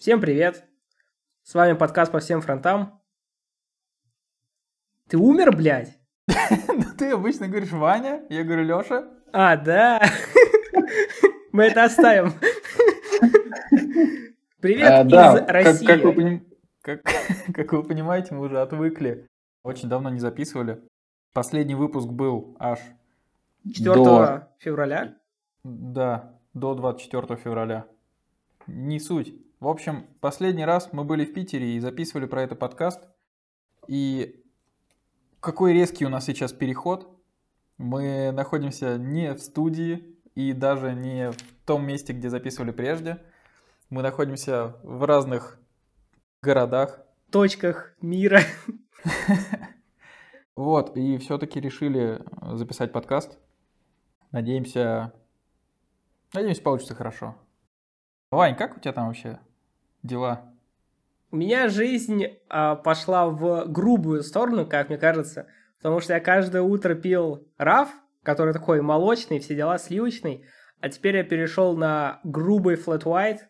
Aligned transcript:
Всем 0.00 0.18
привет! 0.18 0.64
С 1.42 1.52
вами 1.52 1.74
подкаст 1.74 2.10
по 2.10 2.20
всем 2.20 2.40
фронтам. 2.40 2.98
Ты 5.10 5.18
умер, 5.18 5.54
блядь? 5.54 5.98
Ты 6.98 7.10
обычно 7.10 7.48
говоришь 7.48 7.70
Ваня, 7.70 8.24
я 8.30 8.42
говорю 8.42 8.64
Лёша. 8.64 9.10
А, 9.30 9.58
да. 9.58 10.00
Мы 11.52 11.64
это 11.64 11.84
оставим. 11.84 12.32
Привет 14.62 14.88
А, 14.90 15.02
из 15.02 15.48
России. 15.50 15.86
как 15.86 16.02
вы 16.02 16.40
как 17.52 17.68
понимаете, 17.86 18.34
мы 18.34 18.46
уже 18.46 18.58
отвыкли. 18.58 19.28
Очень 19.62 19.90
давно 19.90 20.08
не 20.08 20.18
записывали. 20.18 20.80
Последний 21.34 21.74
выпуск 21.74 22.08
был 22.08 22.56
аж, 22.58 22.78
4 23.70 23.94
до- 23.96 24.48
февраля. 24.60 25.14
да, 25.62 26.38
до 26.54 26.74
24 26.74 27.36
февраля. 27.36 27.84
Не 28.66 28.98
суть. 28.98 29.34
В 29.60 29.68
общем, 29.68 30.06
последний 30.22 30.64
раз 30.64 30.88
мы 30.92 31.04
были 31.04 31.26
в 31.26 31.34
Питере 31.34 31.76
и 31.76 31.80
записывали 31.80 32.24
про 32.24 32.42
это 32.42 32.56
подкаст. 32.56 33.06
И 33.88 34.42
какой 35.40 35.74
резкий 35.74 36.06
у 36.06 36.08
нас 36.08 36.24
сейчас 36.24 36.54
переход. 36.54 37.14
Мы 37.76 38.30
находимся 38.32 38.96
не 38.96 39.34
в 39.34 39.38
студии 39.40 40.16
и 40.34 40.54
даже 40.54 40.94
не 40.94 41.30
в 41.30 41.36
том 41.66 41.86
месте, 41.86 42.14
где 42.14 42.30
записывали 42.30 42.70
прежде. 42.70 43.22
Мы 43.90 44.00
находимся 44.00 44.78
в 44.82 45.04
разных 45.04 45.60
городах. 46.42 47.00
точках 47.30 47.94
мира. 48.00 48.40
Вот, 50.56 50.94
и 50.94 51.16
все-таки 51.16 51.58
решили 51.58 52.22
записать 52.52 52.92
подкаст. 52.92 53.38
Надеемся, 54.30 55.14
надеемся, 56.34 56.60
получится 56.60 56.94
хорошо. 56.94 57.34
Вань, 58.30 58.56
как 58.56 58.76
у 58.76 58.80
тебя 58.80 58.92
там 58.92 59.06
вообще 59.06 59.40
дела? 60.02 60.52
У 61.30 61.36
меня 61.36 61.68
жизнь 61.68 62.24
а, 62.48 62.74
пошла 62.74 63.28
в 63.28 63.66
грубую 63.66 64.22
сторону, 64.22 64.66
как 64.66 64.88
мне 64.88 64.98
кажется, 64.98 65.46
потому 65.76 66.00
что 66.00 66.14
я 66.14 66.20
каждое 66.20 66.62
утро 66.62 66.94
пил 66.94 67.46
раф, 67.56 67.88
который 68.22 68.52
такой 68.52 68.82
молочный, 68.82 69.38
все 69.38 69.54
дела, 69.54 69.78
сливочный, 69.78 70.44
а 70.80 70.88
теперь 70.88 71.16
я 71.16 71.24
перешел 71.24 71.76
на 71.76 72.20
грубый 72.24 72.74
flat 72.76 73.04
white, 73.04 73.40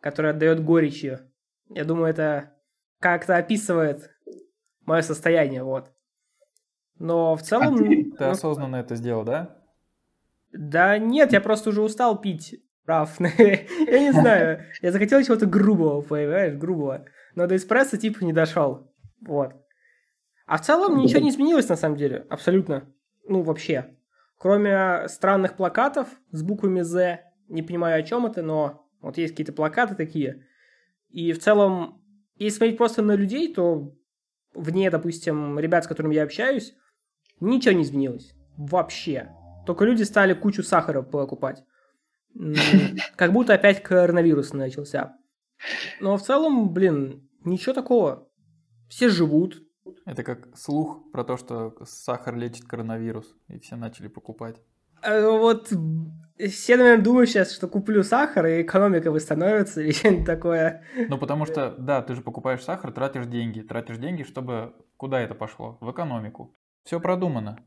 который 0.00 0.32
отдает 0.32 0.64
горечью. 0.64 1.20
Я 1.68 1.84
думаю, 1.84 2.10
это 2.10 2.54
как-то 2.98 3.36
описывает 3.36 4.10
мое 4.84 5.02
состояние, 5.02 5.62
вот. 5.62 5.92
Но 6.98 7.36
в 7.36 7.42
целом... 7.42 7.76
Ты 7.78 8.12
ну, 8.18 8.30
осознанно 8.30 8.76
это 8.76 8.96
сделал, 8.96 9.24
да? 9.24 9.56
Да 10.52 10.98
нет, 10.98 11.32
я 11.32 11.40
просто 11.40 11.70
уже 11.70 11.80
устал 11.80 12.20
пить 12.20 12.60
раф. 12.90 13.16
Я 13.38 14.00
не 14.00 14.12
знаю. 14.12 14.64
Я 14.82 14.92
захотел 14.92 15.22
чего-то 15.22 15.46
грубого, 15.46 16.02
понимаешь, 16.02 16.54
грубого. 16.54 17.06
Но 17.34 17.46
до 17.46 17.56
эспрессо 17.56 17.96
типа 17.96 18.24
не 18.24 18.32
дошел. 18.32 18.92
Вот. 19.20 19.54
А 20.46 20.56
в 20.56 20.62
целом 20.62 20.98
ничего 20.98 21.20
не 21.20 21.30
изменилось 21.30 21.68
на 21.68 21.76
самом 21.76 21.96
деле. 21.96 22.26
Абсолютно. 22.28 22.92
Ну, 23.28 23.42
вообще. 23.42 23.96
Кроме 24.36 25.06
странных 25.08 25.56
плакатов 25.56 26.08
с 26.32 26.42
буквами 26.42 26.80
«З». 26.80 27.20
Не 27.48 27.62
понимаю, 27.62 28.00
о 28.00 28.02
чем 28.02 28.26
это, 28.26 28.42
но 28.42 28.86
вот 29.00 29.16
есть 29.18 29.32
какие-то 29.32 29.52
плакаты 29.52 29.94
такие. 29.94 30.46
И 31.08 31.32
в 31.32 31.38
целом, 31.38 32.00
если 32.36 32.58
смотреть 32.58 32.78
просто 32.78 33.02
на 33.02 33.14
людей, 33.14 33.52
то 33.52 33.94
вне, 34.54 34.90
допустим, 34.90 35.58
ребят, 35.58 35.84
с 35.84 35.88
которыми 35.88 36.14
я 36.14 36.24
общаюсь, 36.24 36.74
ничего 37.40 37.74
не 37.74 37.82
изменилось. 37.82 38.34
Вообще. 38.56 39.30
Только 39.66 39.84
люди 39.84 40.02
стали 40.02 40.34
кучу 40.34 40.62
сахара 40.62 41.02
покупать. 41.02 41.64
Как 43.16 43.32
будто 43.32 43.54
опять 43.54 43.82
коронавирус 43.82 44.52
начался. 44.52 45.16
Но 46.00 46.16
в 46.16 46.22
целом, 46.22 46.72
блин, 46.72 47.28
ничего 47.44 47.74
такого. 47.74 48.28
Все 48.88 49.08
живут. 49.08 49.62
Это 50.04 50.22
как 50.22 50.56
слух 50.56 51.10
про 51.12 51.24
то, 51.24 51.36
что 51.36 51.74
сахар 51.84 52.36
лечит 52.36 52.64
коронавирус, 52.64 53.34
и 53.48 53.58
все 53.58 53.76
начали 53.76 54.08
покупать. 54.08 54.56
А 55.02 55.30
Вот 55.30 55.72
все, 56.48 56.76
наверное, 56.76 57.04
думают 57.04 57.30
сейчас, 57.30 57.52
что 57.52 57.68
куплю 57.68 58.02
сахар, 58.02 58.46
и 58.46 58.62
экономика 58.62 59.10
восстановится, 59.10 59.80
или 59.82 59.92
что-нибудь 59.92 60.26
такое. 60.26 60.84
Ну, 61.08 61.18
потому 61.18 61.46
что, 61.46 61.74
да, 61.78 62.02
ты 62.02 62.14
же 62.14 62.22
покупаешь 62.22 62.62
сахар, 62.62 62.92
тратишь 62.92 63.26
деньги. 63.26 63.60
Тратишь 63.60 63.98
деньги, 63.98 64.22
чтобы... 64.22 64.74
Куда 64.96 65.20
это 65.20 65.34
пошло? 65.34 65.78
В 65.80 65.90
экономику. 65.90 66.54
Все 66.84 67.00
продумано. 67.00 67.58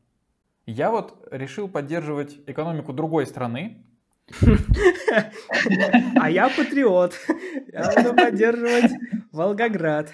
Я 0.66 0.90
вот 0.90 1.26
решил 1.30 1.68
поддерживать 1.68 2.38
экономику 2.46 2.92
другой 2.92 3.26
страны, 3.26 3.86
А 6.20 6.30
я 6.30 6.48
патриот. 6.48 7.14
Я 7.72 7.92
буду 7.96 8.14
поддерживать 8.14 8.92
Волгоград. 9.32 10.12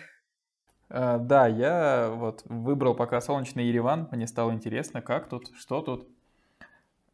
Э, 0.88 1.18
Да, 1.20 1.46
я 1.46 2.10
вот 2.12 2.42
выбрал 2.46 2.94
пока 2.94 3.20
солнечный 3.20 3.66
Ереван, 3.66 4.08
мне 4.10 4.26
стало 4.26 4.52
интересно, 4.52 5.00
как 5.02 5.28
тут, 5.28 5.50
что 5.56 5.80
тут. 5.80 6.08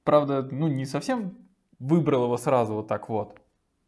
Правда, 0.05 0.43
ну 0.51 0.69
не 0.69 0.87
совсем 0.87 1.37
выбрал 1.79 2.25
его 2.25 2.37
сразу 2.37 2.75
вот 2.75 2.89
так 2.89 3.09
вот. 3.09 3.39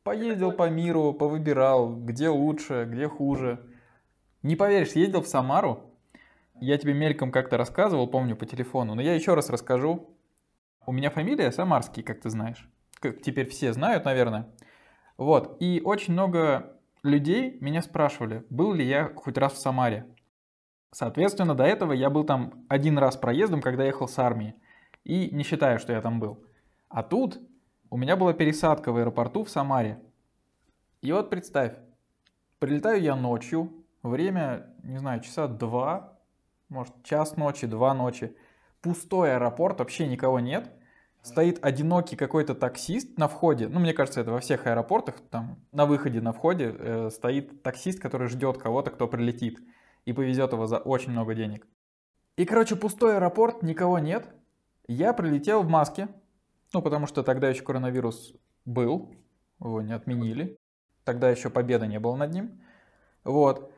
Поездил 0.03 0.53
по 0.53 0.69
миру, 0.69 1.13
повыбирал, 1.13 1.95
где 1.95 2.29
лучше, 2.29 2.87
где 2.91 3.09
хуже. 3.09 3.61
Не 4.43 4.57
поверишь, 4.57 4.93
ездил 4.93 5.23
в 5.23 5.29
Самару. 5.29 5.85
Я 6.61 6.77
тебе 6.79 6.93
мельком 6.93 7.31
как-то 7.31 7.57
рассказывал, 7.57 8.09
помню, 8.09 8.37
по 8.37 8.47
телефону, 8.47 8.95
но 8.95 9.03
я 9.03 9.15
еще 9.15 9.35
раз 9.35 9.49
расскажу. 9.51 10.17
У 10.87 10.93
меня 10.93 11.11
фамилия 11.11 11.53
Самарский, 11.53 12.03
как 12.03 12.21
ты 12.21 12.31
знаешь. 12.31 12.69
Как 13.01 13.23
теперь 13.23 13.49
все 13.49 13.73
знают, 13.73 14.05
наверное. 14.05 14.49
Вот, 15.17 15.57
и 15.61 15.81
очень 15.85 16.13
много 16.13 16.79
людей 17.03 17.59
меня 17.61 17.83
спрашивали, 17.83 18.45
был 18.51 18.73
ли 18.73 18.85
я 18.85 19.13
хоть 19.15 19.39
раз 19.39 19.55
в 19.55 19.59
Самаре. 19.59 20.07
Соответственно, 20.91 21.55
до 21.55 21.65
этого 21.65 21.93
я 21.93 22.11
был 22.11 22.25
там 22.25 22.65
один 22.69 22.99
раз 22.99 23.17
проездом, 23.17 23.61
когда 23.61 23.85
ехал 23.85 24.09
с 24.09 24.19
армии. 24.19 24.55
И 25.05 25.31
не 25.33 25.43
считаю, 25.45 25.79
что 25.79 25.93
я 25.93 26.01
там 26.01 26.19
был. 26.21 26.45
А 26.89 27.03
тут 27.03 27.41
у 27.91 27.97
меня 27.97 28.17
была 28.17 28.33
пересадка 28.33 28.93
в 28.93 28.97
аэропорту 28.97 29.45
в 29.45 29.51
Самаре. 29.51 30.01
И 31.03 31.13
вот 31.13 31.31
представь, 31.31 31.75
прилетаю 32.59 33.01
я 33.01 33.15
ночью, 33.15 33.85
время, 34.03 34.75
не 34.83 34.99
знаю, 34.99 35.21
часа 35.21 35.47
два, 35.47 36.19
может, 36.69 37.03
час 37.03 37.37
ночи, 37.37 37.67
два 37.67 37.95
ночи. 37.95 38.37
Пустой 38.81 39.35
аэропорт, 39.35 39.79
вообще 39.79 40.07
никого 40.07 40.41
нет. 40.41 40.73
Стоит 41.23 41.59
одинокий 41.65 42.17
какой-то 42.17 42.55
таксист 42.55 43.19
на 43.19 43.29
входе. 43.29 43.69
Ну, 43.69 43.81
мне 43.81 43.93
кажется, 43.93 44.21
это 44.21 44.33
во 44.33 44.41
всех 44.41 44.67
аэропортах. 44.67 45.17
Там 45.31 45.59
на 45.73 45.85
выходе, 45.85 46.21
на 46.21 46.33
входе 46.33 46.75
э, 46.79 47.11
стоит 47.11 47.63
таксист, 47.63 48.01
который 48.01 48.29
ждет 48.29 48.59
кого-то, 48.59 48.91
кто 48.91 49.09
прилетит. 49.09 49.59
И 50.05 50.13
повезет 50.13 50.53
его 50.53 50.67
за 50.67 50.79
очень 50.79 51.11
много 51.11 51.35
денег. 51.35 51.67
И, 52.37 52.45
короче, 52.45 52.77
пустой 52.77 53.17
аэропорт, 53.17 53.63
никого 53.63 53.99
нет. 53.99 54.27
Я 54.87 55.13
прилетел 55.13 55.63
в 55.63 55.69
маске. 55.69 56.09
Ну, 56.73 56.83
потому 56.83 57.07
что 57.07 57.23
тогда 57.23 57.49
еще 57.49 57.63
коронавирус 57.63 58.35
был. 58.65 59.15
Его 59.61 59.83
не 59.83 59.93
отменили. 59.93 60.57
Тогда 61.05 61.31
еще 61.31 61.51
победы 61.51 61.87
не 61.87 61.99
было 61.99 62.17
над 62.17 62.33
ним. 62.33 62.63
Вот. 63.25 63.73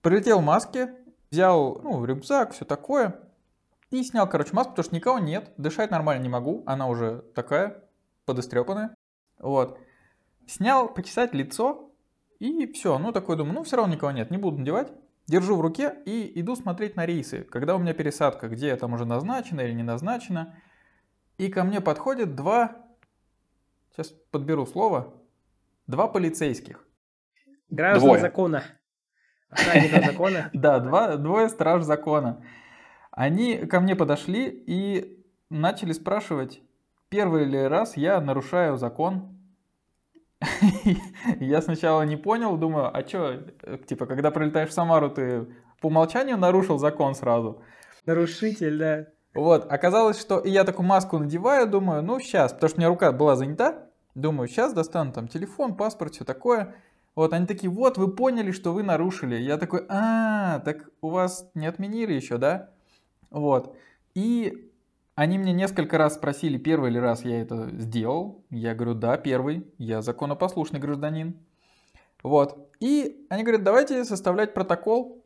Прилетел 0.00 0.40
в 0.40 0.44
маске, 0.44 0.94
взял, 1.30 1.80
ну, 1.82 2.04
рюкзак, 2.04 2.52
все 2.52 2.64
такое. 2.64 3.20
И 3.90 4.02
снял, 4.02 4.28
короче, 4.28 4.52
маску, 4.52 4.72
потому 4.72 4.84
что 4.84 4.94
никого 4.94 5.18
нет. 5.18 5.52
Дышать 5.56 5.90
нормально 5.90 6.22
не 6.22 6.28
могу. 6.28 6.64
Она 6.66 6.88
уже 6.88 7.24
такая, 7.34 7.84
подострепанная. 8.24 8.94
Вот. 9.38 9.78
Снял, 10.46 10.92
почесать 10.92 11.34
лицо. 11.34 11.92
И 12.38 12.70
все. 12.72 12.98
Ну, 12.98 13.12
такой 13.12 13.36
думаю, 13.36 13.54
ну, 13.54 13.62
все 13.62 13.76
равно 13.76 13.94
никого 13.94 14.10
нет. 14.10 14.30
Не 14.30 14.38
буду 14.38 14.58
надевать. 14.58 14.92
Держу 15.26 15.56
в 15.56 15.60
руке 15.60 15.94
и 16.04 16.40
иду 16.40 16.54
смотреть 16.56 16.96
на 16.96 17.06
рейсы. 17.06 17.42
Когда 17.42 17.74
у 17.74 17.78
меня 17.78 17.94
пересадка, 17.94 18.48
где 18.48 18.76
там 18.76 18.92
уже 18.92 19.04
назначено 19.04 19.60
или 19.60 19.72
не 19.72 19.82
назначено. 19.82 20.54
И 21.38 21.48
ко 21.48 21.64
мне 21.64 21.80
подходят 21.80 22.34
два... 22.34 22.76
Сейчас 23.92 24.08
подберу 24.30 24.66
слово. 24.66 25.14
Два 25.86 26.06
полицейских. 26.08 26.86
Граждан 27.70 28.04
Двое. 28.04 28.20
закона. 28.20 28.64
Охранников 29.48 30.04
закона. 30.04 30.50
Да, 30.52 30.80
два, 30.80 31.16
двое 31.16 31.48
страж 31.48 31.82
закона. 31.82 32.44
Они 33.16 33.56
ко 33.56 33.80
мне 33.80 33.96
подошли 33.96 34.46
и 34.66 35.24
начали 35.48 35.92
спрашивать, 35.92 36.60
первый 37.08 37.46
ли 37.46 37.58
раз 37.66 37.96
я 37.96 38.20
нарушаю 38.20 38.76
закон. 38.76 39.38
Я 41.40 41.62
сначала 41.62 42.02
не 42.02 42.16
понял, 42.16 42.58
думаю, 42.58 42.94
а 42.94 43.00
что, 43.08 43.42
типа, 43.86 44.04
когда 44.04 44.30
прилетаешь 44.30 44.68
в 44.68 44.74
Самару, 44.74 45.08
ты 45.08 45.46
по 45.80 45.86
умолчанию 45.86 46.36
нарушил 46.36 46.78
закон 46.78 47.14
сразу. 47.14 47.62
Нарушитель, 48.04 48.78
да. 48.78 49.06
Вот, 49.32 49.72
оказалось, 49.72 50.20
что 50.20 50.38
и 50.38 50.50
я 50.50 50.64
такую 50.64 50.86
маску 50.86 51.18
надеваю, 51.18 51.66
думаю, 51.66 52.02
ну 52.02 52.20
сейчас, 52.20 52.52
потому 52.52 52.68
что 52.68 52.76
у 52.76 52.80
меня 52.80 52.88
рука 52.90 53.12
была 53.12 53.34
занята, 53.34 53.86
думаю, 54.14 54.46
сейчас 54.46 54.74
достану 54.74 55.12
там 55.12 55.26
телефон, 55.26 55.74
паспорт, 55.74 56.14
все 56.14 56.24
такое. 56.26 56.74
Вот, 57.14 57.32
они 57.32 57.46
такие, 57.46 57.70
вот, 57.70 57.96
вы 57.96 58.14
поняли, 58.14 58.50
что 58.52 58.74
вы 58.74 58.82
нарушили. 58.82 59.36
Я 59.36 59.56
такой, 59.56 59.86
а, 59.88 60.58
так 60.58 60.90
у 61.00 61.08
вас 61.08 61.50
не 61.54 61.66
отменили 61.66 62.12
еще, 62.12 62.36
да? 62.36 62.75
Вот. 63.36 63.76
И 64.14 64.72
они 65.14 65.36
мне 65.36 65.52
несколько 65.52 65.98
раз 65.98 66.14
спросили, 66.14 66.56
первый 66.56 66.90
ли 66.90 66.98
раз 66.98 67.22
я 67.22 67.42
это 67.42 67.68
сделал. 67.78 68.42
Я 68.48 68.74
говорю, 68.74 68.94
да, 68.94 69.18
первый, 69.18 69.66
я 69.76 70.00
законопослушный 70.00 70.80
гражданин. 70.80 71.36
Вот. 72.22 72.70
И 72.80 73.26
они 73.28 73.42
говорят, 73.42 73.62
давайте 73.62 74.06
составлять 74.06 74.54
протокол. 74.54 75.22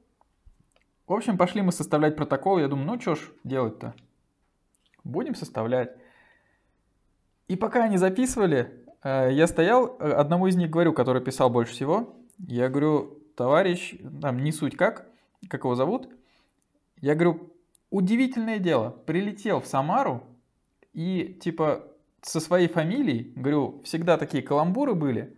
В 1.06 1.12
общем, 1.12 1.38
пошли 1.38 1.62
мы 1.62 1.70
составлять 1.70 2.16
протокол. 2.16 2.58
Я 2.58 2.66
думаю, 2.66 2.88
ну 2.88 3.00
что 3.00 3.14
ж 3.14 3.30
делать-то? 3.44 3.94
Будем 5.04 5.36
составлять. 5.36 5.94
И 7.46 7.54
пока 7.54 7.84
они 7.84 7.96
записывали, 7.96 8.84
э, 9.04 9.28
я 9.30 9.46
стоял, 9.46 9.96
э, 10.00 10.10
одному 10.10 10.48
из 10.48 10.56
них 10.56 10.68
говорю, 10.68 10.92
который 10.92 11.22
писал 11.22 11.48
больше 11.48 11.74
всего, 11.74 12.16
я 12.38 12.68
говорю, 12.68 13.20
товарищ, 13.36 13.94
там 14.20 14.42
не 14.42 14.50
суть 14.50 14.76
как, 14.76 15.06
как 15.48 15.62
его 15.62 15.76
зовут, 15.76 16.08
я 17.00 17.14
говорю, 17.14 17.52
удивительное 17.90 18.58
дело, 18.58 18.90
прилетел 18.90 19.60
в 19.60 19.66
Самару 19.66 20.22
и 20.92 21.38
типа 21.40 21.84
со 22.22 22.40
своей 22.40 22.68
фамилией, 22.68 23.32
говорю, 23.34 23.82
всегда 23.84 24.16
такие 24.16 24.42
каламбуры 24.42 24.94
были, 24.94 25.36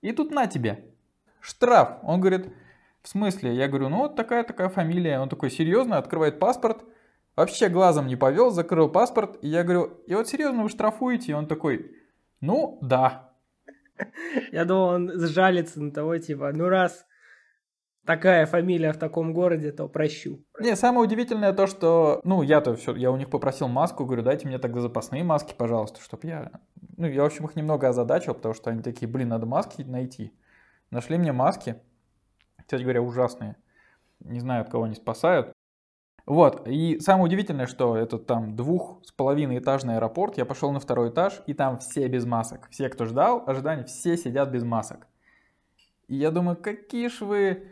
и 0.00 0.12
тут 0.12 0.30
на 0.30 0.46
тебе, 0.46 0.84
штраф. 1.40 1.98
Он 2.02 2.20
говорит, 2.20 2.52
в 3.02 3.08
смысле? 3.08 3.54
Я 3.54 3.68
говорю, 3.68 3.88
ну 3.88 3.98
вот 3.98 4.16
такая-такая 4.16 4.68
фамилия. 4.68 5.20
Он 5.20 5.28
такой, 5.28 5.50
серьезно, 5.50 5.96
открывает 5.96 6.38
паспорт, 6.38 6.84
вообще 7.36 7.68
глазом 7.68 8.06
не 8.06 8.16
повел, 8.16 8.50
закрыл 8.50 8.88
паспорт. 8.88 9.38
И 9.42 9.48
я 9.48 9.64
говорю, 9.64 10.00
и 10.06 10.14
вот 10.14 10.28
серьезно 10.28 10.62
вы 10.62 10.68
штрафуете? 10.68 11.32
И 11.32 11.34
он 11.34 11.46
такой, 11.46 11.92
ну 12.40 12.78
да. 12.82 13.32
Я 14.52 14.64
думал, 14.64 14.88
он 14.88 15.12
сжалится 15.18 15.80
на 15.80 15.90
того, 15.90 16.18
типа, 16.18 16.52
ну 16.52 16.68
раз 16.68 17.06
такая 18.08 18.46
фамилия 18.46 18.94
в 18.94 18.96
таком 18.96 19.34
городе, 19.34 19.70
то 19.70 19.86
прощу. 19.86 20.42
Не, 20.58 20.76
самое 20.76 21.06
удивительное 21.06 21.52
то, 21.52 21.66
что, 21.66 22.22
ну, 22.24 22.40
я-то 22.40 22.74
все, 22.74 22.96
я 22.96 23.10
у 23.10 23.18
них 23.18 23.28
попросил 23.28 23.68
маску, 23.68 24.06
говорю, 24.06 24.22
дайте 24.22 24.48
мне 24.48 24.58
тогда 24.58 24.80
запасные 24.80 25.24
маски, 25.24 25.54
пожалуйста, 25.54 26.00
чтобы 26.00 26.26
я, 26.26 26.52
ну, 26.96 27.06
я, 27.06 27.22
в 27.22 27.26
общем, 27.26 27.44
их 27.44 27.54
немного 27.54 27.86
озадачил, 27.86 28.32
потому 28.32 28.54
что 28.54 28.70
они 28.70 28.80
такие, 28.82 29.06
блин, 29.06 29.28
надо 29.28 29.44
маски 29.44 29.82
найти. 29.82 30.32
Нашли 30.90 31.18
мне 31.18 31.32
маски, 31.32 31.76
кстати 32.56 32.80
говоря, 32.82 33.02
ужасные. 33.02 33.56
Не 34.20 34.40
знаю, 34.40 34.62
от 34.62 34.70
кого 34.70 34.84
они 34.84 34.94
спасают. 34.94 35.52
Вот, 36.24 36.66
и 36.66 36.98
самое 37.00 37.26
удивительное, 37.26 37.66
что 37.66 37.94
это 37.94 38.18
там 38.18 38.56
двух 38.56 39.04
с 39.04 39.12
половиной 39.12 39.58
этажный 39.58 39.96
аэропорт, 39.96 40.38
я 40.38 40.46
пошел 40.46 40.72
на 40.72 40.80
второй 40.80 41.10
этаж, 41.10 41.42
и 41.46 41.52
там 41.52 41.76
все 41.76 42.08
без 42.08 42.24
масок. 42.24 42.68
Все, 42.70 42.88
кто 42.88 43.04
ждал 43.04 43.44
ожидания, 43.46 43.84
все 43.84 44.16
сидят 44.16 44.50
без 44.50 44.64
масок. 44.64 45.06
И 46.06 46.16
я 46.16 46.30
думаю, 46.30 46.56
какие 46.56 47.08
ж 47.08 47.20
вы 47.20 47.68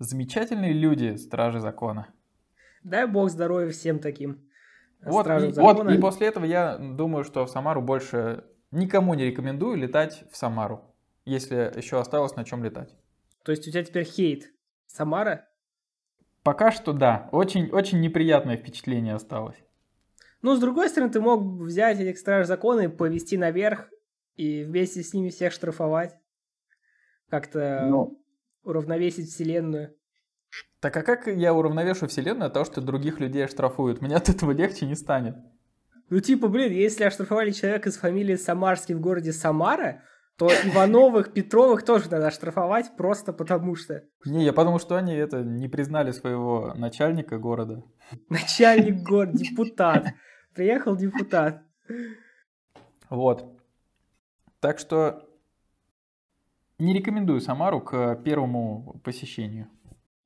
замечательные 0.00 0.72
люди, 0.72 1.16
стражи 1.16 1.60
закона. 1.60 2.08
Дай 2.82 3.06
бог 3.06 3.30
здоровья 3.30 3.70
всем 3.70 3.98
таким. 3.98 4.40
Вот 5.02 5.26
и, 5.26 5.52
вот, 5.60 5.90
и 5.90 5.98
после 5.98 6.26
этого 6.26 6.44
я 6.44 6.76
думаю, 6.76 7.24
что 7.24 7.46
в 7.46 7.50
Самару 7.50 7.80
больше 7.80 8.44
никому 8.70 9.14
не 9.14 9.26
рекомендую 9.26 9.76
летать 9.76 10.24
в 10.30 10.36
Самару, 10.36 10.82
если 11.24 11.72
еще 11.76 12.00
осталось 12.00 12.36
на 12.36 12.44
чем 12.44 12.64
летать. 12.64 12.94
То 13.44 13.52
есть 13.52 13.66
у 13.66 13.70
тебя 13.70 13.84
теперь 13.84 14.04
хейт 14.04 14.52
Самара? 14.86 15.48
Пока 16.42 16.70
что 16.70 16.92
да. 16.92 17.28
Очень, 17.32 17.70
очень 17.70 18.00
неприятное 18.00 18.56
впечатление 18.56 19.14
осталось. 19.14 19.56
Ну, 20.42 20.56
с 20.56 20.60
другой 20.60 20.88
стороны, 20.88 21.12
ты 21.12 21.20
мог 21.20 21.42
взять 21.42 22.00
этих 22.00 22.18
страж 22.18 22.46
закона 22.46 22.80
и 22.80 22.88
повести 22.88 23.36
наверх 23.36 23.90
и 24.36 24.64
вместе 24.64 25.02
с 25.02 25.12
ними 25.12 25.28
всех 25.28 25.52
штрафовать. 25.52 26.16
Как-то 27.28 27.86
ну, 27.88 28.19
уравновесить 28.62 29.30
вселенную. 29.30 29.94
Так 30.80 30.96
а 30.96 31.02
как 31.02 31.26
я 31.26 31.54
уравновешу 31.54 32.06
вселенную 32.08 32.46
от 32.46 32.54
того, 32.54 32.64
что 32.64 32.80
других 32.80 33.20
людей 33.20 33.44
оштрафуют? 33.44 34.00
Мне 34.00 34.16
от 34.16 34.28
этого 34.28 34.52
легче 34.52 34.86
не 34.86 34.94
станет. 34.94 35.36
Ну, 36.08 36.20
типа, 36.20 36.48
блин, 36.48 36.72
если 36.72 37.04
оштрафовали 37.04 37.52
человека 37.52 37.90
с 37.90 37.96
фамилией 37.96 38.36
Самарский 38.36 38.94
в 38.94 39.00
городе 39.00 39.32
Самара, 39.32 40.02
то 40.36 40.48
Ивановых, 40.48 41.32
Петровых 41.34 41.84
тоже 41.84 42.10
надо 42.10 42.30
штрафовать 42.30 42.96
просто 42.96 43.32
потому 43.32 43.76
что. 43.76 44.04
Не, 44.24 44.44
я 44.44 44.52
подумал, 44.52 44.80
что 44.80 44.96
они 44.96 45.14
это 45.14 45.44
не 45.44 45.68
признали 45.68 46.12
своего 46.12 46.72
начальника 46.74 47.38
города. 47.38 47.84
Начальник 48.28 49.02
города, 49.02 49.36
депутат. 49.36 50.14
Приехал 50.54 50.96
депутат. 50.96 51.62
Вот. 53.10 53.60
Так 54.60 54.78
что 54.78 55.29
не 56.80 56.94
рекомендую 56.94 57.40
Самару 57.40 57.80
к 57.80 58.16
первому 58.24 59.00
посещению. 59.04 59.68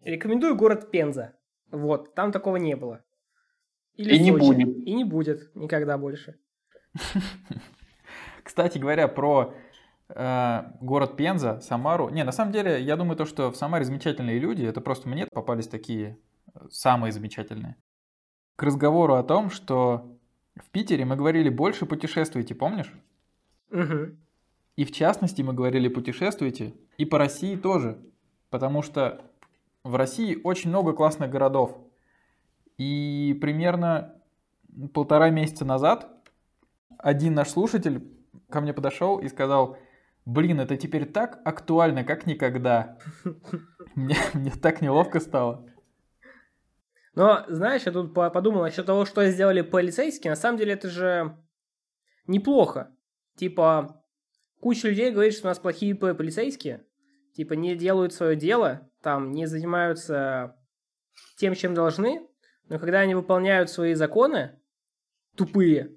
Рекомендую 0.02 0.56
город 0.56 0.90
Пенза. 0.90 1.36
Вот, 1.70 2.14
там 2.14 2.32
такого 2.32 2.56
не 2.56 2.76
было. 2.76 3.02
Или 3.94 4.16
и 4.16 4.18
не 4.18 4.32
будет. 4.32 4.68
И 4.68 4.94
не 4.94 5.04
будет 5.04 5.54
никогда 5.54 5.98
больше. 5.98 6.38
Кстати 8.42 8.78
говоря, 8.78 9.08
про 9.08 9.54
Э, 10.08 10.72
город 10.80 11.16
Пенза, 11.16 11.60
Самару. 11.60 12.10
Не, 12.10 12.24
на 12.24 12.32
самом 12.32 12.52
деле, 12.52 12.80
я 12.82 12.96
думаю, 12.96 13.16
то, 13.16 13.24
что 13.24 13.50
в 13.50 13.56
Самаре 13.56 13.84
замечательные 13.84 14.38
люди, 14.38 14.64
это 14.64 14.80
просто 14.80 15.08
мне 15.08 15.26
попались 15.26 15.66
такие 15.66 16.18
э, 16.54 16.60
самые 16.70 17.12
замечательные. 17.12 17.76
К 18.56 18.64
разговору 18.64 19.14
о 19.14 19.22
том, 19.22 19.50
что 19.50 20.18
в 20.56 20.70
Питере 20.70 21.04
мы 21.04 21.16
говорили 21.16 21.48
больше 21.48 21.86
путешествуйте, 21.86 22.54
помнишь? 22.54 22.92
Угу. 23.70 24.16
И 24.76 24.85
в 24.85 24.93
частности 24.93 25.43
мы 25.43 25.53
говорили 25.53 25.88
путешествуйте, 25.88 26.75
и 26.99 27.05
по 27.05 27.19
России 27.19 27.56
тоже, 27.56 27.99
потому 28.50 28.82
что 28.82 29.23
в 29.85 29.94
России 29.94 30.41
очень 30.43 30.71
много 30.71 30.93
классных 30.93 31.31
городов. 31.31 31.79
И 32.76 33.38
примерно 33.41 34.15
полтора 34.93 35.31
месяца 35.31 35.65
назад 35.65 36.11
один 36.99 37.35
наш 37.35 37.50
слушатель 37.50 38.03
ко 38.50 38.61
мне 38.61 38.73
подошел 38.73 39.19
и 39.19 39.29
сказал, 39.29 39.79
Блин, 40.26 40.59
это 40.61 40.76
теперь 40.76 41.05
так 41.05 41.41
актуально, 41.44 42.03
как 42.03 42.26
никогда. 42.26 42.99
Мне, 43.94 44.17
мне 44.32 44.50
так 44.50 44.81
неловко 44.81 45.21
стало. 45.21 45.69
Но, 47.15 47.44
знаешь, 47.47 47.82
я 47.85 47.93
тут 47.93 48.12
подумал 48.12 48.62
насчет 48.62 48.87
того, 48.87 49.05
что 49.05 49.25
сделали 49.31 49.61
полицейские. 49.61 50.32
На 50.32 50.37
самом 50.37 50.59
деле 50.59 50.73
это 50.73 50.88
же 50.88 51.37
неплохо. 52.26 52.91
Типа, 53.37 54.03
куча 54.64 54.88
людей 54.88 55.11
говорит, 55.11 55.34
что 55.34 55.46
у 55.46 55.50
нас 55.50 55.58
плохие 55.58 55.94
полицейские. 55.94 56.87
Типа, 57.34 57.52
не 57.52 57.76
делают 57.76 58.14
свое 58.14 58.34
дело, 58.34 58.88
там, 59.02 59.30
не 59.30 59.44
занимаются 59.44 60.56
тем, 61.37 61.54
чем 61.54 61.75
должны. 61.75 62.26
Но 62.71 62.78
когда 62.78 63.00
они 63.00 63.14
выполняют 63.14 63.68
свои 63.68 63.92
законы, 63.92 64.59
тупые, 65.37 65.94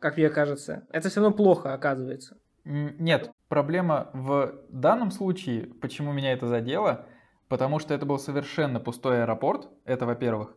как 0.00 0.16
мне 0.16 0.28
кажется, 0.28 0.88
это 0.90 1.08
все 1.08 1.20
равно 1.20 1.36
плохо 1.36 1.72
оказывается. 1.72 2.40
Нет, 2.64 3.30
проблема 3.46 4.10
в 4.12 4.60
данном 4.70 5.12
случае, 5.12 5.66
почему 5.80 6.12
меня 6.12 6.32
это 6.32 6.48
задело, 6.48 7.06
потому 7.46 7.78
что 7.78 7.94
это 7.94 8.06
был 8.06 8.18
совершенно 8.18 8.80
пустой 8.80 9.22
аэропорт, 9.22 9.68
это 9.84 10.04
во-первых. 10.04 10.56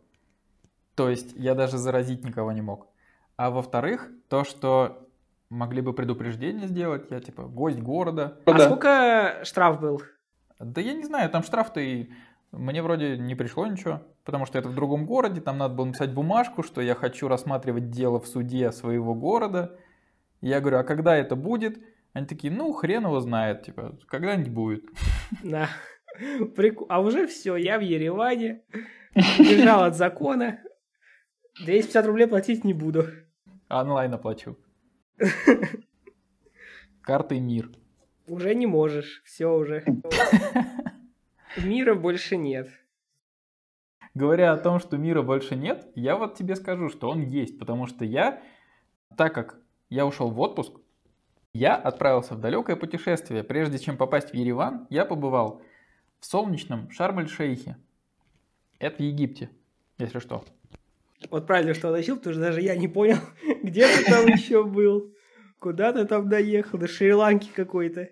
То 0.96 1.08
есть 1.08 1.34
я 1.36 1.54
даже 1.54 1.78
заразить 1.78 2.24
никого 2.24 2.50
не 2.50 2.62
мог. 2.62 2.88
А 3.36 3.50
во-вторых, 3.50 4.10
то, 4.28 4.42
что 4.42 5.08
могли 5.52 5.82
бы 5.82 5.92
предупреждение 5.92 6.66
сделать, 6.66 7.10
я 7.10 7.20
типа 7.20 7.42
гость 7.42 7.80
города. 7.80 8.38
А 8.46 8.52
да. 8.52 8.66
сколько 8.66 9.40
штраф 9.44 9.80
был? 9.80 10.02
Да 10.58 10.80
я 10.80 10.94
не 10.94 11.04
знаю, 11.04 11.28
там 11.30 11.42
штраф-то 11.42 11.80
и 11.80 12.08
мне 12.52 12.82
вроде 12.82 13.18
не 13.18 13.34
пришло 13.34 13.66
ничего, 13.66 14.02
потому 14.24 14.46
что 14.46 14.58
это 14.58 14.68
в 14.68 14.74
другом 14.74 15.06
городе, 15.06 15.40
там 15.40 15.58
надо 15.58 15.74
было 15.74 15.86
написать 15.86 16.12
бумажку, 16.12 16.62
что 16.62 16.80
я 16.80 16.94
хочу 16.94 17.28
рассматривать 17.28 17.90
дело 17.90 18.18
в 18.20 18.26
суде 18.26 18.72
своего 18.72 19.14
города. 19.14 19.78
Я 20.40 20.60
говорю, 20.60 20.78
а 20.78 20.84
когда 20.84 21.16
это 21.16 21.36
будет? 21.36 21.78
Они 22.12 22.26
такие, 22.26 22.52
ну, 22.52 22.72
хрен 22.72 23.04
его 23.04 23.20
знает, 23.20 23.62
типа, 23.62 23.98
когда-нибудь 24.06 24.52
будет. 24.52 24.84
Да. 25.42 25.68
Прик... 26.56 26.80
А 26.88 27.00
уже 27.00 27.26
все, 27.26 27.56
я 27.56 27.78
в 27.78 27.82
Ереване, 27.82 28.62
бежал 29.14 29.84
от 29.84 29.96
закона, 29.96 30.58
250 31.64 32.06
рублей 32.06 32.26
платить 32.26 32.64
не 32.64 32.74
буду. 32.74 33.06
Онлайн 33.70 34.12
оплачу. 34.12 34.58
Картой 37.02 37.40
мир. 37.40 37.70
Уже 38.26 38.54
не 38.54 38.66
можешь, 38.66 39.22
все 39.24 39.46
уже. 39.52 39.84
Мира 41.56 41.94
больше 41.94 42.36
нет. 42.36 42.68
Говоря 44.14 44.52
о 44.52 44.58
том, 44.58 44.78
что 44.78 44.98
мира 44.98 45.22
больше 45.22 45.56
нет, 45.56 45.90
я 45.94 46.16
вот 46.16 46.34
тебе 46.34 46.54
скажу, 46.54 46.90
что 46.90 47.08
он 47.08 47.22
есть, 47.22 47.58
потому 47.58 47.86
что 47.86 48.04
я, 48.04 48.42
так 49.16 49.34
как 49.34 49.58
я 49.88 50.06
ушел 50.06 50.30
в 50.30 50.38
отпуск, 50.38 50.74
я 51.54 51.76
отправился 51.76 52.34
в 52.34 52.40
далекое 52.40 52.76
путешествие. 52.76 53.42
Прежде 53.42 53.78
чем 53.78 53.96
попасть 53.96 54.30
в 54.30 54.34
Ереван, 54.34 54.86
я 54.90 55.04
побывал 55.04 55.62
в 56.20 56.26
солнечном 56.26 56.90
Шарм-эль-Шейхе. 56.90 57.76
Это 58.78 58.96
в 58.96 59.00
Египте, 59.00 59.50
если 59.98 60.18
что. 60.18 60.44
Вот 61.30 61.46
правильно, 61.46 61.74
что 61.74 61.90
уточнил, 61.90 62.16
потому 62.16 62.34
что 62.34 62.42
даже 62.42 62.60
я 62.60 62.76
не 62.76 62.88
понял, 62.88 63.18
где 63.62 63.86
ты 63.86 64.04
там 64.04 64.26
еще 64.26 64.64
был. 64.64 65.12
Куда 65.58 65.92
ты 65.92 66.04
там 66.04 66.28
доехал? 66.28 66.78
До 66.78 66.88
Шри-Ланки 66.88 67.50
какой-то. 67.54 68.08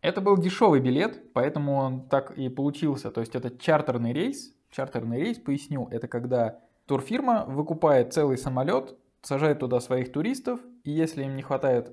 Это 0.00 0.20
был 0.20 0.38
дешевый 0.38 0.80
билет, 0.80 1.32
поэтому 1.32 1.74
он 1.74 2.08
так 2.08 2.38
и 2.38 2.48
получился. 2.48 3.10
То 3.10 3.20
есть 3.20 3.34
это 3.34 3.50
чартерный 3.50 4.12
рейс. 4.12 4.54
Чартерный 4.70 5.20
рейс, 5.20 5.38
поясню, 5.38 5.88
это 5.90 6.06
когда 6.06 6.60
турфирма 6.86 7.44
выкупает 7.46 8.12
целый 8.12 8.38
самолет, 8.38 8.96
сажает 9.22 9.58
туда 9.60 9.80
своих 9.80 10.12
туристов, 10.12 10.60
и 10.84 10.90
если 10.90 11.24
им 11.24 11.34
не 11.34 11.42
хватает 11.42 11.90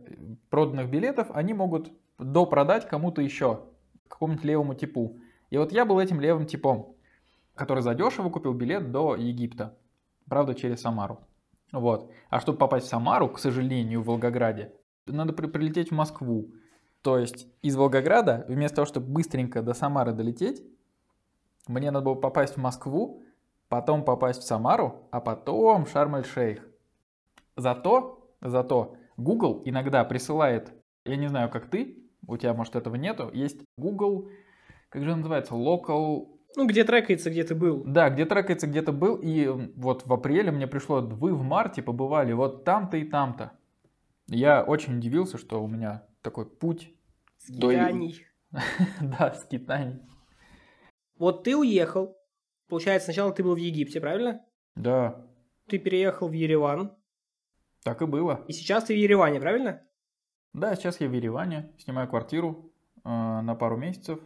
проданных 0.50 0.89
билетов, 0.89 1.27
они 1.33 1.53
могут 1.53 1.91
допродать 2.19 2.88
кому-то 2.88 3.22
еще. 3.22 3.62
какому-нибудь 4.07 4.45
левому 4.45 4.75
типу. 4.75 5.17
И 5.50 5.57
вот 5.57 5.72
я 5.72 5.86
был 5.86 6.00
этим 6.00 6.19
левым 6.19 6.45
типом, 6.45 6.95
который 7.55 7.81
задешево 7.81 8.29
купил 8.29 8.53
билет 8.53 8.91
до 8.91 9.15
Египта. 9.15 9.75
Правда, 10.27 10.53
через 10.56 10.82
Самару. 10.82 11.20
Вот. 11.72 12.12
А 12.30 12.39
чтобы 12.39 12.58
попасть 12.58 12.86
в 12.86 12.89
Самару, 12.89 13.30
к 13.30 13.39
сожалению, 13.39 14.01
в 14.01 14.06
Волгограде, 14.06 14.74
надо 15.06 15.34
при 15.34 15.48
прилететь 15.48 15.89
в 15.89 15.96
Москву. 15.96 16.51
То 17.01 17.18
есть 17.18 17.48
из 17.62 17.75
Волгограда, 17.75 18.46
вместо 18.48 18.77
того, 18.77 18.86
чтобы 18.86 19.08
быстренько 19.08 19.62
до 19.62 19.74
Самары 19.74 20.13
долететь, 20.13 20.63
мне 21.68 21.92
надо 21.92 22.06
было 22.06 22.15
попасть 22.15 22.56
в 22.56 22.60
Москву, 22.60 23.24
потом 23.68 24.06
попасть 24.06 24.42
в 24.42 24.46
Самару, 24.46 25.08
а 25.12 25.20
потом 25.20 25.86
Шарм-эль-Шейх. 25.86 26.65
Зато, 27.58 28.30
зато 28.42 28.96
Google 29.18 29.62
иногда 29.65 30.03
присылает, 30.03 30.72
я 31.06 31.15
не 31.15 31.27
знаю, 31.27 31.50
как 31.50 31.70
ты, 31.70 32.10
у 32.27 32.38
тебя, 32.38 32.53
может, 32.53 32.75
этого 32.75 32.96
нету, 32.96 33.30
есть 33.34 33.62
Google, 33.77 34.30
как 34.89 35.03
же 35.03 35.15
называется, 35.15 35.56
Local... 35.56 36.27
Ну, 36.55 36.67
где 36.67 36.83
трекается, 36.83 37.29
где 37.29 37.43
ты 37.43 37.55
был. 37.55 37.83
Да, 37.86 38.10
где 38.10 38.25
трекается, 38.25 38.67
где 38.67 38.81
ты 38.81 38.91
был, 38.91 39.15
и 39.15 39.48
вот 39.75 40.05
в 40.05 40.13
апреле 40.13 40.51
мне 40.51 40.67
пришло, 40.67 41.01
вы 41.01 41.33
в 41.33 41.41
марте 41.43 41.81
побывали 41.81 42.33
вот 42.33 42.63
там-то 42.63 42.98
и 42.98 43.03
там-то. 43.03 43.53
Я 44.27 44.63
очень 44.63 44.98
удивился, 44.98 45.38
что 45.38 45.63
у 45.63 45.67
меня 45.67 46.05
такой 46.22 46.45
путь. 46.45 46.93
Скитаний. 47.38 48.25
Да, 49.01 49.33
скитаний. 49.33 50.01
Вот 51.17 51.43
ты 51.43 51.55
уехал. 51.57 52.15
Получается, 52.67 53.05
сначала 53.05 53.33
ты 53.33 53.43
был 53.43 53.55
в 53.55 53.57
Египте, 53.60 54.00
правильно? 54.00 54.45
Да. 54.75 55.25
Ты 55.67 55.79
переехал 55.79 56.27
в 56.27 56.33
Ереван. 56.33 56.95
Так 57.83 58.01
и 58.01 58.05
было. 58.05 58.45
И 58.48 58.53
сейчас 58.53 58.86
ты 58.86 58.93
в 58.93 58.98
Ереване, 58.98 59.39
правильно? 59.39 59.81
Да, 60.53 60.75
сейчас 60.75 61.01
я 61.01 61.07
в 61.07 61.12
Ереване, 61.12 61.74
снимаю 61.79 62.07
квартиру 62.07 62.72
э, 63.03 63.10
на 63.10 63.55
пару 63.55 63.75
месяцев. 63.75 64.19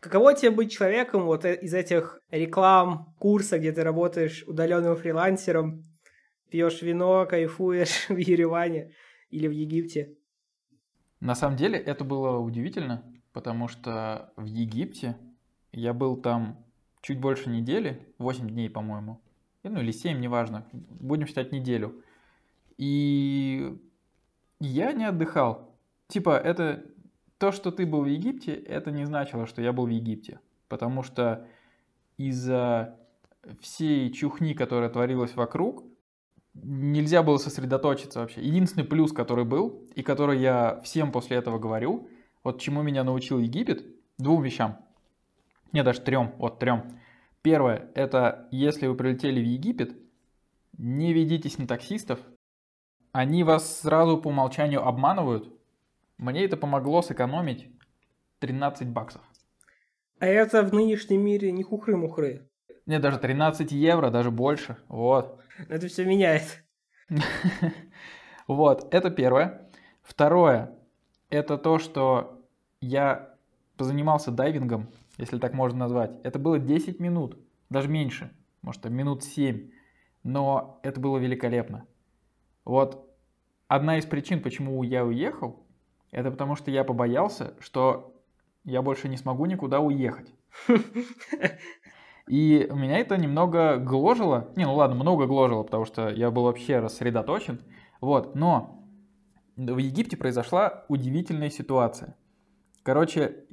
Каково 0.00 0.34
тебе 0.34 0.50
быть 0.50 0.72
человеком 0.72 1.24
вот 1.24 1.44
э, 1.44 1.54
из 1.56 1.74
этих 1.74 2.20
реклам, 2.30 3.14
курса, 3.18 3.58
где 3.58 3.70
ты 3.70 3.84
работаешь 3.84 4.44
удаленным 4.46 4.96
фрилансером, 4.96 5.84
пьешь 6.50 6.80
вино, 6.80 7.26
кайфуешь 7.26 8.06
в 8.08 8.16
Ереване 8.16 8.92
или 9.28 9.46
в 9.46 9.52
Египте? 9.52 10.16
На 11.20 11.34
самом 11.34 11.58
деле 11.58 11.78
это 11.78 12.02
было 12.02 12.38
удивительно, 12.38 13.04
потому 13.34 13.68
что 13.68 14.32
в 14.36 14.46
Египте 14.46 15.18
я 15.72 15.92
был 15.92 16.16
там 16.16 16.64
чуть 17.02 17.20
больше 17.20 17.50
недели, 17.50 18.08
8 18.16 18.48
дней, 18.48 18.70
по-моему, 18.70 19.20
ну 19.62 19.80
или 19.80 19.92
7, 19.92 20.18
неважно, 20.18 20.66
будем 20.72 21.26
считать 21.26 21.52
неделю. 21.52 22.02
И 22.78 23.78
я 24.60 24.92
не 24.92 25.04
отдыхал. 25.04 25.76
Типа, 26.08 26.38
это 26.38 26.86
то, 27.40 27.52
что 27.52 27.70
ты 27.72 27.86
был 27.86 28.02
в 28.02 28.06
Египте, 28.06 28.52
это 28.52 28.90
не 28.90 29.06
значило, 29.06 29.46
что 29.46 29.62
я 29.62 29.72
был 29.72 29.86
в 29.86 29.90
Египте. 29.90 30.40
Потому 30.68 31.02
что 31.02 31.46
из-за 32.18 32.98
всей 33.60 34.12
чухни, 34.12 34.52
которая 34.52 34.90
творилась 34.90 35.34
вокруг, 35.34 35.82
нельзя 36.52 37.22
было 37.22 37.38
сосредоточиться 37.38 38.20
вообще. 38.20 38.42
Единственный 38.42 38.84
плюс, 38.84 39.12
который 39.12 39.46
был, 39.46 39.88
и 39.94 40.02
который 40.02 40.38
я 40.38 40.82
всем 40.84 41.12
после 41.12 41.38
этого 41.38 41.58
говорю, 41.58 42.08
вот 42.44 42.60
чему 42.60 42.82
меня 42.82 43.04
научил 43.04 43.38
Египет, 43.38 43.86
двум 44.18 44.42
вещам. 44.42 44.76
Не, 45.72 45.82
даже 45.82 46.02
трем, 46.02 46.34
вот 46.36 46.58
трем. 46.58 47.00
Первое, 47.40 47.90
это 47.94 48.48
если 48.50 48.86
вы 48.86 48.94
прилетели 48.94 49.40
в 49.40 49.46
Египет, 49.46 49.96
не 50.76 51.14
ведитесь 51.14 51.56
на 51.56 51.66
таксистов, 51.66 52.20
они 53.12 53.44
вас 53.44 53.80
сразу 53.80 54.18
по 54.18 54.28
умолчанию 54.28 54.86
обманывают. 54.86 55.50
Мне 56.20 56.44
это 56.44 56.58
помогло 56.58 57.00
сэкономить 57.00 57.70
13 58.40 58.88
баксов. 58.88 59.22
А 60.18 60.26
это 60.26 60.62
в 60.62 60.74
нынешнем 60.74 61.22
мире 61.24 61.50
не 61.50 61.62
хухры-мухры. 61.62 62.46
Не, 62.84 62.98
даже 62.98 63.18
13 63.18 63.72
евро, 63.72 64.10
даже 64.10 64.30
больше. 64.30 64.76
Вот. 64.88 65.40
Это 65.68 65.88
все 65.88 66.04
меняет. 66.04 66.62
Вот, 68.46 68.92
это 68.92 69.10
первое. 69.10 69.70
Второе, 70.02 70.76
это 71.28 71.56
то, 71.56 71.78
что 71.78 72.42
я 72.80 73.36
позанимался 73.76 74.32
дайвингом, 74.32 74.88
если 75.18 75.38
так 75.38 75.54
можно 75.54 75.78
назвать. 75.78 76.10
Это 76.24 76.40
было 76.40 76.58
10 76.58 76.98
минут, 76.98 77.38
даже 77.68 77.88
меньше, 77.88 78.32
может, 78.62 78.84
минут 78.86 79.22
7. 79.22 79.70
Но 80.24 80.80
это 80.82 81.00
было 81.00 81.18
великолепно. 81.18 81.86
Вот 82.64 83.08
одна 83.68 83.98
из 83.98 84.04
причин, 84.04 84.42
почему 84.42 84.82
я 84.82 85.04
уехал, 85.04 85.64
это 86.10 86.30
потому 86.30 86.56
что 86.56 86.70
я 86.70 86.84
побоялся, 86.84 87.54
что 87.60 88.14
я 88.64 88.82
больше 88.82 89.08
не 89.08 89.16
смогу 89.16 89.46
никуда 89.46 89.80
уехать. 89.80 90.32
И 92.28 92.68
меня 92.72 92.98
это 92.98 93.16
немного 93.16 93.76
гложило. 93.78 94.52
Не, 94.54 94.64
ну 94.64 94.74
ладно, 94.74 94.94
много 94.94 95.26
гложило, 95.26 95.62
потому 95.62 95.84
что 95.84 96.08
я 96.08 96.30
был 96.30 96.44
вообще 96.44 96.78
рассредоточен. 96.78 97.60
Вот, 98.00 98.34
но 98.34 98.84
в 99.56 99.78
Египте 99.78 100.16
произошла 100.16 100.84
удивительная 100.88 101.50
ситуация. 101.50 102.16
Короче, 102.82 103.44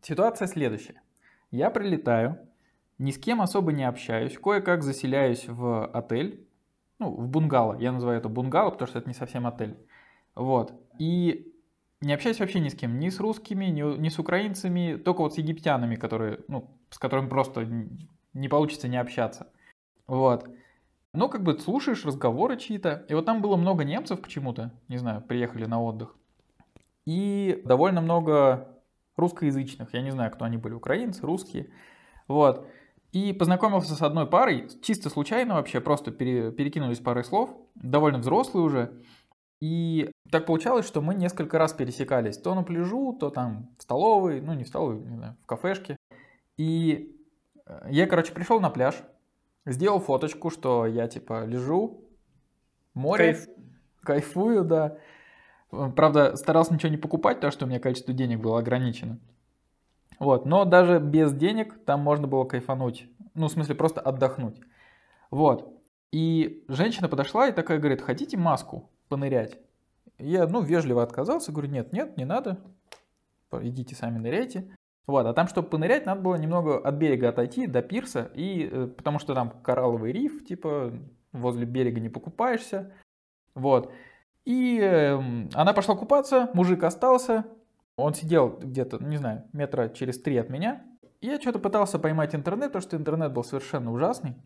ситуация 0.00 0.46
следующая. 0.46 1.02
Я 1.50 1.70
прилетаю, 1.70 2.38
ни 2.98 3.10
с 3.10 3.18
кем 3.18 3.40
особо 3.40 3.72
не 3.72 3.84
общаюсь, 3.84 4.38
кое-как 4.38 4.82
заселяюсь 4.82 5.46
в 5.48 5.86
отель, 5.86 6.46
ну, 6.98 7.10
в 7.10 7.28
бунгало. 7.28 7.78
Я 7.78 7.92
называю 7.92 8.18
это 8.18 8.28
бунгало, 8.28 8.70
потому 8.70 8.88
что 8.88 8.98
это 8.98 9.08
не 9.08 9.14
совсем 9.14 9.46
отель. 9.46 9.76
Вот. 10.34 10.72
И 10.98 11.52
не 12.00 12.12
общаюсь 12.12 12.38
вообще 12.38 12.60
ни 12.60 12.68
с 12.68 12.74
кем, 12.74 12.98
ни 12.98 13.08
с 13.08 13.18
русскими, 13.18 13.66
ни, 13.66 13.82
ни 13.98 14.08
с 14.08 14.18
украинцами, 14.18 14.96
только 14.96 15.20
вот 15.20 15.34
с 15.34 15.38
египтянами, 15.38 15.96
которые, 15.96 16.40
ну, 16.48 16.70
с 16.90 16.98
которыми 16.98 17.28
просто 17.28 17.66
не 18.34 18.48
получится 18.48 18.88
не 18.88 18.96
общаться. 18.96 19.48
Вот. 20.06 20.48
Ну, 21.12 21.28
как 21.28 21.42
бы 21.42 21.58
слушаешь 21.58 22.04
разговоры 22.04 22.56
чьи-то. 22.56 23.04
И 23.08 23.14
вот 23.14 23.26
там 23.26 23.42
было 23.42 23.56
много 23.56 23.84
немцев 23.84 24.20
почему-то, 24.20 24.72
не 24.88 24.98
знаю, 24.98 25.22
приехали 25.22 25.64
на 25.64 25.82
отдых. 25.82 26.14
И 27.06 27.62
довольно 27.64 28.00
много 28.00 28.68
русскоязычных. 29.16 29.92
Я 29.94 30.02
не 30.02 30.10
знаю, 30.10 30.30
кто 30.30 30.44
они 30.44 30.56
были, 30.56 30.74
украинцы, 30.74 31.26
русские. 31.26 31.70
Вот. 32.28 32.68
И 33.12 33.32
познакомился 33.32 33.94
с 33.94 34.02
одной 34.02 34.26
парой, 34.26 34.68
чисто 34.82 35.08
случайно 35.08 35.54
вообще, 35.54 35.80
просто 35.80 36.10
пере, 36.10 36.52
перекинулись 36.52 37.00
парой 37.00 37.24
слов, 37.24 37.50
довольно 37.74 38.18
взрослые 38.18 38.64
уже. 38.64 39.02
И 39.60 40.10
так 40.30 40.46
получалось, 40.46 40.86
что 40.86 41.00
мы 41.00 41.14
несколько 41.14 41.58
раз 41.58 41.72
пересекались, 41.72 42.38
то 42.38 42.54
на 42.54 42.62
пляжу, 42.62 43.16
то 43.18 43.30
там 43.30 43.74
в 43.78 43.82
столовой, 43.82 44.40
ну 44.40 44.54
не 44.54 44.64
в 44.64 44.68
столовой, 44.68 45.00
не 45.00 45.16
знаю, 45.16 45.36
в 45.42 45.46
кафешке. 45.46 45.96
И 46.56 47.16
э, 47.66 47.88
я, 47.90 48.06
короче, 48.06 48.32
пришел 48.32 48.60
на 48.60 48.70
пляж, 48.70 49.02
сделал 49.66 49.98
фоточку, 49.98 50.50
что 50.50 50.86
я 50.86 51.08
типа 51.08 51.44
лежу, 51.44 52.04
море, 52.94 53.34
Кайф. 53.34 53.48
кайфую, 54.02 54.64
да. 54.64 54.98
Правда, 55.70 56.36
старался 56.36 56.72
ничего 56.72 56.90
не 56.90 56.96
покупать, 56.96 57.38
потому 57.38 57.50
что 57.50 57.66
у 57.66 57.68
меня 57.68 57.80
количество 57.80 58.14
денег 58.14 58.40
было 58.40 58.60
ограничено. 58.60 59.18
Вот, 60.20 60.46
но 60.46 60.64
даже 60.64 60.98
без 60.98 61.32
денег 61.32 61.84
там 61.84 62.00
можно 62.00 62.26
было 62.26 62.44
кайфануть. 62.44 63.08
Ну, 63.34 63.48
в 63.48 63.52
смысле, 63.52 63.74
просто 63.74 64.00
отдохнуть. 64.00 64.60
Вот. 65.30 65.72
И 66.10 66.64
женщина 66.68 67.08
подошла 67.08 67.48
и 67.48 67.52
такая 67.52 67.78
говорит, 67.78 68.00
хотите 68.00 68.36
маску 68.36 68.90
понырять? 69.08 69.58
Я, 70.18 70.46
ну, 70.46 70.62
вежливо 70.62 71.02
отказался, 71.02 71.52
говорю, 71.52 71.70
нет, 71.70 71.92
нет, 71.92 72.16
не 72.16 72.24
надо. 72.24 72.58
Идите 73.52 73.94
сами 73.94 74.18
ныряйте. 74.18 74.76
Вот, 75.06 75.24
а 75.26 75.32
там, 75.32 75.48
чтобы 75.48 75.68
понырять, 75.68 76.04
надо 76.04 76.20
было 76.20 76.34
немного 76.34 76.78
от 76.78 76.94
берега 76.96 77.30
отойти 77.30 77.66
до 77.66 77.80
пирса, 77.80 78.30
и, 78.34 78.68
э, 78.70 78.86
потому 78.88 79.18
что 79.18 79.34
там 79.34 79.50
коралловый 79.62 80.12
риф, 80.12 80.44
типа, 80.44 80.92
возле 81.32 81.64
берега 81.64 81.98
не 81.98 82.10
покупаешься. 82.10 82.92
Вот. 83.54 83.90
И 84.44 84.78
э, 84.78 85.18
она 85.54 85.72
пошла 85.72 85.96
купаться, 85.96 86.50
мужик 86.52 86.82
остался, 86.82 87.46
он 87.96 88.14
сидел 88.14 88.58
где-то, 88.58 89.02
не 89.02 89.16
знаю, 89.16 89.44
метра 89.52 89.88
через 89.88 90.20
три 90.20 90.36
от 90.36 90.50
меня. 90.50 90.84
Я 91.20 91.40
что-то 91.40 91.58
пытался 91.58 91.98
поймать 91.98 92.34
интернет, 92.34 92.68
потому 92.68 92.82
что 92.82 92.96
интернет 92.96 93.32
был 93.32 93.42
совершенно 93.42 93.90
ужасный. 93.92 94.36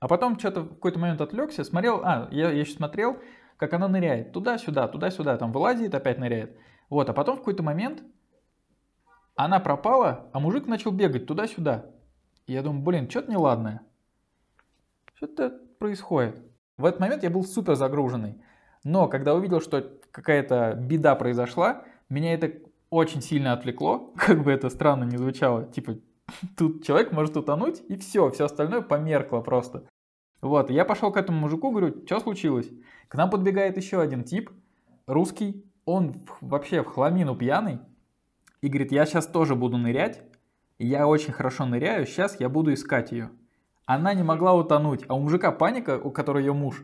А 0.00 0.08
потом 0.08 0.38
что-то 0.38 0.62
в 0.62 0.68
какой-то 0.70 0.98
момент 0.98 1.20
отвлекся, 1.20 1.62
смотрел, 1.62 2.00
а, 2.02 2.28
я, 2.32 2.50
я 2.50 2.60
еще 2.60 2.72
смотрел, 2.72 3.18
как 3.62 3.74
она 3.74 3.86
ныряет 3.86 4.32
туда-сюда, 4.32 4.88
туда-сюда, 4.88 5.36
там 5.36 5.52
вылазит, 5.52 5.94
опять 5.94 6.18
ныряет. 6.18 6.56
Вот, 6.90 7.08
а 7.08 7.12
потом 7.12 7.36
в 7.36 7.38
какой-то 7.38 7.62
момент 7.62 8.02
она 9.36 9.60
пропала, 9.60 10.28
а 10.32 10.40
мужик 10.40 10.66
начал 10.66 10.90
бегать 10.90 11.26
туда-сюда. 11.26 11.86
Я 12.48 12.62
думаю, 12.62 12.82
блин, 12.82 13.08
что-то 13.08 13.30
неладное. 13.30 13.82
Что-то 15.14 15.60
происходит. 15.78 16.42
В 16.76 16.84
этот 16.84 16.98
момент 16.98 17.22
я 17.22 17.30
был 17.30 17.44
супер 17.44 17.76
загруженный. 17.76 18.42
Но 18.82 19.06
когда 19.06 19.32
увидел, 19.32 19.60
что 19.60 19.92
какая-то 20.10 20.74
беда 20.74 21.14
произошла, 21.14 21.84
меня 22.08 22.34
это 22.34 22.52
очень 22.90 23.22
сильно 23.22 23.52
отвлекло, 23.52 24.12
как 24.16 24.42
бы 24.42 24.50
это 24.50 24.70
странно 24.70 25.04
не 25.04 25.18
звучало. 25.18 25.66
Типа, 25.66 25.98
тут 26.56 26.84
человек 26.84 27.12
может 27.12 27.36
утонуть, 27.36 27.80
и 27.88 27.94
все, 27.94 28.28
все 28.30 28.46
остальное 28.46 28.80
померкло 28.80 29.40
просто. 29.40 29.84
Вот, 30.42 30.70
я 30.70 30.84
пошел 30.84 31.12
к 31.12 31.16
этому 31.16 31.38
мужику, 31.38 31.70
говорю, 31.70 32.04
что 32.04 32.18
случилось? 32.18 32.68
К 33.08 33.14
нам 33.14 33.30
подбегает 33.30 33.76
еще 33.76 34.00
один 34.00 34.24
тип, 34.24 34.50
русский, 35.06 35.64
он 35.84 36.14
вообще 36.40 36.82
в 36.82 36.86
хламину 36.86 37.36
пьяный, 37.36 37.78
и 38.60 38.68
говорит, 38.68 38.90
я 38.90 39.06
сейчас 39.06 39.28
тоже 39.28 39.54
буду 39.54 39.76
нырять, 39.76 40.20
я 40.80 41.06
очень 41.06 41.32
хорошо 41.32 41.64
ныряю, 41.64 42.06
сейчас 42.06 42.40
я 42.40 42.48
буду 42.48 42.74
искать 42.74 43.12
ее. 43.12 43.30
Она 43.86 44.14
не 44.14 44.24
могла 44.24 44.52
утонуть, 44.54 45.04
а 45.06 45.14
у 45.14 45.20
мужика 45.20 45.52
паника, 45.52 45.98
у 45.98 46.10
которой 46.10 46.42
ее 46.44 46.52
муж, 46.52 46.82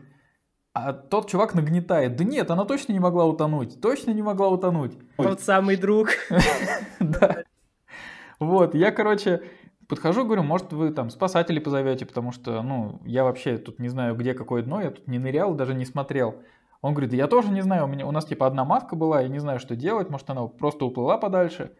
а 0.73 0.93
тот 0.93 1.29
чувак 1.29 1.53
нагнетает. 1.53 2.15
Да 2.15 2.23
нет, 2.23 2.51
она 2.51 2.63
точно 2.63 2.93
не 2.93 2.99
могла 2.99 3.25
утонуть, 3.25 3.81
точно 3.81 4.11
не 4.11 4.21
могла 4.21 4.47
утонуть. 4.47 4.97
Тот 5.17 5.41
самый 5.41 5.75
друг. 5.75 6.09
Да. 6.99 7.43
Вот, 8.39 8.73
я, 8.73 8.91
короче, 8.91 9.43
подхожу, 9.89 10.23
говорю, 10.23 10.43
может, 10.43 10.71
вы 10.71 10.91
там 10.91 11.09
спасателей 11.09 11.59
позовете, 11.59 12.05
потому 12.05 12.31
что, 12.31 12.61
ну, 12.61 13.01
я 13.05 13.23
вообще 13.23 13.57
тут 13.57 13.79
не 13.79 13.89
знаю, 13.89 14.15
где 14.15 14.33
какое 14.33 14.61
дно, 14.61 14.81
я 14.81 14.91
тут 14.91 15.07
не 15.07 15.17
нырял, 15.17 15.53
даже 15.55 15.73
не 15.73 15.83
смотрел. 15.83 16.35
Он 16.81 16.93
говорит, 16.93 17.09
да 17.09 17.17
я 17.17 17.27
тоже 17.27 17.51
не 17.51 17.61
знаю, 17.61 17.85
у, 17.85 17.87
меня, 17.87 18.05
у 18.05 18.11
нас 18.11 18.25
типа 18.25 18.47
одна 18.47 18.63
маска 18.63 18.95
была, 18.95 19.21
я 19.21 19.27
не 19.27 19.39
знаю, 19.39 19.59
что 19.59 19.75
делать, 19.75 20.09
может, 20.09 20.29
она 20.29 20.45
просто 20.45 20.85
уплыла 20.85 21.17
подальше. 21.17 21.73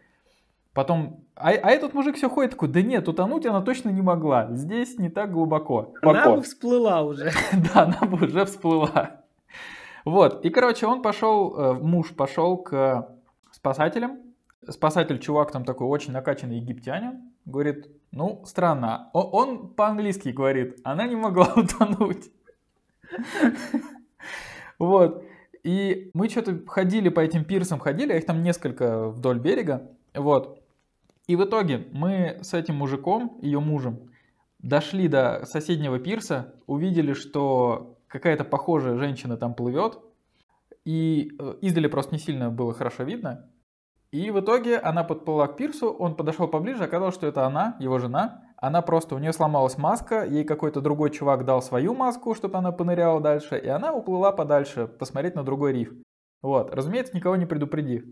Потом, 0.74 1.24
а, 1.36 1.50
а 1.50 1.70
этот 1.70 1.94
мужик 1.94 2.16
все 2.16 2.30
ходит 2.30 2.52
такой, 2.52 2.68
да 2.68 2.82
нет, 2.82 3.08
утонуть 3.08 3.46
она 3.46 3.62
точно 3.62 3.90
не 3.90 4.02
могла, 4.02 4.50
здесь 4.52 4.98
не 4.98 5.10
так 5.10 5.32
глубоко. 5.32 5.94
Она 6.02 6.36
бы 6.36 6.42
всплыла 6.42 7.04
уже. 7.04 7.32
Да, 7.74 7.84
она 7.84 8.02
бы 8.02 8.26
уже 8.26 8.46
всплыла. 8.46 9.22
Вот, 10.04 10.44
и, 10.44 10.50
короче, 10.50 10.88
он 10.88 11.02
пошел, 11.02 11.56
э, 11.56 11.74
муж 11.74 12.16
пошел 12.16 12.58
к 12.58 13.08
спасателям. 13.52 14.20
Спасатель, 14.68 15.20
чувак 15.20 15.52
там 15.52 15.64
такой 15.64 15.88
очень 15.88 16.12
накачанный 16.12 16.58
египтянин, 16.58 17.32
говорит, 17.46 17.88
ну, 18.12 18.44
странно. 18.46 19.10
Он, 19.14 19.30
он 19.32 19.68
по-английски 19.70 20.30
говорит, 20.30 20.80
она 20.84 21.08
не 21.08 21.16
могла 21.16 21.54
утонуть. 21.56 22.32
Вот. 24.78 25.24
И 25.64 26.10
мы 26.14 26.30
что-то 26.30 26.60
ходили 26.68 27.10
по 27.10 27.20
этим 27.20 27.44
пирсам, 27.44 27.80
ходили, 27.80 28.14
а 28.14 28.18
их 28.18 28.26
там 28.26 28.42
несколько 28.42 29.10
вдоль 29.10 29.40
берега. 29.40 29.92
Вот. 30.14 30.64
И 31.28 31.36
в 31.36 31.44
итоге 31.44 31.88
мы 31.92 32.40
с 32.42 32.54
этим 32.54 32.76
мужиком, 32.76 33.38
ее 33.42 33.60
мужем, 33.60 34.10
дошли 34.60 35.08
до 35.08 35.46
соседнего 35.46 36.00
пирса, 36.00 36.56
увидели, 36.66 37.14
что 37.14 37.98
какая-то 38.08 38.44
похожая 38.44 38.98
женщина 38.98 39.38
там 39.38 39.54
плывет, 39.54 40.00
и 40.86 41.32
э, 41.38 41.56
издали 41.62 41.88
просто 41.88 42.16
не 42.16 42.20
сильно 42.20 42.50
было 42.50 42.74
хорошо 42.74 43.04
видно. 43.04 43.48
И 44.12 44.32
в 44.32 44.40
итоге 44.40 44.78
она 44.78 45.04
подплыла 45.04 45.48
к 45.48 45.56
пирсу, 45.56 45.92
он 45.92 46.16
подошел 46.16 46.48
поближе, 46.48 46.84
оказалось, 46.84 47.14
что 47.14 47.28
это 47.28 47.46
она, 47.46 47.78
его 47.80 48.00
жена. 48.00 48.44
Она 48.58 48.82
просто, 48.82 49.16
у 49.16 49.20
нее 49.20 49.32
сломалась 49.32 49.78
маска, 49.78 50.26
ей 50.26 50.44
какой-то 50.44 50.82
другой 50.82 51.12
чувак 51.12 51.46
дал 51.46 51.62
свою 51.62 51.94
маску, 51.94 52.34
чтобы 52.34 52.58
она 52.58 52.72
поныряла 52.72 53.22
дальше, 53.22 53.58
и 53.58 53.68
она 53.68 53.94
уплыла 53.94 54.32
подальше, 54.32 54.88
посмотреть 54.88 55.36
на 55.36 55.44
другой 55.44 55.74
риф. 55.74 55.94
Вот, 56.42 56.74
разумеется, 56.74 57.16
никого 57.16 57.36
не 57.36 57.46
предупредив. 57.46 58.04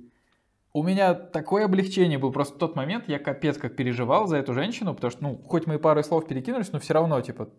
У 0.71 0.83
меня 0.83 1.15
такое 1.15 1.65
облегчение 1.65 2.19
было 2.19 2.29
просто 2.29 2.55
в 2.55 2.59
тот 2.59 2.75
момент, 2.75 3.05
я 3.07 3.17
капец 3.17 3.57
как 3.57 3.75
переживал 3.75 4.27
за 4.27 4.37
эту 4.37 4.53
женщину, 4.53 4.93
потому 4.93 5.11
что, 5.11 5.23
ну, 5.23 5.41
хоть 5.43 5.65
мы 5.65 5.75
и 5.75 5.79
парой 5.79 6.03
слов 6.03 6.27
перекинулись, 6.27 6.71
но 6.71 6.79
все 6.79 6.93
равно, 6.93 7.19
типа, 7.21 7.49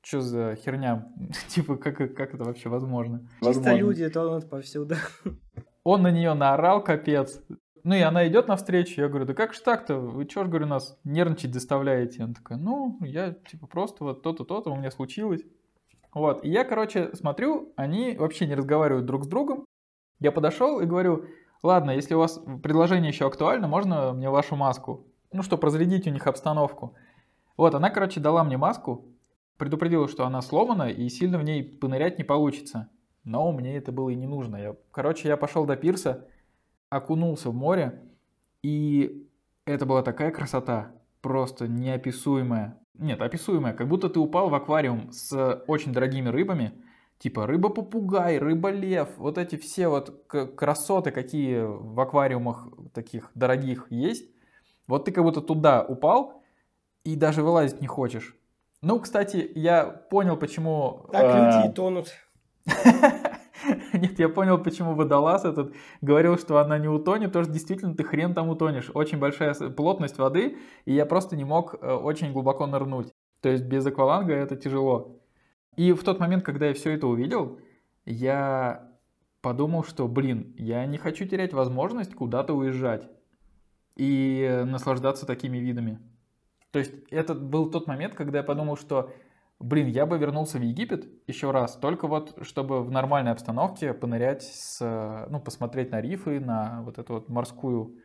что 0.00 0.22
за 0.22 0.56
херня? 0.56 1.12
типа, 1.48 1.76
как, 1.76 1.98
как 1.98 2.34
это 2.34 2.44
вообще 2.44 2.70
возможно? 2.70 3.28
Чисто 3.42 3.60
возможно. 3.60 3.76
люди 3.76 4.08
тонут 4.08 4.48
повсюду. 4.48 4.94
Он 5.90 6.02
на 6.02 6.10
нее 6.10 6.34
наорал, 6.34 6.84
капец. 6.84 7.42
Ну 7.82 7.94
и 7.94 8.00
она 8.00 8.28
идет 8.28 8.46
навстречу, 8.46 9.00
я 9.00 9.08
говорю, 9.08 9.24
да 9.24 9.32
как 9.32 9.54
же 9.54 9.62
так-то, 9.62 9.96
вы 9.96 10.28
что 10.28 10.44
ж, 10.44 10.48
говорю, 10.48 10.66
нас 10.66 10.98
нервничать 11.02 11.54
заставляете? 11.54 12.24
Она 12.24 12.34
такая, 12.34 12.58
ну, 12.58 12.98
я 13.00 13.32
типа 13.32 13.66
просто 13.66 14.04
вот 14.04 14.22
то-то, 14.22 14.44
то-то 14.44 14.70
у 14.70 14.76
меня 14.76 14.90
случилось. 14.90 15.40
Вот, 16.12 16.44
и 16.44 16.50
я, 16.50 16.64
короче, 16.64 17.14
смотрю, 17.14 17.72
они 17.76 18.16
вообще 18.18 18.46
не 18.46 18.54
разговаривают 18.54 19.06
друг 19.06 19.24
с 19.24 19.28
другом. 19.28 19.64
Я 20.20 20.30
подошел 20.30 20.78
и 20.80 20.84
говорю, 20.84 21.24
ладно, 21.62 21.92
если 21.92 22.12
у 22.12 22.18
вас 22.18 22.38
предложение 22.62 23.08
еще 23.08 23.26
актуально, 23.26 23.66
можно 23.66 24.12
мне 24.12 24.28
вашу 24.28 24.56
маску? 24.56 25.06
Ну, 25.32 25.42
чтобы 25.42 25.68
разрядить 25.68 26.06
у 26.06 26.10
них 26.10 26.26
обстановку. 26.26 26.96
Вот, 27.56 27.74
она, 27.74 27.88
короче, 27.88 28.20
дала 28.20 28.44
мне 28.44 28.58
маску, 28.58 29.06
предупредила, 29.56 30.06
что 30.06 30.26
она 30.26 30.42
сломана 30.42 30.90
и 30.90 31.08
сильно 31.08 31.38
в 31.38 31.44
ней 31.44 31.64
понырять 31.64 32.18
не 32.18 32.24
получится. 32.24 32.90
Но 33.28 33.52
мне 33.52 33.76
это 33.76 33.92
было 33.92 34.08
и 34.08 34.14
не 34.14 34.26
нужно. 34.26 34.56
Я, 34.56 34.74
короче, 34.90 35.28
я 35.28 35.36
пошел 35.36 35.66
до 35.66 35.76
пирса, 35.76 36.26
окунулся 36.88 37.50
в 37.50 37.54
море, 37.54 38.00
и 38.62 39.28
это 39.66 39.84
была 39.84 40.02
такая 40.02 40.30
красота, 40.30 40.92
просто 41.20 41.68
неописуемая. 41.68 42.78
Нет, 42.94 43.20
описуемая, 43.20 43.74
как 43.74 43.86
будто 43.86 44.08
ты 44.08 44.18
упал 44.18 44.48
в 44.48 44.54
аквариум 44.54 45.12
с 45.12 45.62
очень 45.66 45.92
дорогими 45.92 46.30
рыбами, 46.30 46.72
типа 47.18 47.46
рыба-попугай, 47.46 48.38
рыба-лев, 48.38 49.10
вот 49.18 49.36
эти 49.36 49.56
все 49.56 49.88
вот 49.88 50.24
красоты, 50.56 51.10
какие 51.10 51.60
в 51.60 52.00
аквариумах 52.00 52.68
таких 52.94 53.30
дорогих 53.34 53.88
есть. 53.90 54.24
Вот 54.86 55.04
ты 55.04 55.12
как 55.12 55.22
будто 55.22 55.42
туда 55.42 55.84
упал 55.84 56.42
и 57.04 57.14
даже 57.14 57.42
вылазить 57.42 57.82
не 57.82 57.88
хочешь. 57.88 58.38
Ну, 58.80 58.98
кстати, 59.00 59.52
я 59.54 59.84
понял, 59.84 60.38
почему... 60.38 61.08
Так 61.12 61.34
люди 61.34 61.70
и 61.70 61.74
тонут. 61.74 62.14
Нет, 63.92 64.18
я 64.18 64.28
понял, 64.28 64.58
почему 64.58 64.94
водолаз 64.94 65.44
этот 65.44 65.74
говорил, 66.00 66.38
что 66.38 66.58
она 66.58 66.78
не 66.78 66.88
утонет, 66.88 67.28
потому 67.28 67.44
что 67.44 67.52
действительно 67.52 67.94
ты 67.94 68.04
хрен 68.04 68.34
там 68.34 68.48
утонешь. 68.48 68.90
Очень 68.94 69.18
большая 69.18 69.54
плотность 69.54 70.18
воды, 70.18 70.58
и 70.84 70.94
я 70.94 71.06
просто 71.06 71.36
не 71.36 71.44
мог 71.44 71.74
э, 71.74 71.92
очень 71.92 72.32
глубоко 72.32 72.66
нырнуть. 72.66 73.12
То 73.40 73.48
есть 73.48 73.64
без 73.64 73.86
акваланга 73.86 74.34
это 74.34 74.56
тяжело. 74.56 75.20
И 75.76 75.92
в 75.92 76.02
тот 76.02 76.18
момент, 76.18 76.44
когда 76.44 76.66
я 76.66 76.74
все 76.74 76.92
это 76.92 77.06
увидел, 77.06 77.60
я 78.04 78.88
подумал, 79.40 79.84
что, 79.84 80.08
блин, 80.08 80.54
я 80.58 80.84
не 80.86 80.98
хочу 80.98 81.26
терять 81.26 81.52
возможность 81.52 82.14
куда-то 82.14 82.54
уезжать 82.54 83.08
и 83.96 84.62
наслаждаться 84.66 85.26
такими 85.26 85.58
видами. 85.58 85.98
То 86.70 86.78
есть 86.78 86.92
это 87.10 87.34
был 87.34 87.70
тот 87.70 87.86
момент, 87.86 88.14
когда 88.14 88.38
я 88.38 88.44
подумал, 88.44 88.76
что 88.76 89.10
Блин, 89.60 89.88
я 89.88 90.06
бы 90.06 90.18
вернулся 90.18 90.58
в 90.58 90.62
Египет 90.62 91.08
еще 91.26 91.50
раз, 91.50 91.76
только 91.76 92.06
вот 92.06 92.38
чтобы 92.42 92.84
в 92.84 92.92
нормальной 92.92 93.32
обстановке 93.32 93.92
понырять, 93.92 94.44
с, 94.44 95.26
ну, 95.28 95.40
посмотреть 95.40 95.90
на 95.90 96.00
рифы, 96.00 96.38
на 96.38 96.82
вот 96.82 96.98
эту 96.98 97.14
вот 97.14 97.28
морскую 97.28 97.96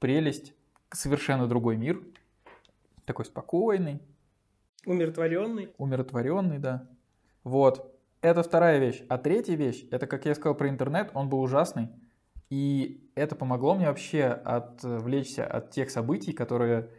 прелесть, 0.00 0.54
совершенно 0.90 1.46
другой 1.46 1.76
мир, 1.76 2.02
такой 3.04 3.24
спокойный. 3.24 4.02
Умиротворенный. 4.86 5.72
Умиротворенный, 5.78 6.58
да. 6.58 6.88
Вот. 7.44 7.94
Это 8.20 8.42
вторая 8.42 8.78
вещь. 8.78 9.04
А 9.08 9.18
третья 9.18 9.54
вещь, 9.54 9.86
это, 9.92 10.08
как 10.08 10.26
я 10.26 10.34
сказал 10.34 10.56
про 10.56 10.68
интернет, 10.68 11.10
он 11.14 11.28
был 11.28 11.40
ужасный. 11.40 11.90
И 12.50 13.08
это 13.14 13.36
помогло 13.36 13.74
мне 13.74 13.86
вообще 13.86 14.24
отвлечься 14.24 15.46
от 15.46 15.70
тех 15.70 15.90
событий, 15.90 16.32
которые 16.32 16.90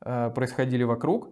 э, 0.00 0.30
происходили 0.30 0.84
вокруг. 0.84 1.30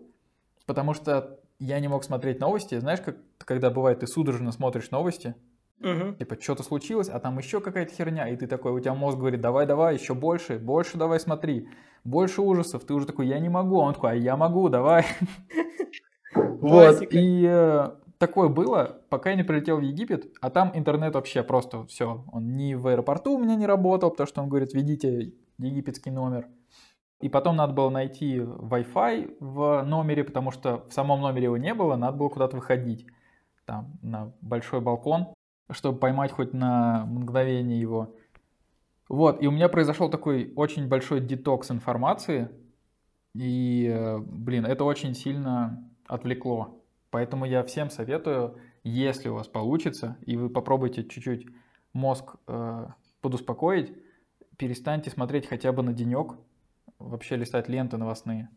Потому 0.67 0.95
что 0.95 1.39
я 1.59 1.81
не 1.81 1.88
мог 1.88 2.05
смотреть 2.05 2.40
новости. 2.40 2.79
Знаешь, 2.79 3.01
как 3.01 3.16
когда 3.38 3.71
бывает, 3.71 4.01
ты 4.01 4.07
судорожно 4.07 4.53
смотришь 4.53 4.90
новости, 4.90 5.35
Угу. 5.81 6.14
Типа, 6.18 6.37
что-то 6.40 6.62
случилось, 6.64 7.09
а 7.09 7.21
там 7.21 7.38
еще 7.38 7.61
какая-то 7.61 7.94
херня, 7.94 8.29
и 8.29 8.37
ты 8.37 8.47
такой, 8.49 8.73
у 8.73 8.81
тебя 8.81 8.94
мозг 8.94 9.16
говорит, 9.16 9.40
давай, 9.40 9.64
давай, 9.64 9.94
еще 9.94 10.14
больше, 10.14 10.59
больше 10.59 10.99
давай 10.99 11.21
смотри, 11.21 11.68
больше 12.03 12.42
ужасов, 12.42 12.85
ты 12.85 12.94
уже 12.94 13.07
такой, 13.07 13.29
я 13.29 13.38
не 13.38 13.49
могу, 13.49 13.79
он 13.79 13.94
такой, 13.94 14.12
а 14.12 14.14
я 14.14 14.37
могу, 14.37 14.68
давай. 14.68 15.05
Вот, 16.35 17.03
и 17.11 17.47
э, 17.49 17.90
такое 18.18 18.49
было, 18.49 19.01
пока 19.09 19.31
я 19.31 19.37
не 19.37 19.44
прилетел 19.44 19.79
в 19.79 19.81
Египет, 19.81 20.27
а 20.40 20.51
там 20.51 20.73
интернет 20.75 21.14
вообще 21.14 21.42
просто 21.42 21.87
все, 21.87 22.25
он 22.33 22.57
ни 22.57 22.75
в 22.75 22.87
аэропорту 22.88 23.35
у 23.35 23.38
меня 23.38 23.55
не 23.55 23.66
работал, 23.66 24.11
потому 24.11 24.27
что 24.27 24.42
он 24.42 24.49
говорит, 24.49 24.75
введите 24.75 25.33
египетский 25.59 26.11
номер, 26.11 26.49
и 27.21 27.29
потом 27.29 27.57
надо 27.57 27.73
было 27.73 27.91
найти 27.91 28.37
Wi-Fi 28.39 29.37
в 29.41 29.83
номере, 29.83 30.23
потому 30.23 30.51
что 30.53 30.87
в 30.89 30.93
самом 30.93 31.21
номере 31.21 31.45
его 31.45 31.57
не 31.57 31.75
было, 31.75 31.97
надо 31.97 32.17
было 32.17 32.29
куда-то 32.29 32.57
выходить. 32.57 33.07
Там 33.65 33.99
на 34.03 34.33
большой 34.41 34.81
балкон, 34.81 35.29
чтобы 35.71 35.99
поймать 35.99 36.31
хоть 36.31 36.53
на 36.53 37.05
мгновение 37.07 37.81
его. 37.81 38.15
Вот, 39.09 39.43
и 39.43 39.49
у 39.49 39.51
меня 39.51 39.69
произошел 39.69 40.11
такой 40.11 40.53
очень 40.55 40.87
большой 40.87 41.21
детокс 41.21 41.71
информации. 41.71 42.51
И, 43.35 43.89
э, 43.91 44.19
блин, 44.19 44.65
это 44.65 44.85
очень 44.85 45.15
сильно 45.15 45.91
отвлекло. 46.07 46.83
Поэтому 47.11 47.47
я 47.47 47.63
всем 47.63 47.91
советую, 47.91 48.59
если 48.85 49.29
у 49.29 49.35
вас 49.35 49.49
получится, 49.49 50.17
и 50.25 50.37
вы 50.37 50.51
попробуйте 50.51 51.05
чуть-чуть 51.05 51.47
мозг 51.93 52.37
э, 52.47 52.87
подуспокоить, 53.21 53.93
перестаньте 54.57 55.11
смотреть 55.11 55.47
хотя 55.47 55.73
бы 55.73 55.83
на 55.83 55.93
денек, 55.93 56.35
вообще 56.99 57.37
листать 57.37 57.69
ленты 57.69 57.97
новостные. 57.97 58.49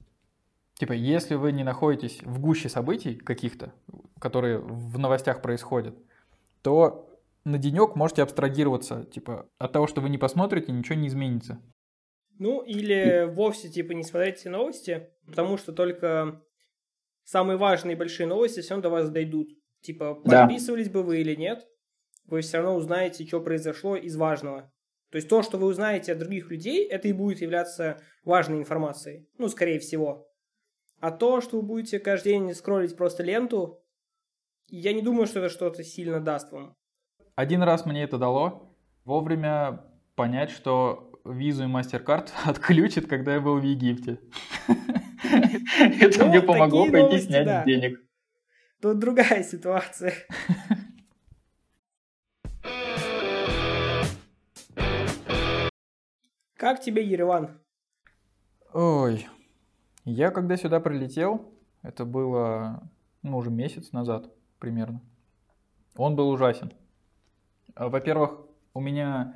Типа, 0.75 0.93
если 0.93 1.36
вы 1.36 1.51
не 1.51 1.63
находитесь 1.63 2.21
в 2.23 2.39
гуще 2.39 2.69
событий 2.69 3.15
каких-то, 3.15 3.73
которые 4.19 4.58
в 4.58 4.97
новостях 4.97 5.41
происходят, 5.41 5.95
то 6.62 7.08
на 7.43 7.58
денек 7.58 7.95
можете 7.95 8.23
абстрагироваться, 8.23 9.06
типа, 9.06 9.47
от 9.58 9.71
того, 9.71 9.88
что 9.88 10.01
вы 10.01 10.10
не 10.10 10.17
посмотрите, 10.17 10.71
ничего 10.71 10.95
не 10.95 11.08
изменится. 11.08 11.62
Ну, 12.39 12.62
или 12.63 13.32
вовсе, 13.32 13.69
типа, 13.69 13.91
не 13.91 14.04
смотрите 14.04 14.49
новости, 14.49 15.10
потому 15.27 15.58
что 15.58 15.73
только 15.73 16.41
самые 17.23 17.58
важные 17.58 17.95
большие 17.95 18.27
новости 18.27 18.62
все 18.62 18.71
равно 18.71 18.84
до 18.84 18.89
вас 18.89 19.10
дойдут. 19.10 19.49
Типа, 19.82 20.15
подписывались 20.15 20.88
да. 20.88 20.93
бы 20.93 21.04
вы 21.04 21.21
или 21.21 21.36
нет, 21.36 21.67
вы 22.25 22.41
все 22.41 22.58
равно 22.58 22.75
узнаете, 22.75 23.25
что 23.25 23.41
произошло 23.41 23.95
из 23.95 24.15
важного. 24.15 24.70
То 25.12 25.17
есть 25.17 25.28
то, 25.28 25.43
что 25.43 25.58
вы 25.58 25.67
узнаете 25.67 26.13
от 26.13 26.19
других 26.19 26.50
людей, 26.50 26.86
это 26.88 27.08
и 27.08 27.13
будет 27.13 27.41
являться 27.41 28.02
важной 28.24 28.60
информацией. 28.60 29.28
Ну, 29.38 29.50
скорее 29.50 29.80
всего. 29.80 30.28
А 31.00 31.12
то, 31.12 31.41
что 31.41 31.58
вы 31.58 31.63
будете 31.63 32.00
каждый 32.00 32.34
день 32.34 32.54
скроллить 32.54 32.95
просто 32.95 33.24
ленту, 33.24 33.84
я 34.67 34.93
не 34.93 35.02
думаю, 35.02 35.28
что 35.28 35.39
это 35.39 35.50
что-то 35.50 35.84
сильно 35.84 36.21
даст 36.21 36.52
вам. 36.52 36.78
Один 37.36 37.62
раз 37.62 37.86
мне 37.86 38.04
это 38.04 38.17
дало 38.17 38.76
вовремя 39.04 39.84
понять, 40.15 40.50
что 40.50 41.12
визу 41.26 41.65
и 41.65 41.67
MasterCard 41.67 42.30
отключат, 42.45 43.08
когда 43.08 43.34
я 43.34 43.41
был 43.41 43.60
в 43.60 43.63
Египте. 43.63 44.19
Это 45.30 46.19
Ну, 46.19 46.30
мне 46.30 46.41
помогло 46.41 46.89
пойти 46.89 47.19
снять 47.19 47.65
денег. 47.65 48.00
Тут 48.82 49.00
другая 49.00 49.43
ситуация. 49.52 50.13
Как 56.62 56.80
тебе 56.80 57.04
Ереван? 57.04 57.60
Ой, 58.71 59.28
я 60.06 60.30
когда 60.30 60.56
сюда 60.58 60.80
прилетел, 60.80 61.52
это 61.82 62.06
было, 62.06 62.88
ну, 63.24 63.38
уже 63.38 63.50
месяц 63.50 63.93
назад 63.93 64.32
примерно. 64.60 65.02
Он 65.95 66.15
был 66.15 66.30
ужасен. 66.30 66.71
А, 67.74 67.89
Во-первых, 67.89 68.41
у 68.76 68.80
меня 68.80 69.34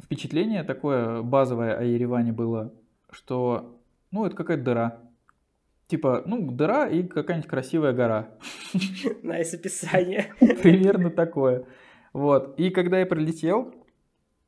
впечатление 0.00 0.62
такое 0.62 1.22
базовое 1.22 1.76
о 1.76 1.82
Ереване 1.82 2.30
было, 2.30 2.72
что, 3.10 3.80
ну, 4.12 4.24
это 4.24 4.36
какая-то 4.36 4.62
дыра. 4.62 5.02
Типа, 5.88 6.22
ну, 6.24 6.52
дыра 6.52 6.88
и 6.88 7.02
какая-нибудь 7.02 7.50
красивая 7.50 7.92
гора. 7.94 8.30
Nice 9.24 9.52
описание. 9.54 10.32
Примерно 10.38 11.10
такое. 11.10 11.66
Вот. 12.12 12.56
И 12.60 12.70
когда 12.70 13.00
я 13.00 13.06
прилетел, 13.06 13.74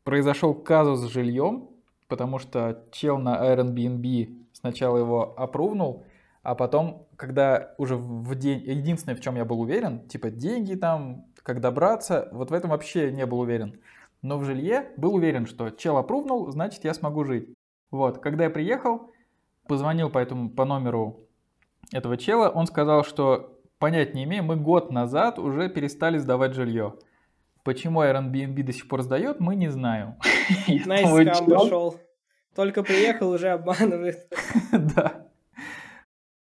произошел 0.05 0.55
казус 0.55 1.01
с 1.01 1.13
жильем, 1.13 1.71
потому 2.09 2.39
что 2.39 2.85
чел 2.93 3.19
на 3.19 3.37
Airbnb 3.37 4.47
сначала 4.53 4.99
его 4.99 5.35
опрувнул, 5.39 6.05
а 6.43 6.55
потом, 6.55 7.07
когда 7.17 7.75
уже 7.77 7.97
в 7.97 8.35
день... 8.37 8.61
Единственное, 8.61 9.17
в 9.17 9.21
чем 9.21 9.37
я 9.37 9.45
был 9.45 9.61
уверен, 9.61 10.07
типа 10.09 10.31
деньги 10.31 10.75
там, 10.75 11.27
как 11.43 11.61
добраться, 11.61 12.29
вот 12.33 12.51
в 12.51 12.55
этом 12.55 12.71
вообще 12.71 13.11
не 13.11 13.27
был 13.27 13.41
уверен. 13.41 13.81
Но 14.23 14.39
в 14.39 14.45
жилье 14.45 14.93
был 14.97 15.15
уверен, 15.15 15.47
что 15.47 15.71
чел 15.71 15.97
опрувнул, 15.97 16.51
значит, 16.51 16.85
я 16.85 16.95
смогу 16.95 17.25
жить. 17.25 17.49
Вот. 17.91 18.19
Когда 18.19 18.45
я 18.45 18.51
приехал, 18.51 19.11
позвонил 19.67 20.11
по 20.11 20.19
этому 20.19 20.51
по 20.51 20.65
номеру 20.65 21.21
этого 21.93 22.17
чела, 22.17 22.49
он 22.49 22.67
сказал, 22.67 23.05
что 23.05 23.59
понять 23.79 24.15
не 24.15 24.25
имею, 24.25 24.45
мы 24.45 24.57
год 24.57 24.91
назад 24.91 25.39
уже 25.39 25.69
перестали 25.69 26.19
сдавать 26.19 26.55
жилье. 26.55 26.95
Почему 27.67 28.05
Airbnb 28.05 28.63
до 28.63 28.73
сих 28.73 28.87
пор 28.87 29.03
сдает, 29.03 29.41
мы 29.41 29.57
не 29.57 29.69
знаем. 29.69 30.15
Nice 30.87 31.35
scam 31.35 31.47
пошел. 31.47 31.97
Только 32.55 32.85
приехал, 32.85 33.31
уже 33.31 33.49
обманывает. 33.49 34.33
Да. 34.73 35.27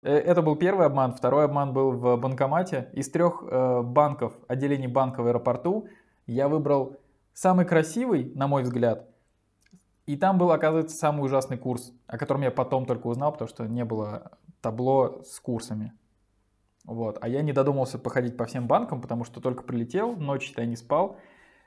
Э, 0.03 0.17
Это 0.17 0.43
был 0.43 0.57
первый 0.57 0.87
обман. 0.87 1.15
Второй 1.15 1.45
обман 1.45 1.73
был 1.73 1.93
в 1.93 2.17
банкомате. 2.17 2.91
Из 2.95 3.09
трех 3.11 3.45
э, 3.49 3.83
банков, 3.83 4.33
отделений 4.49 4.89
банка 4.89 5.23
в 5.23 5.29
аэропорту, 5.29 5.87
я 6.27 6.49
выбрал 6.49 6.97
самый 7.33 7.65
красивый, 7.65 8.33
на 8.35 8.49
мой 8.49 8.65
взгляд. 8.65 9.09
И 10.07 10.17
там 10.17 10.37
был, 10.37 10.51
оказывается, 10.51 10.97
самый 10.97 11.25
ужасный 11.25 11.59
курс, 11.59 11.93
о 12.09 12.19
котором 12.19 12.43
я 12.43 12.51
потом 12.51 12.87
только 12.87 13.07
узнал, 13.07 13.31
потому 13.31 13.49
что 13.49 13.67
не 13.69 13.85
было 13.85 14.33
табло 14.61 15.23
с 15.25 15.39
курсами. 15.39 15.93
Вот. 16.85 17.19
А 17.21 17.29
я 17.29 17.43
не 17.43 17.53
додумался 17.53 17.99
походить 17.99 18.37
по 18.37 18.45
всем 18.45 18.67
банкам, 18.67 19.01
потому 19.01 19.25
что 19.25 19.41
только 19.41 19.63
прилетел, 19.63 20.17
ночью-то 20.17 20.61
я 20.63 20.67
не 20.67 20.77
спал. 20.77 21.19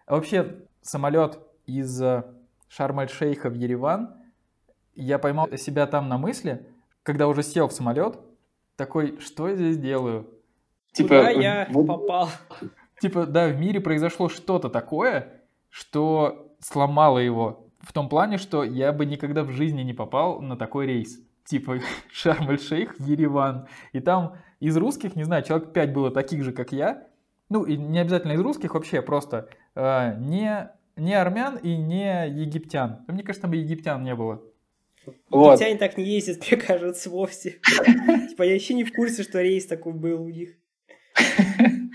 А 0.06 0.15
вообще, 0.15 0.63
самолет 0.82 1.39
из 1.65 2.01
э, 2.01 2.23
Шарм-эль-Шейха 2.69 3.49
в 3.49 3.53
Ереван, 3.53 4.15
я 4.95 5.19
поймал 5.19 5.47
себя 5.58 5.86
там 5.88 6.08
на 6.08 6.17
мысли, 6.17 6.67
когда 7.03 7.27
уже 7.27 7.43
сел 7.43 7.67
в 7.67 7.73
самолет, 7.73 8.19
такой, 8.75 9.19
что 9.19 9.49
я 9.49 9.56
здесь 9.56 9.77
делаю? 9.77 10.27
Куда 10.95 11.30
я 11.30 11.65
Типа, 11.65 11.80
вот- 11.80 11.88
попал? 12.08 12.30
Типа, 12.99 13.25
да, 13.25 13.47
в 13.47 13.58
мире 13.58 13.80
произошло 13.80 14.30
что-то 14.30 14.69
такое, 14.69 15.43
что 15.69 16.56
сломало 16.60 17.19
его. 17.19 17.67
В 17.80 17.93
том 17.93 18.10
плане, 18.10 18.38
что 18.38 18.63
я 18.63 18.91
бы 18.91 19.06
никогда 19.06 19.43
в 19.43 19.51
жизни 19.51 19.82
не 19.82 19.93
попал 19.93 20.41
на 20.41 20.58
такой 20.58 20.88
рейс. 20.88 21.19
Типа 21.45 21.80
Шарм-эль-Шейх, 22.12 22.99
Ереван. 22.99 23.67
И 23.93 23.99
там 23.99 24.36
из 24.59 24.75
русских, 24.77 25.15
не 25.15 25.23
знаю, 25.23 25.43
человек 25.43 25.71
5 25.73 25.93
было 25.93 26.11
таких 26.11 26.43
же, 26.43 26.51
как 26.51 26.71
я. 26.71 27.07
Ну, 27.49 27.63
и 27.63 27.77
не 27.77 27.99
обязательно 27.99 28.33
из 28.33 28.41
русских, 28.41 28.73
вообще 28.73 29.01
просто 29.01 29.49
э, 29.75 30.15
не, 30.19 30.69
не 30.95 31.13
армян 31.13 31.57
и 31.57 31.77
не 31.77 32.27
египтян. 32.27 33.05
Мне 33.07 33.23
кажется, 33.23 33.43
там 33.43 33.53
и 33.53 33.59
египтян 33.59 34.03
не 34.03 34.15
было. 34.15 34.41
Вот. 35.29 35.53
Египтяне 35.53 35.77
так 35.77 35.97
не 35.97 36.03
ездят, 36.03 36.45
мне 36.51 36.59
кажется, 36.59 37.09
вовсе. 37.09 37.59
Типа 38.29 38.43
я 38.43 38.53
еще 38.53 38.73
не 38.73 38.83
в 38.83 38.93
курсе, 38.93 39.23
что 39.23 39.41
рейс 39.41 39.65
такой 39.65 39.93
был 39.93 40.21
у 40.21 40.29
них. 40.29 40.55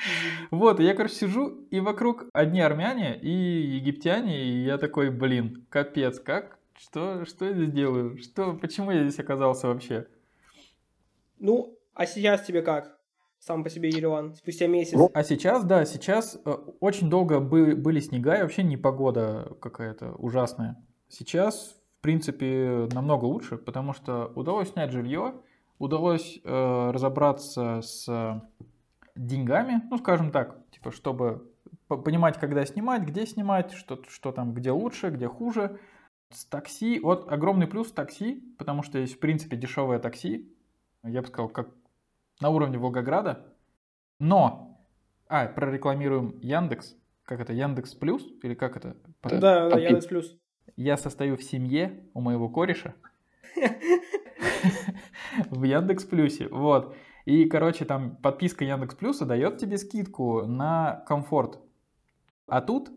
Вот, 0.50 0.80
и 0.80 0.84
я, 0.84 0.94
короче, 0.94 1.14
сижу, 1.14 1.48
и 1.70 1.80
вокруг 1.80 2.26
одни 2.34 2.60
армяне 2.60 3.18
и 3.18 3.30
египтяне, 3.30 4.44
и 4.44 4.64
я 4.64 4.76
такой, 4.76 5.10
блин, 5.10 5.64
капец, 5.70 6.20
как? 6.20 6.58
Что, 6.76 7.24
что 7.24 7.46
я 7.46 7.54
здесь 7.54 7.70
делаю? 7.70 8.18
Что, 8.18 8.52
почему 8.52 8.90
я 8.90 9.02
здесь 9.02 9.18
оказался 9.18 9.68
вообще? 9.68 10.08
Ну, 11.38 11.78
а 11.94 12.06
сейчас 12.06 12.42
тебе 12.42 12.62
как? 12.62 12.98
Сам 13.38 13.64
по 13.64 13.70
себе 13.70 13.88
Ереван, 13.88 14.34
спустя 14.34 14.68
месяц. 14.68 14.96
А 15.12 15.24
сейчас, 15.24 15.64
да, 15.64 15.84
сейчас 15.84 16.40
э, 16.44 16.50
очень 16.78 17.10
долго 17.10 17.40
бы- 17.40 17.74
были 17.74 17.98
снега, 17.98 18.36
и 18.36 18.42
вообще 18.42 18.62
непогода 18.62 19.56
какая-то 19.60 20.12
ужасная. 20.12 20.76
Сейчас, 21.08 21.76
в 21.98 22.02
принципе, 22.02 22.88
намного 22.92 23.24
лучше, 23.24 23.56
потому 23.56 23.94
что 23.94 24.32
удалось 24.36 24.70
снять 24.70 24.92
жилье, 24.92 25.34
удалось 25.78 26.40
э, 26.44 26.90
разобраться 26.92 27.80
с 27.82 28.40
деньгами, 29.16 29.82
ну, 29.90 29.98
скажем 29.98 30.30
так, 30.30 30.56
типа, 30.70 30.92
чтобы 30.92 31.50
по- 31.88 31.96
понимать, 31.96 32.38
когда 32.38 32.64
снимать, 32.64 33.02
где 33.02 33.26
снимать, 33.26 33.72
что, 33.72 34.00
что 34.08 34.32
там, 34.32 34.54
где 34.54 34.70
лучше, 34.70 35.10
где 35.10 35.28
хуже. 35.28 35.78
С 36.30 36.46
такси, 36.46 36.98
вот 37.00 37.30
огромный 37.30 37.66
плюс 37.66 37.92
такси, 37.92 38.54
потому 38.56 38.82
что 38.82 38.98
есть, 38.98 39.16
в 39.16 39.18
принципе, 39.18 39.56
дешевое 39.56 39.98
такси, 39.98 40.50
я 41.02 41.20
бы 41.20 41.26
сказал, 41.26 41.48
как 41.50 41.68
на 42.42 42.50
уровне 42.50 42.76
Волгограда, 42.76 43.46
но, 44.18 44.84
а, 45.28 45.46
прорекламируем 45.46 46.38
Яндекс, 46.40 46.96
как 47.24 47.40
это, 47.40 47.52
Яндекс 47.52 47.94
Плюс, 47.94 48.26
или 48.42 48.54
как 48.54 48.76
это? 48.76 48.96
Да, 49.22 49.38
да, 49.38 49.70
Там 49.70 49.80
Яндекс 49.80 50.06
Плюс. 50.06 50.36
я 50.76 50.96
состою 50.96 51.36
в 51.36 51.42
семье 51.42 52.04
у 52.14 52.20
моего 52.20 52.48
кореша 52.48 52.94
в 55.50 55.62
Яндекс 55.62 56.04
Плюсе, 56.04 56.48
вот. 56.48 56.96
И, 57.24 57.44
короче, 57.44 57.84
там 57.84 58.16
подписка 58.16 58.64
Яндекс 58.64 58.96
Плюса 58.96 59.24
дает 59.24 59.58
тебе 59.58 59.78
скидку 59.78 60.44
на 60.44 61.04
комфорт. 61.06 61.60
А 62.48 62.60
тут, 62.60 62.90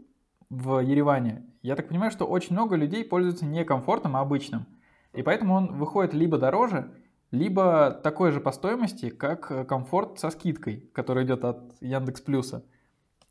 в 0.50 0.80
Ереване, 0.80 1.46
я 1.62 1.76
так 1.76 1.90
понимаю, 1.90 2.10
что 2.10 2.26
очень 2.26 2.54
много 2.54 2.76
людей 2.76 3.06
пользуются 3.06 3.46
не 3.46 3.64
комфортом, 3.64 4.16
а 4.16 4.22
обычным. 4.22 4.66
И 5.14 5.22
поэтому 5.22 5.54
он 5.54 5.78
выходит 5.78 6.16
либо 6.16 6.40
дороже, 6.40 6.96
либо 7.36 7.92
такой 7.92 8.32
же 8.32 8.40
по 8.40 8.52
стоимости, 8.52 9.10
как 9.10 9.52
э, 9.52 9.66
комфорт 9.66 10.20
со 10.20 10.30
скидкой, 10.32 10.90
который 10.94 11.26
идет 11.26 11.44
от 11.44 11.76
Яндекс 11.82 12.22
Плюса. 12.22 12.66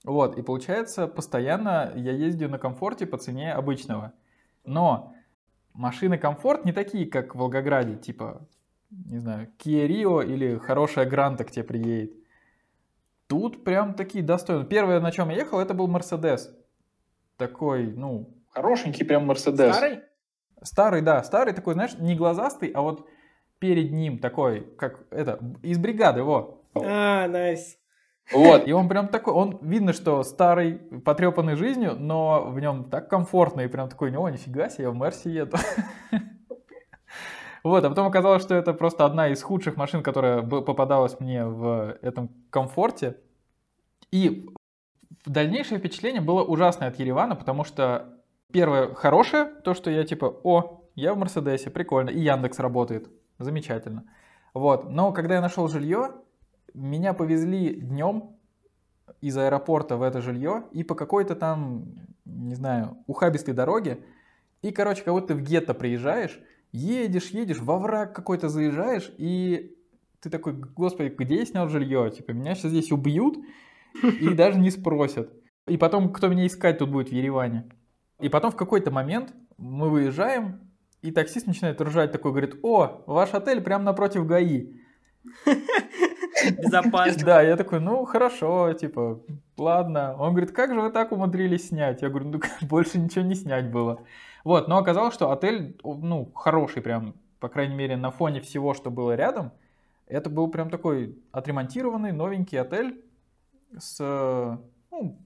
Вот, 0.04 0.38
и 0.38 0.42
получается, 0.42 1.08
постоянно 1.08 1.92
я 1.96 2.12
ездю 2.12 2.48
на 2.48 2.58
комфорте 2.58 3.06
по 3.06 3.16
цене 3.16 3.52
обычного. 3.52 4.12
Но 4.64 5.14
машины 5.72 6.18
комфорт 6.18 6.64
не 6.64 6.72
такие, 6.72 7.06
как 7.06 7.34
в 7.34 7.38
Волгограде, 7.38 7.96
типа, 7.96 8.46
не 8.90 9.18
знаю, 9.18 9.48
Kia 9.58 9.88
Rio 9.88 10.24
или 10.24 10.58
хорошая 10.58 11.06
Гранта 11.06 11.44
к 11.44 11.50
тебе 11.50 11.64
приедет. 11.64 12.12
Тут 13.26 13.64
прям 13.64 13.94
такие 13.94 14.22
достойные. 14.22 14.66
Первое, 14.66 15.00
на 15.00 15.10
чем 15.10 15.30
я 15.30 15.36
ехал, 15.36 15.58
это 15.58 15.72
был 15.72 15.88
Мерседес. 15.88 16.54
Такой, 17.38 17.86
ну, 17.86 18.34
хорошенький 18.50 19.04
прям 19.04 19.26
Мерседес. 19.26 19.74
Старый? 19.74 20.00
Старый, 20.62 21.00
да, 21.00 21.22
старый 21.24 21.54
такой, 21.54 21.74
знаешь, 21.74 21.98
не 21.98 22.14
глазастый, 22.14 22.68
а 22.70 22.82
вот 22.82 23.08
перед 23.64 23.92
ним 23.92 24.18
такой, 24.18 24.61
как 24.77 25.07
это, 25.11 25.38
из 25.62 25.79
бригады, 25.79 26.22
вот. 26.22 26.62
А, 26.74 27.27
найс. 27.29 27.79
Вот, 28.31 28.68
и 28.68 28.72
он 28.72 28.90
прям 28.90 29.09
такой, 29.09 29.33
он 29.33 29.59
видно, 29.62 29.94
что 29.94 30.22
старый, 30.22 30.74
потрепанный 31.03 31.55
жизнью, 31.55 31.96
но 31.98 32.44
в 32.50 32.61
нем 32.61 32.90
так 32.90 33.09
комфортно, 33.09 33.62
и 33.62 33.68
прям 33.68 33.88
такой, 33.88 34.14
о, 34.14 34.29
нифига 34.29 34.68
себе, 34.68 34.85
я 34.85 34.90
в 34.90 34.96
Мерсе 34.96 35.31
еду. 35.31 35.57
Вот, 37.62 37.83
а 37.83 37.88
потом 37.88 38.07
оказалось, 38.07 38.42
что 38.42 38.55
это 38.55 38.74
просто 38.74 39.07
одна 39.07 39.29
из 39.29 39.42
худших 39.42 39.79
машин, 39.79 40.03
которая 40.03 40.42
попадалась 40.42 41.18
мне 41.18 41.46
в 41.46 41.96
этом 42.03 42.29
комфорте. 42.50 43.16
И 44.11 44.50
дальнейшее 45.24 45.79
впечатление 45.79 46.20
было 46.20 46.44
ужасное 46.44 46.88
от 46.88 46.98
Еревана, 46.98 47.35
потому 47.35 47.64
что 47.64 48.20
первое 48.53 48.92
хорошее, 48.92 49.46
то, 49.64 49.72
что 49.72 49.90
я 49.90 50.05
типа, 50.05 50.27
о, 50.44 50.90
я 50.94 51.14
в 51.14 51.16
Мерседесе, 51.16 51.70
прикольно, 51.70 52.11
и 52.11 52.20
Яндекс 52.20 52.59
работает, 52.59 53.09
замечательно. 53.44 54.04
Вот, 54.52 54.90
но 54.90 55.12
когда 55.12 55.35
я 55.35 55.40
нашел 55.40 55.68
жилье, 55.68 56.12
меня 56.74 57.12
повезли 57.12 57.74
днем 57.74 58.37
из 59.20 59.37
аэропорта 59.37 59.96
в 59.96 60.02
это 60.02 60.20
жилье, 60.20 60.64
и 60.72 60.83
по 60.83 60.94
какой-то 60.94 61.37
там 61.37 61.94
не 62.24 62.54
знаю, 62.54 62.98
ухабистой 63.07 63.54
дороге, 63.54 64.00
и, 64.62 64.70
короче, 64.70 65.02
как 65.02 65.14
будто 65.14 65.35
в 65.35 65.42
гетто 65.42 65.74
приезжаешь, 65.74 66.40
едешь, 66.72 67.30
едешь, 67.30 67.61
во 67.61 67.78
враг 67.78 68.14
какой-то 68.14 68.48
заезжаешь, 68.48 69.12
и 69.18 69.76
ты 70.20 70.30
такой, 70.30 70.54
господи, 70.54 71.14
где 71.16 71.37
я 71.37 71.46
снял 71.46 71.68
жилье? 71.68 72.11
Типа, 72.11 72.30
меня 72.30 72.54
сейчас 72.54 72.70
здесь 72.70 72.92
убьют 72.92 73.38
и 74.02 74.33
даже 74.35 74.59
не 74.59 74.70
спросят. 74.70 75.30
И 75.66 75.76
потом, 75.76 76.12
кто 76.12 76.28
меня 76.28 76.46
искать 76.46 76.78
тут 76.78 76.90
будет 76.90 77.11
в 77.11 77.12
Ереване? 77.12 77.68
И 78.20 78.28
потом 78.28 78.50
в 78.50 78.57
какой-то 78.57 78.90
момент 78.90 79.35
мы 79.59 79.90
выезжаем, 79.90 80.73
и 81.04 81.10
таксист 81.10 81.46
начинает 81.46 81.78
ржать 81.82 82.12
такой, 82.12 82.30
говорит, 82.30 82.58
о, 82.62 83.02
ваш 83.06 83.34
отель 83.34 83.60
прямо 83.60 83.84
напротив 83.84 84.26
ГАИ. 84.26 84.72
Безопасно. 86.58 87.24
Да, 87.26 87.42
я 87.42 87.56
такой, 87.56 87.80
ну 87.80 88.06
хорошо, 88.06 88.72
типа, 88.72 89.22
ладно. 89.58 90.16
Он 90.18 90.30
говорит, 90.30 90.52
как 90.52 90.72
же 90.72 90.80
вы 90.80 90.88
так 90.90 91.12
умудрились 91.12 91.68
снять? 91.68 92.00
Я 92.00 92.08
говорю, 92.08 92.30
ну 92.30 92.40
больше 92.66 92.98
ничего 92.98 93.22
не 93.22 93.34
снять 93.34 93.70
было. 93.70 94.00
Вот, 94.44 94.66
но 94.66 94.78
оказалось, 94.78 95.12
что 95.12 95.30
отель, 95.30 95.78
ну, 95.84 96.32
хороший 96.34 96.80
прям, 96.80 97.14
по 97.38 97.50
крайней 97.50 97.74
мере, 97.74 97.98
на 97.98 98.10
фоне 98.10 98.40
всего, 98.40 98.72
что 98.72 98.90
было 98.90 99.14
рядом. 99.14 99.52
Это 100.06 100.30
был 100.30 100.48
прям 100.48 100.70
такой 100.70 101.18
отремонтированный, 101.32 102.12
новенький 102.12 102.58
отель 102.58 103.04
с, 103.78 103.98
ну, 104.90 105.18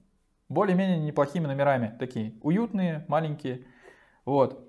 более-менее 0.49 0.99
неплохими 0.99 1.47
номерами. 1.47 1.95
Такие 1.99 2.33
уютные, 2.41 3.05
маленькие. 3.07 3.65
Вот. 4.25 4.68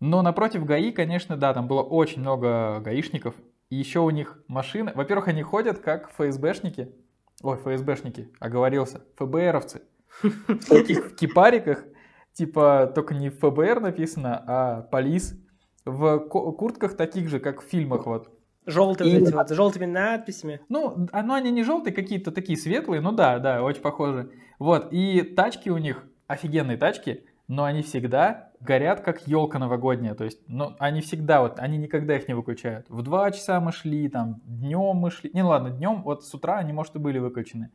Но 0.00 0.22
напротив 0.22 0.64
ГАИ, 0.64 0.92
конечно, 0.92 1.36
да, 1.36 1.52
там 1.54 1.66
было 1.66 1.82
очень 1.82 2.20
много 2.20 2.80
гаишников. 2.80 3.34
И 3.70 3.76
еще 3.76 4.00
у 4.00 4.10
них 4.10 4.42
машины. 4.48 4.92
Во-первых, 4.94 5.28
они 5.28 5.42
ходят 5.42 5.78
как 5.78 6.10
ФСБшники. 6.12 6.94
Ой, 7.42 7.56
ФСБшники, 7.56 8.30
оговорился. 8.40 9.02
ФБРовцы. 9.16 9.82
В 10.22 10.64
таких 10.68 11.16
кипариках 11.16 11.84
типа 12.32 12.90
только 12.94 13.14
не 13.14 13.30
ФБР 13.30 13.80
написано, 13.80 14.42
а 14.46 14.82
полис. 14.82 15.38
В 15.84 16.18
куртках 16.18 16.96
таких 16.96 17.28
же, 17.28 17.40
как 17.40 17.62
в 17.62 17.64
фильмах 17.64 18.06
вот. 18.06 18.30
Желтые, 18.66 19.20
и... 19.20 19.32
вот, 19.32 19.48
с 19.48 19.52
желтыми 19.52 19.86
надписями. 19.86 20.60
Ну, 20.68 21.08
ну, 21.12 21.34
они 21.34 21.50
не 21.50 21.64
желтые, 21.64 21.94
какие-то 21.94 22.30
такие 22.30 22.58
светлые, 22.58 23.00
ну 23.00 23.12
да, 23.12 23.38
да, 23.38 23.62
очень 23.62 23.80
похожи. 23.80 24.30
Вот, 24.58 24.88
и 24.92 25.22
тачки 25.22 25.70
у 25.70 25.78
них, 25.78 26.04
офигенные 26.26 26.76
тачки, 26.76 27.24
но 27.48 27.64
они 27.64 27.82
всегда 27.82 28.50
горят, 28.60 29.00
как 29.00 29.26
елка 29.26 29.58
новогодняя. 29.58 30.14
То 30.14 30.24
есть, 30.24 30.40
ну, 30.46 30.76
они 30.78 31.00
всегда, 31.00 31.40
вот, 31.40 31.58
они 31.58 31.78
никогда 31.78 32.16
их 32.16 32.28
не 32.28 32.34
выключают. 32.34 32.88
В 32.88 33.02
2 33.02 33.32
часа 33.32 33.60
мы 33.60 33.72
шли, 33.72 34.08
там, 34.08 34.40
днем 34.44 34.96
мы 34.96 35.10
шли. 35.10 35.30
Не, 35.34 35.42
ладно, 35.42 35.70
днем, 35.70 36.02
вот 36.02 36.24
с 36.24 36.32
утра 36.32 36.58
они, 36.58 36.72
может, 36.72 36.94
и 36.94 36.98
были 36.98 37.18
выключены 37.18 37.70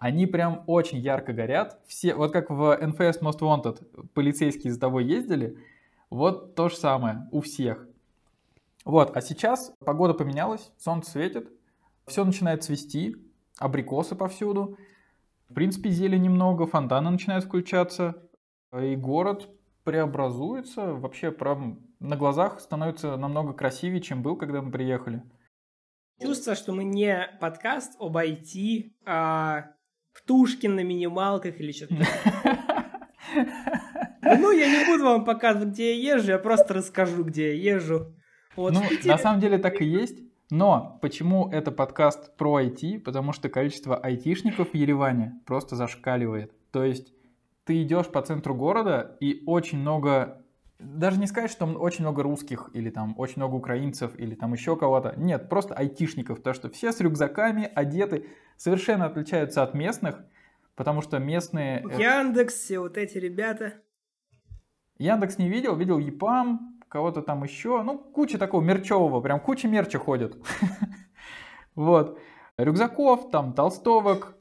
они 0.00 0.26
прям 0.26 0.62
очень 0.66 0.98
ярко 0.98 1.32
горят. 1.32 1.80
Все, 1.86 2.14
вот 2.14 2.32
как 2.32 2.50
в 2.50 2.78
NFS 2.80 3.20
Most 3.20 3.40
Wanted 3.40 4.08
полицейские 4.14 4.72
за 4.72 4.80
тобой 4.80 5.04
ездили, 5.04 5.58
вот 6.08 6.54
то 6.54 6.68
же 6.68 6.76
самое 6.76 7.28
у 7.32 7.40
всех. 7.40 7.86
Вот, 8.84 9.16
а 9.16 9.20
сейчас 9.20 9.74
погода 9.84 10.14
поменялась, 10.14 10.70
солнце 10.78 11.10
светит, 11.10 11.52
все 12.06 12.24
начинает 12.24 12.62
цвести, 12.62 13.16
абрикосы 13.58 14.14
повсюду. 14.14 14.78
В 15.50 15.54
принципе, 15.54 15.90
зелени 15.90 16.24
немного, 16.24 16.66
фонтаны 16.66 17.10
начинают 17.10 17.44
включаться, 17.44 18.22
и 18.76 18.96
город 18.96 19.48
преобразуется, 19.84 20.92
вообще 20.94 21.30
прям 21.30 21.80
на 22.00 22.16
глазах 22.16 22.60
становится 22.60 23.16
намного 23.16 23.52
красивее, 23.52 24.00
чем 24.00 24.22
был, 24.22 24.36
когда 24.36 24.60
мы 24.60 24.70
приехали. 24.70 25.22
Чувство, 26.20 26.54
что 26.54 26.72
мы 26.72 26.84
не 26.84 27.28
подкаст 27.40 27.96
об 28.00 28.16
IT, 28.16 28.92
а 29.06 29.70
Птушкин 30.14 30.74
на 30.74 30.84
минималках 30.84 31.60
или 31.60 31.72
что-то. 31.72 31.94
Ну, 34.20 34.50
я 34.50 34.68
не 34.68 34.84
буду 34.84 35.04
вам 35.04 35.24
показывать, 35.24 35.70
где 35.70 35.94
я 35.94 36.14
езжу, 36.14 36.32
я 36.32 36.38
просто 36.38 36.74
расскажу, 36.74 37.24
где 37.24 37.56
я 37.56 37.74
езжу. 37.74 38.14
Вот 38.56 38.74
ну, 38.74 38.82
на 39.04 39.16
самом 39.16 39.40
деле 39.40 39.58
так 39.58 39.80
и 39.80 39.86
есть. 39.86 40.18
Но 40.50 40.98
почему 41.00 41.48
это 41.50 41.70
подкаст 41.70 42.36
про 42.36 42.60
IT? 42.60 43.00
Потому 43.00 43.32
что 43.32 43.48
количество 43.48 43.96
айтишников 43.96 44.70
в 44.70 44.74
Ереване 44.74 45.40
просто 45.46 45.76
зашкаливает. 45.76 46.52
То 46.72 46.84
есть 46.84 47.12
ты 47.68 47.82
идешь 47.82 48.06
по 48.06 48.22
центру 48.22 48.54
города 48.54 49.18
и 49.20 49.42
очень 49.44 49.78
много 49.78 50.42
даже 50.78 51.20
не 51.20 51.26
сказать, 51.26 51.50
что 51.50 51.66
очень 51.66 52.00
много 52.02 52.22
русских, 52.22 52.70
или 52.72 52.88
там 52.88 53.14
очень 53.18 53.34
много 53.36 53.56
украинцев, 53.56 54.12
или 54.16 54.34
там 54.34 54.54
еще 54.54 54.74
кого-то. 54.74 55.12
Нет, 55.18 55.50
просто 55.50 55.74
айтишников, 55.74 56.40
то 56.40 56.54
что 56.54 56.70
все 56.70 56.92
с 56.92 57.00
рюкзаками 57.00 57.70
одеты, 57.74 58.26
совершенно 58.56 59.04
отличаются 59.04 59.62
от 59.62 59.74
местных, 59.74 60.24
потому 60.76 61.02
что 61.02 61.18
местные... 61.18 61.84
Э, 61.90 62.00
Яндекс, 62.00 62.54
все 62.54 62.78
вот 62.78 62.96
эти 62.96 63.18
ребята. 63.18 63.74
Яндекс 64.96 65.36
не 65.36 65.50
видел, 65.50 65.76
видел 65.76 65.98
ЕПАМ, 65.98 66.80
кого-то 66.88 67.20
там 67.20 67.42
еще, 67.42 67.82
ну, 67.82 67.98
куча 67.98 68.38
такого 68.38 68.62
мерчевого, 68.62 69.20
прям 69.20 69.40
куча 69.40 69.68
мерча 69.68 69.98
ходит. 69.98 70.38
Вот. 71.74 72.18
Рюкзаков, 72.56 73.30
там, 73.30 73.52
толстовок. 73.52 74.37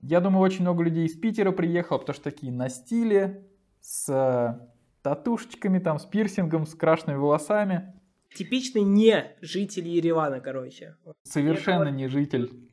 Я 0.00 0.20
думаю, 0.20 0.42
очень 0.42 0.62
много 0.62 0.84
людей 0.84 1.06
из 1.06 1.16
Питера 1.16 1.50
приехало, 1.52 1.98
потому 1.98 2.14
что 2.14 2.24
такие 2.24 2.52
на 2.52 2.68
стиле, 2.68 3.48
с 3.80 4.70
татушечками, 5.02 5.78
там, 5.78 5.98
с 5.98 6.04
пирсингом, 6.04 6.66
с 6.66 6.74
крашенными 6.74 7.16
волосами. 7.18 7.94
Типичный 8.34 8.82
не 8.82 9.36
житель 9.40 9.88
Еревана, 9.88 10.40
короче. 10.40 10.96
Совершенно 11.22 11.88
не 11.88 12.08
житель. 12.08 12.70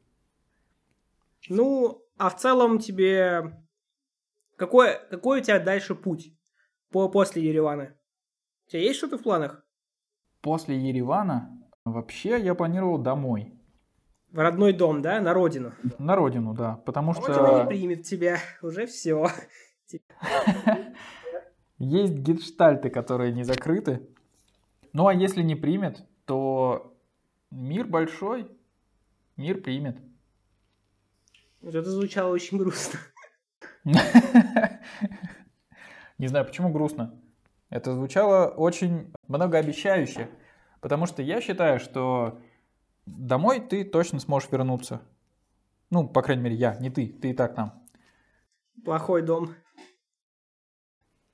Ну, 1.49 2.03
а 2.17 2.29
в 2.29 2.37
целом 2.37 2.79
тебе... 2.79 3.63
Какой, 4.55 4.97
какой 5.09 5.41
у 5.41 5.43
тебя 5.43 5.59
дальше 5.59 5.95
путь 5.95 6.33
по, 6.89 7.09
после 7.09 7.43
Еревана? 7.43 7.95
У 8.67 8.69
тебя 8.71 8.81
есть 8.81 8.97
что-то 8.97 9.17
в 9.17 9.23
планах? 9.23 9.65
После 10.41 10.77
Еревана 10.77 11.61
вообще 11.83 12.39
я 12.39 12.55
планировал 12.55 12.97
домой. 12.97 13.54
В 14.35 14.39
родной 14.39 14.73
дом, 14.73 15.01
да? 15.01 15.21
На 15.21 15.33
родину? 15.33 15.71
На 15.97 16.17
родину, 16.17 16.53
да. 16.53 16.75
Потому 16.85 17.13
что... 17.13 17.33
Родина 17.33 17.61
не 17.61 17.67
примет 17.67 18.03
тебя. 18.03 18.37
Уже 18.61 18.85
все. 18.85 19.29
Есть 21.77 22.15
гештальты, 22.15 22.89
которые 22.89 23.31
не 23.31 23.43
закрыты. 23.45 24.05
Ну 24.91 25.07
а 25.07 25.13
если 25.13 25.41
не 25.41 25.55
примет, 25.55 26.03
то 26.25 26.93
мир 27.49 27.87
большой, 27.87 28.51
мир 29.37 29.61
примет. 29.61 29.99
Вот 31.61 31.73
это 31.73 31.89
звучало 31.89 32.33
очень 32.33 32.57
грустно. 32.57 32.99
Не 36.17 36.27
знаю, 36.27 36.43
почему 36.45 36.73
грустно. 36.73 37.17
Это 37.69 37.93
звучало 37.93 38.47
очень 38.47 39.13
многообещающе. 39.29 40.27
Потому 40.81 41.05
что 41.05 41.21
я 41.21 41.39
считаю, 41.39 41.79
что 41.79 42.41
домой 43.05 43.59
ты 43.59 43.83
точно 43.83 44.19
сможешь 44.19 44.51
вернуться. 44.51 45.01
Ну, 45.89 46.07
по 46.07 46.21
крайней 46.21 46.43
мере, 46.43 46.55
я, 46.55 46.75
не 46.79 46.89
ты. 46.89 47.07
Ты 47.07 47.31
и 47.31 47.33
так 47.33 47.55
там. 47.55 47.85
Плохой 48.83 49.21
дом. 49.21 49.53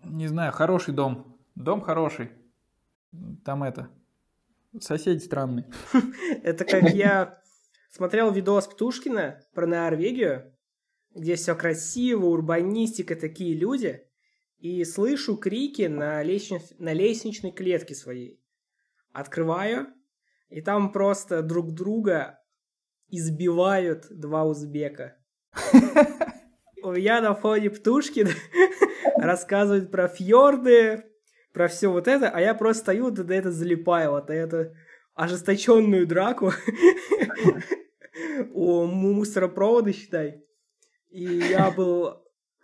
Не 0.04 0.28
знаю, 0.28 0.52
хороший 0.52 0.94
дом. 0.94 1.40
Дом 1.56 1.82
хороший. 1.82 2.32
Там 3.44 3.64
это... 3.64 3.90
Соседи 4.80 5.20
странные. 5.20 5.70
Это 6.44 6.64
как 6.64 6.94
я 6.94 7.42
смотрел 7.90 8.32
видос 8.32 8.68
Птушкина 8.68 9.42
про 9.54 9.68
Норвегию, 9.68 10.56
где 11.14 11.36
все 11.36 11.56
красиво, 11.56 12.28
урбанистика, 12.28 13.18
такие 13.18 13.54
люди, 13.54 14.08
и 14.60 14.84
слышу 14.86 15.36
крики 15.36 15.88
на, 15.88 16.24
на 16.80 16.94
лестничной 16.94 17.52
клетке 17.52 17.96
своей. 17.96 18.42
Открываю, 19.12 19.88
и 20.52 20.62
там 20.62 20.92
просто 20.92 21.42
друг 21.42 21.74
друга 21.74 22.40
избивают 23.08 24.08
два 24.10 24.44
узбека. 24.44 25.18
У 26.84 26.92
меня 26.92 27.22
на 27.22 27.34
фоне 27.34 27.70
Птушкина 27.70 28.32
рассказывает 29.18 29.92
про 29.92 30.08
фьорды, 30.08 31.06
про 31.54 31.68
все 31.68 31.90
вот 31.90 32.08
это, 32.08 32.30
а 32.30 32.42
я 32.42 32.54
просто 32.54 32.84
стою, 32.84 33.12
да 33.12 33.34
это 33.34 33.52
залипаю, 33.52 34.12
вот 34.12 34.30
на 34.30 34.34
эту 34.34 34.76
ожесточенную 35.14 36.08
драку 36.08 36.52
у 38.54 38.86
мусоропровода, 38.86 39.94
считай. 39.94 40.44
И 41.10 41.24
я 41.24 41.72
был, 41.72 42.24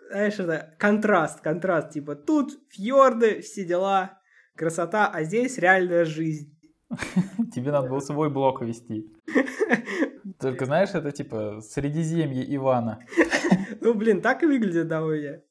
знаешь, 0.09 0.39
это 0.39 0.75
контраст, 0.79 1.41
контраст, 1.41 1.91
типа 1.91 2.15
тут 2.15 2.57
фьорды, 2.69 3.41
все 3.41 3.65
дела, 3.65 4.19
красота, 4.55 5.09
а 5.13 5.23
здесь 5.23 5.57
реальная 5.57 6.03
жизнь. 6.03 6.56
Тебе 7.53 7.71
надо 7.71 7.89
было 7.89 7.99
свой 7.99 8.29
блок 8.29 8.61
вести. 8.61 9.13
Только 10.39 10.65
знаешь, 10.65 10.89
это 10.93 11.11
типа 11.11 11.61
Средиземье 11.61 12.43
Ивана. 12.55 12.99
Ну, 13.81 13.93
блин, 13.93 14.21
так 14.21 14.43
и 14.43 14.45
выглядит 14.45 14.87
довольно. 14.87 15.41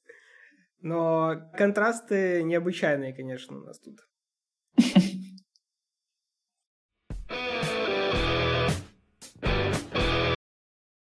Но 0.81 1.51
контрасты 1.57 2.43
необычайные, 2.43 3.15
конечно, 3.15 3.57
у 3.57 3.61
нас 3.61 3.79
тут. 3.79 4.01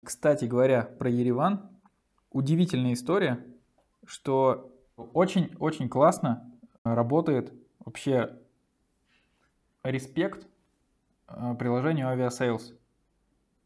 Кстати 0.05 0.45
говоря, 0.45 0.83
про 0.83 1.09
Ереван. 1.09 1.71
Удивительная 2.31 2.93
история, 2.93 3.45
что 4.07 4.75
Очень-очень 4.97 5.89
классно 5.89 6.51
работает 6.85 7.53
вообще 7.81 8.39
респект 9.85 10.47
э, 11.29 11.55
приложению 11.59 12.09
Aviasales. 12.09 12.75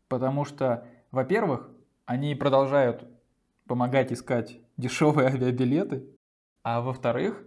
Потому 0.09 0.45
что, 0.45 0.87
во-первых, 1.11 1.71
они 2.07 2.35
продолжают 2.35 3.09
помогать 3.67 4.13
искать 4.13 4.61
дешевые 4.77 5.29
авиабилеты, 5.35 6.07
а 6.63 6.81
во-вторых, 6.81 7.43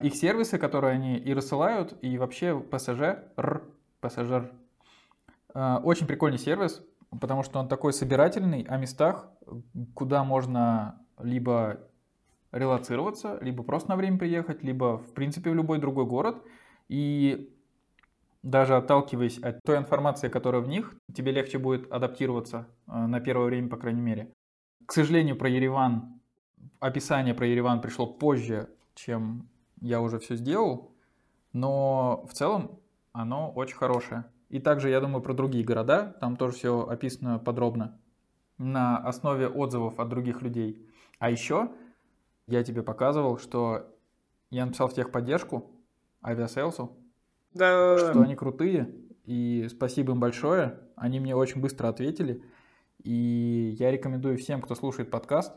их 0.00 0.14
сервисы, 0.14 0.58
которые 0.58 0.94
они 0.94 1.16
и 1.16 1.32
рассылают, 1.34 1.96
и 2.02 2.18
вообще 2.18 2.58
пассажир, 2.58 3.24
пассажир, 4.00 4.52
э, 5.54 5.76
очень 5.82 6.06
прикольный 6.06 6.38
сервис, 6.38 6.82
потому 7.20 7.42
что 7.42 7.58
он 7.58 7.68
такой 7.68 7.92
собирательный 7.92 8.62
о 8.62 8.76
местах, 8.78 9.28
куда 9.94 10.24
можно 10.24 11.00
либо 11.20 11.80
релацироваться, 12.52 13.38
либо 13.40 13.62
просто 13.62 13.90
на 13.90 13.96
время 13.96 14.18
приехать, 14.18 14.62
либо 14.62 14.98
в 14.98 15.12
принципе 15.14 15.50
в 15.50 15.54
любой 15.54 15.78
другой 15.78 16.06
город. 16.06 16.42
И 16.88 17.50
даже 18.42 18.76
отталкиваясь 18.76 19.38
от 19.38 19.60
той 19.64 19.78
информации, 19.78 20.28
которая 20.28 20.62
в 20.62 20.68
них, 20.68 20.94
тебе 21.14 21.32
легче 21.32 21.58
будет 21.58 21.90
адаптироваться 21.92 22.66
э, 22.86 23.06
на 23.06 23.20
первое 23.20 23.46
время, 23.46 23.68
по 23.68 23.76
крайней 23.76 24.00
мере. 24.00 24.32
К 24.86 24.92
сожалению, 24.92 25.36
про 25.36 25.48
Ереван, 25.48 26.20
описание 26.80 27.34
про 27.34 27.46
Ереван 27.46 27.80
пришло 27.80 28.06
позже, 28.06 28.68
чем 28.94 29.48
я 29.80 30.00
уже 30.00 30.18
все 30.18 30.36
сделал, 30.36 30.92
но 31.52 32.26
в 32.28 32.34
целом 32.34 32.80
оно 33.12 33.50
очень 33.50 33.76
хорошее. 33.76 34.24
И 34.48 34.58
также, 34.58 34.90
я 34.90 35.00
думаю, 35.00 35.22
про 35.22 35.34
другие 35.34 35.64
города, 35.64 36.16
там 36.20 36.36
тоже 36.36 36.54
все 36.54 36.86
описано 36.86 37.38
подробно, 37.38 37.98
на 38.58 38.98
основе 38.98 39.48
отзывов 39.48 39.98
от 39.98 40.08
других 40.08 40.42
людей. 40.42 40.86
А 41.18 41.30
еще 41.30 41.70
я 42.48 42.62
тебе 42.64 42.82
показывал, 42.82 43.38
что 43.38 43.86
я 44.50 44.66
написал 44.66 44.88
в 44.88 44.94
техподдержку 44.94 45.70
авиаселсу, 46.22 46.96
да. 47.54 47.98
что 47.98 48.20
они 48.20 48.34
крутые, 48.34 48.94
и 49.24 49.68
спасибо 49.70 50.12
им 50.12 50.20
большое. 50.20 50.80
Они 50.96 51.20
мне 51.20 51.34
очень 51.34 51.60
быстро 51.60 51.88
ответили. 51.88 52.42
И 53.02 53.74
я 53.78 53.90
рекомендую 53.90 54.38
всем, 54.38 54.62
кто 54.62 54.74
слушает 54.74 55.10
подкаст, 55.10 55.52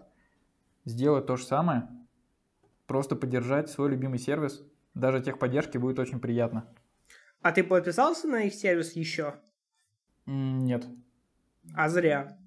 сделать 0.86 1.26
то 1.28 1.36
же 1.36 1.46
самое. 1.46 1.88
Просто 2.88 3.16
поддержать 3.16 3.70
свой 3.70 3.90
любимый 3.90 4.20
сервис. 4.20 4.64
Даже 4.94 5.22
техподдержки 5.22 5.78
будет 5.78 6.00
очень 6.00 6.20
приятно. 6.20 6.68
А 7.42 7.52
ты 7.52 7.64
подписался 7.64 8.28
на 8.28 8.44
их 8.44 8.54
сервис 8.54 8.94
еще? 8.94 9.36
Нет. 10.26 10.88
А 11.76 11.90
зря. 11.90 12.38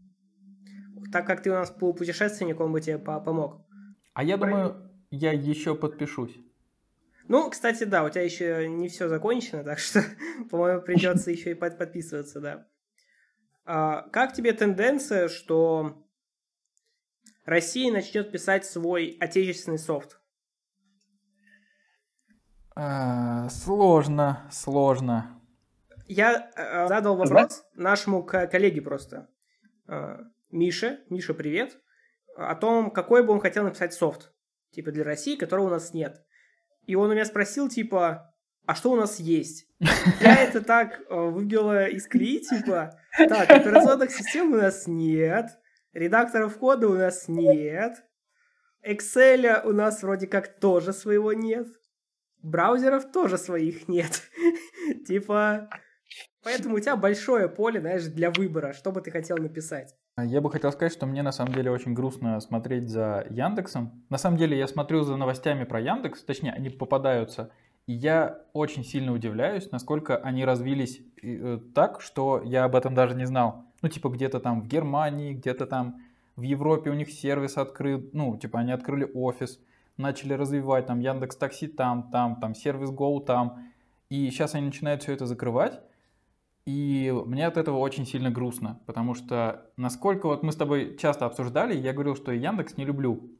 Так 1.12 1.26
как 1.26 1.42
ты 1.42 1.50
у 1.50 1.54
нас 1.54 1.70
по 1.70 1.92
путешественник, 1.92 2.60
он 2.60 2.72
бы 2.72 2.80
тебе 2.80 2.98
помог. 2.98 3.64
А 4.14 4.24
я 4.24 4.36
думаю, 4.36 4.90
я 5.10 5.32
еще 5.32 5.74
подпишусь. 5.74 6.36
Ну, 7.28 7.50
кстати, 7.50 7.84
да, 7.84 8.04
у 8.04 8.08
тебя 8.08 8.22
еще 8.22 8.66
не 8.66 8.88
все 8.88 9.08
закончено, 9.08 9.62
так 9.62 9.78
что, 9.78 10.02
по-моему, 10.50 10.80
придется 10.80 11.30
еще 11.30 11.50
и 11.50 11.54
подписываться, 11.54 12.40
да. 12.40 12.66
А, 13.64 14.08
как 14.08 14.32
тебе 14.32 14.52
тенденция, 14.54 15.28
что 15.28 16.02
Россия 17.44 17.92
начнет 17.92 18.32
писать 18.32 18.64
свой 18.64 19.18
отечественный 19.20 19.78
софт? 19.78 20.18
А, 22.74 23.50
сложно, 23.50 24.48
сложно. 24.50 25.38
Я 26.06 26.50
э, 26.56 26.88
задал 26.88 27.16
вопрос 27.16 27.66
нашему 27.74 28.24
коллеге 28.24 28.80
просто. 28.80 29.28
Э, 29.86 30.20
Мише. 30.50 31.00
Миша, 31.10 31.34
привет 31.34 31.78
о 32.36 32.54
том, 32.54 32.90
какой 32.90 33.22
бы 33.22 33.34
он 33.34 33.40
хотел 33.40 33.64
написать 33.64 33.92
софт, 33.92 34.32
типа 34.70 34.92
для 34.92 35.04
России, 35.04 35.36
которого 35.36 35.66
у 35.66 35.70
нас 35.70 35.92
нет. 35.92 36.24
И 36.88 36.94
он 36.94 37.10
у 37.10 37.12
меня 37.12 37.26
спросил, 37.26 37.68
типа, 37.68 38.34
а 38.64 38.74
что 38.74 38.90
у 38.92 38.96
нас 38.96 39.20
есть? 39.20 39.66
Я 40.20 40.42
это 40.42 40.62
так 40.62 41.02
э, 41.10 41.14
выбила 41.14 41.86
из 41.86 42.08
колеи, 42.08 42.40
типа, 42.40 42.98
так, 43.16 43.50
операционных 43.50 44.10
систем 44.10 44.54
у 44.54 44.56
нас 44.56 44.86
нет, 44.86 45.50
редакторов 45.92 46.56
кода 46.56 46.88
у 46.88 46.94
нас 46.94 47.28
нет, 47.28 48.02
Excel 48.82 49.66
у 49.66 49.72
нас 49.74 50.02
вроде 50.02 50.28
как 50.28 50.60
тоже 50.60 50.94
своего 50.94 51.34
нет, 51.34 51.66
браузеров 52.42 53.12
тоже 53.12 53.36
своих 53.36 53.86
нет. 53.86 54.22
Типа, 55.06 55.68
поэтому 56.42 56.76
у 56.76 56.80
тебя 56.80 56.96
большое 56.96 57.50
поле, 57.50 57.80
знаешь, 57.80 58.04
для 58.04 58.30
выбора, 58.30 58.72
что 58.72 58.92
бы 58.92 59.02
ты 59.02 59.10
хотел 59.10 59.36
написать. 59.36 59.94
Я 60.24 60.40
бы 60.40 60.50
хотел 60.50 60.72
сказать, 60.72 60.92
что 60.92 61.06
мне 61.06 61.22
на 61.22 61.30
самом 61.30 61.54
деле 61.54 61.70
очень 61.70 61.94
грустно 61.94 62.40
смотреть 62.40 62.88
за 62.88 63.24
Яндексом. 63.30 64.02
На 64.10 64.18
самом 64.18 64.36
деле 64.36 64.58
я 64.58 64.66
смотрю 64.66 65.04
за 65.04 65.16
новостями 65.16 65.62
про 65.62 65.80
Яндекс, 65.80 66.24
точнее 66.24 66.52
они 66.52 66.70
попадаются, 66.70 67.50
и 67.86 67.92
я 67.92 68.40
очень 68.52 68.84
сильно 68.84 69.12
удивляюсь, 69.12 69.70
насколько 69.70 70.16
они 70.16 70.44
развились 70.44 71.00
э, 71.22 71.60
так, 71.72 72.00
что 72.00 72.42
я 72.44 72.64
об 72.64 72.74
этом 72.74 72.94
даже 72.94 73.14
не 73.14 73.26
знал. 73.26 73.64
Ну 73.80 73.88
типа 73.88 74.08
где-то 74.08 74.40
там 74.40 74.60
в 74.62 74.66
Германии, 74.66 75.34
где-то 75.34 75.66
там 75.66 76.00
в 76.34 76.42
Европе 76.42 76.90
у 76.90 76.94
них 76.94 77.10
сервис 77.10 77.56
открыл, 77.56 78.02
ну 78.12 78.36
типа 78.36 78.58
они 78.58 78.72
открыли 78.72 79.08
офис, 79.14 79.60
начали 79.96 80.32
развивать 80.32 80.86
там 80.86 80.98
Яндекс 80.98 81.36
Такси 81.36 81.68
там, 81.68 82.10
там, 82.10 82.40
там 82.40 82.56
сервис 82.56 82.90
Go 82.90 83.24
там. 83.24 83.68
И 84.10 84.30
сейчас 84.30 84.54
они 84.56 84.66
начинают 84.66 85.02
все 85.02 85.12
это 85.12 85.26
закрывать. 85.26 85.80
И 86.68 87.10
мне 87.24 87.46
от 87.46 87.56
этого 87.56 87.78
очень 87.78 88.04
сильно 88.04 88.30
грустно, 88.30 88.78
потому 88.84 89.14
что 89.14 89.70
насколько 89.78 90.26
вот 90.26 90.42
мы 90.42 90.52
с 90.52 90.56
тобой 90.56 90.98
часто 90.98 91.24
обсуждали, 91.24 91.74
я 91.74 91.94
говорил, 91.94 92.14
что 92.14 92.30
Яндекс 92.30 92.76
не 92.76 92.84
люблю. 92.84 93.30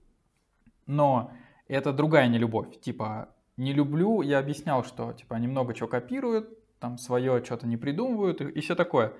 Но 0.87 1.31
это 1.67 1.93
другая 1.93 2.29
нелюбовь. 2.29 2.81
Типа, 2.81 3.29
не 3.59 3.75
люблю, 3.75 4.23
я 4.23 4.39
объяснял, 4.39 4.83
что 4.83 5.13
типа 5.13 5.37
они 5.37 5.47
много 5.47 5.75
чего 5.75 5.89
копируют, 5.89 6.49
там 6.79 6.97
свое 6.97 7.45
что-то 7.45 7.67
не 7.67 7.77
придумывают 7.77 8.41
и, 8.41 8.45
и 8.45 8.61
все 8.63 8.75
такое. 8.75 9.13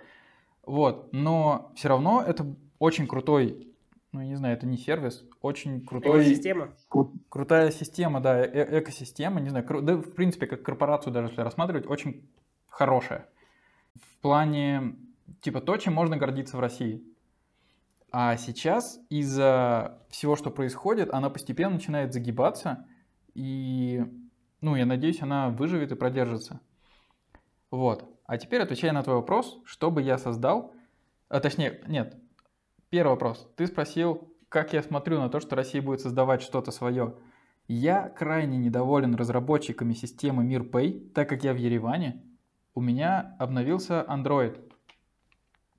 Вот, 0.65 1.13
но 1.13 1.71
все 1.75 1.89
равно 1.89 2.25
это 2.27 2.47
очень 2.79 3.07
крутой, 3.07 3.75
ну, 4.13 4.23
я 4.23 4.29
не 4.29 4.37
знаю, 4.37 4.57
это 4.57 4.65
не 4.65 4.79
сервис, 4.79 5.23
очень 5.43 5.85
крутой... 5.85 6.23
Экосистема. 6.23 6.71
Крутая 7.29 7.71
система, 7.73 8.23
да, 8.23 8.43
э 8.43 8.79
экосистема, 8.81 9.39
не 9.43 9.51
знаю, 9.51 9.67
да, 9.83 9.97
в 9.97 10.15
принципе, 10.15 10.47
как 10.47 10.63
корпорацию 10.63 11.13
даже 11.13 11.29
если 11.29 11.43
рассматривать, 11.43 11.87
очень 11.87 12.27
хорошая 12.71 13.29
в 14.03 14.19
плане, 14.23 14.97
типа, 15.41 15.61
то, 15.61 15.77
чем 15.77 15.95
можно 15.95 16.17
гордиться 16.17 16.57
в 16.57 16.61
России. 16.61 17.03
А 18.11 18.37
сейчас 18.37 19.01
из-за 19.11 19.99
всего, 20.09 20.37
что 20.37 20.51
происходит, 20.51 21.13
она 21.13 21.29
постепенно 21.31 21.75
начинает 21.75 22.13
загибаться, 22.13 22.87
и, 23.35 24.03
ну, 24.61 24.77
я 24.77 24.87
надеюсь, 24.87 25.21
она 25.23 25.51
выживет 25.51 25.93
и 25.93 25.97
продержится. 25.97 26.61
Вот. 27.71 28.09
А 28.25 28.39
теперь 28.39 28.63
отвечая 28.63 28.93
на 28.93 29.03
твой 29.03 29.17
вопрос, 29.17 29.59
что 29.65 29.91
бы 29.91 30.03
я 30.03 30.19
создал, 30.19 30.75
а 31.29 31.41
точнее, 31.41 31.83
нет, 31.87 32.17
первый 32.89 33.11
вопрос. 33.11 33.49
Ты 33.57 33.67
спросил, 33.67 34.33
как 34.49 34.73
я 34.73 34.83
смотрю 34.83 35.19
на 35.19 35.29
то, 35.29 35.41
что 35.41 35.57
Россия 35.57 35.83
будет 35.83 36.01
создавать 36.01 36.43
что-то 36.43 36.71
свое. 36.71 37.15
Я 37.69 38.09
крайне 38.09 38.57
недоволен 38.57 39.15
разработчиками 39.15 39.93
системы 39.93 40.45
MirPay, 40.45 41.11
так 41.13 41.29
как 41.29 41.45
я 41.45 41.53
в 41.53 41.57
Ереване, 41.57 42.23
у 42.79 42.81
меня 42.81 43.35
обновился 43.41 44.07
Android 44.09 44.57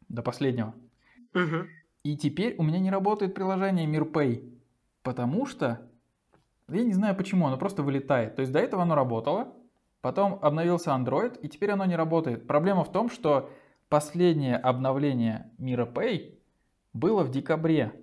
до 0.09 0.21
последнего. 0.21 0.75
Угу. 1.33 1.65
И 2.03 2.17
теперь 2.17 2.55
у 2.57 2.63
меня 2.63 2.79
не 2.79 2.91
работает 2.91 3.33
приложение 3.33 3.87
MirPay, 3.87 4.59
потому 5.01 5.45
что, 5.45 5.79
я 6.67 6.83
не 6.83 6.91
знаю 6.91 7.15
почему, 7.15 7.47
оно 7.47 7.57
просто 7.57 7.83
вылетает. 7.83 8.35
То 8.35 8.41
есть 8.41 8.51
до 8.51 8.59
этого 8.59 8.83
оно 8.83 8.95
работало, 8.95 9.53
потом 10.01 10.39
обновился 10.41 10.89
Android, 10.89 11.39
и 11.39 11.47
теперь 11.47 11.71
оно 11.71 11.85
не 11.85 11.95
работает. 11.95 12.45
Проблема 12.47 12.83
в 12.83 12.91
том, 12.91 13.09
что 13.09 13.49
последнее 13.87 14.57
обновление 14.57 15.49
MirPay 15.57 16.37
было 16.91 17.23
в 17.23 17.31
декабре. 17.31 17.93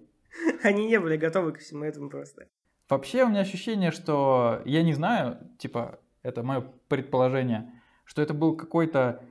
Они 0.63 0.87
не 0.87 0.99
были 0.99 1.19
готовы 1.19 1.53
ко 1.53 1.59
всему 1.59 1.85
этому 1.85 2.09
просто. 2.09 2.49
Вообще 2.89 3.25
у 3.25 3.29
меня 3.29 3.41
ощущение, 3.41 3.91
что 3.91 4.63
я 4.65 4.83
не 4.83 4.95
знаю, 4.95 5.37
типа, 5.59 6.01
это 6.23 6.43
мое 6.43 6.65
предположение, 6.89 7.76
что 8.07 8.23
это 8.23 8.33
был 8.33 8.57
какой-то 8.57 9.23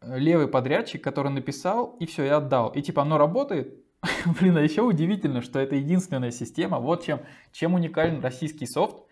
э, 0.00 0.18
левый 0.18 0.48
подрядчик, 0.48 1.04
который 1.04 1.30
написал 1.30 1.96
и 2.00 2.06
все, 2.06 2.24
и 2.24 2.28
отдал. 2.28 2.70
И 2.70 2.80
типа 2.80 3.02
оно 3.02 3.18
работает. 3.18 3.74
Блин, 4.40 4.56
а 4.56 4.62
еще 4.62 4.82
удивительно, 4.82 5.42
что 5.42 5.58
это 5.58 5.74
единственная 5.74 6.30
система. 6.30 6.78
Вот 6.78 7.04
чем, 7.04 7.20
чем 7.52 7.74
уникален 7.74 8.22
российский 8.22 8.66
софт, 8.66 9.04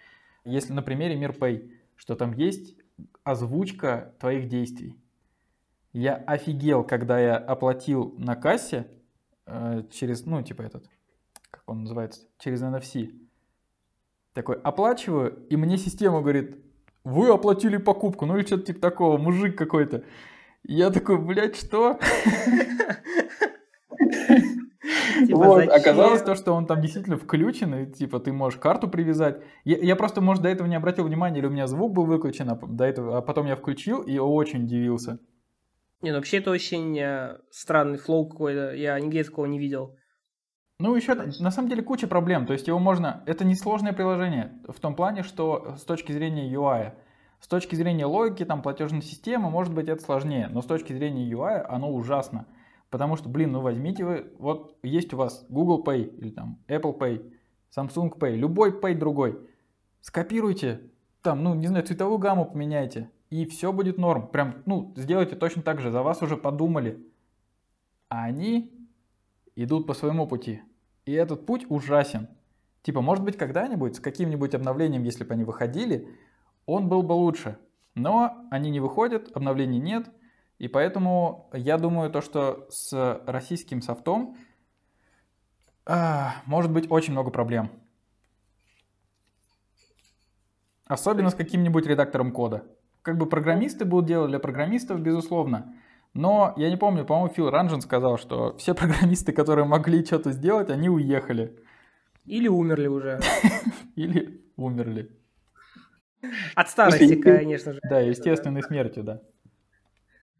если 0.44 0.72
на 0.72 0.82
примере 0.82 1.20
MirPay, 1.20 1.70
что 1.96 2.14
там 2.14 2.32
есть 2.32 2.76
озвучка 3.24 4.14
твоих 4.18 4.48
действий. 4.48 4.96
Я 5.92 6.14
офигел, 6.14 6.84
когда 6.84 7.18
я 7.20 7.36
оплатил 7.36 8.14
на 8.16 8.34
кассе 8.34 8.88
э, 9.46 9.82
через, 9.90 10.24
ну, 10.24 10.42
типа 10.42 10.62
этот, 10.62 10.86
как 11.50 11.62
он 11.66 11.82
называется, 11.82 12.22
через 12.38 12.62
NFC. 12.62 13.14
Такой, 14.32 14.56
оплачиваю, 14.56 15.46
и 15.50 15.56
мне 15.56 15.76
система 15.76 16.22
говорит, 16.22 16.56
вы 17.04 17.28
оплатили 17.30 17.76
покупку, 17.76 18.26
ну 18.26 18.36
или 18.36 18.46
что-то 18.46 18.64
типа 18.64 18.80
такого, 18.80 19.18
мужик 19.18 19.56
какой-то. 19.56 20.04
Я 20.64 20.90
такой, 20.90 21.18
блядь, 21.18 21.56
что? 21.56 21.98
Типа, 25.26 25.36
Вот, 25.36 25.64
зачем? 25.64 25.74
оказалось 25.74 26.22
то, 26.22 26.34
что 26.34 26.52
он 26.52 26.66
там 26.66 26.80
действительно 26.80 27.16
включен, 27.16 27.74
и 27.74 27.92
типа 27.92 28.18
ты 28.18 28.32
можешь 28.32 28.58
карту 28.58 28.88
привязать. 28.88 29.40
Я, 29.64 29.78
я 29.78 29.96
просто, 29.96 30.20
может, 30.20 30.42
до 30.42 30.48
этого 30.48 30.66
не 30.66 30.74
обратил 30.74 31.04
внимания, 31.04 31.38
или 31.38 31.46
у 31.46 31.50
меня 31.50 31.66
звук 31.66 31.92
был 31.92 32.04
выключен, 32.04 32.50
а, 32.50 32.56
до 32.56 32.84
этого, 32.84 33.18
а 33.18 33.22
потом 33.22 33.46
я 33.46 33.56
включил 33.56 34.02
и 34.02 34.18
очень 34.18 34.64
удивился. 34.64 35.18
Не, 36.00 36.10
ну 36.10 36.16
вообще 36.16 36.38
это 36.38 36.50
очень 36.50 36.98
э, 36.98 37.38
странный 37.50 37.98
флоу 37.98 38.28
какой-то. 38.28 38.74
Я 38.74 38.98
нигде 38.98 39.22
такого 39.22 39.46
не 39.46 39.60
видел. 39.60 39.96
Ну, 40.82 40.96
еще 40.96 41.14
на 41.14 41.52
самом 41.52 41.68
деле 41.68 41.80
куча 41.80 42.08
проблем. 42.08 42.44
То 42.44 42.54
есть 42.54 42.66
его 42.66 42.80
можно... 42.80 43.22
Это 43.26 43.44
не 43.44 43.54
сложное 43.54 43.92
приложение 43.92 44.50
в 44.66 44.80
том 44.80 44.96
плане, 44.96 45.22
что 45.22 45.76
с 45.78 45.84
точки 45.84 46.10
зрения 46.10 46.52
UI, 46.52 46.94
с 47.38 47.46
точки 47.46 47.76
зрения 47.76 48.04
логики, 48.04 48.44
там, 48.44 48.62
платежной 48.62 49.00
системы, 49.00 49.48
может 49.48 49.72
быть, 49.72 49.86
это 49.86 50.02
сложнее. 50.02 50.48
Но 50.50 50.60
с 50.60 50.66
точки 50.66 50.92
зрения 50.92 51.30
UI 51.30 51.64
оно 51.68 51.94
ужасно. 51.94 52.48
Потому 52.90 53.14
что, 53.14 53.28
блин, 53.28 53.52
ну 53.52 53.60
возьмите 53.60 54.04
вы... 54.04 54.32
Вот 54.40 54.76
есть 54.82 55.14
у 55.14 55.18
вас 55.18 55.46
Google 55.48 55.84
Pay 55.84 56.16
или 56.16 56.30
там 56.30 56.58
Apple 56.66 56.98
Pay, 56.98 57.32
Samsung 57.76 58.18
Pay, 58.18 58.34
любой 58.34 58.72
Pay 58.72 58.96
другой. 58.96 59.38
Скопируйте, 60.00 60.80
там, 61.22 61.44
ну, 61.44 61.54
не 61.54 61.68
знаю, 61.68 61.86
цветовую 61.86 62.18
гамму 62.18 62.44
поменяйте, 62.44 63.08
и 63.30 63.46
все 63.46 63.72
будет 63.72 63.98
норм. 63.98 64.26
Прям, 64.26 64.64
ну, 64.66 64.92
сделайте 64.96 65.36
точно 65.36 65.62
так 65.62 65.80
же, 65.80 65.92
за 65.92 66.02
вас 66.02 66.22
уже 66.22 66.36
подумали. 66.36 67.06
А 68.08 68.24
они 68.24 68.72
идут 69.54 69.86
по 69.86 69.94
своему 69.94 70.26
пути. 70.26 70.60
И 71.04 71.12
этот 71.12 71.46
путь 71.46 71.66
ужасен. 71.68 72.28
Типа, 72.82 73.00
может 73.00 73.24
быть, 73.24 73.36
когда-нибудь 73.36 73.96
с 73.96 74.00
каким-нибудь 74.00 74.54
обновлением, 74.54 75.04
если 75.04 75.24
бы 75.24 75.34
они 75.34 75.44
выходили, 75.44 76.08
он 76.66 76.88
был 76.88 77.02
бы 77.02 77.12
лучше. 77.12 77.58
Но 77.94 78.46
они 78.50 78.70
не 78.70 78.80
выходят, 78.80 79.30
обновлений 79.34 79.78
нет. 79.78 80.10
И 80.58 80.68
поэтому 80.68 81.48
я 81.52 81.78
думаю, 81.78 82.10
то, 82.10 82.20
что 82.20 82.66
с 82.70 83.22
российским 83.26 83.82
софтом 83.82 84.36
а, 85.84 86.36
может 86.46 86.70
быть 86.70 86.90
очень 86.90 87.12
много 87.12 87.30
проблем. 87.30 87.70
Особенно 90.86 91.30
с 91.30 91.34
каким-нибудь 91.34 91.86
редактором 91.86 92.32
кода. 92.32 92.64
Как 93.02 93.16
бы 93.18 93.26
программисты 93.26 93.84
будут 93.84 94.06
делать 94.06 94.30
для 94.30 94.38
программистов, 94.38 95.00
безусловно. 95.00 95.74
Но 96.14 96.52
я 96.56 96.68
не 96.68 96.76
помню, 96.76 97.06
по-моему, 97.06 97.32
Фил 97.32 97.50
Ранжен 97.50 97.80
сказал, 97.80 98.18
что 98.18 98.56
все 98.56 98.74
программисты, 98.74 99.32
которые 99.32 99.64
могли 99.64 100.04
что-то 100.04 100.32
сделать, 100.32 100.70
они 100.70 100.88
уехали. 100.88 101.58
Или 102.24 102.48
умерли 102.48 102.86
уже. 102.86 103.20
Или 103.96 104.44
умерли. 104.56 105.10
От 106.54 106.70
старости, 106.70 107.16
конечно 107.16 107.72
же. 107.72 107.80
Да, 107.82 107.98
естественной 108.00 108.62
смертью, 108.62 109.02
да. 109.02 109.22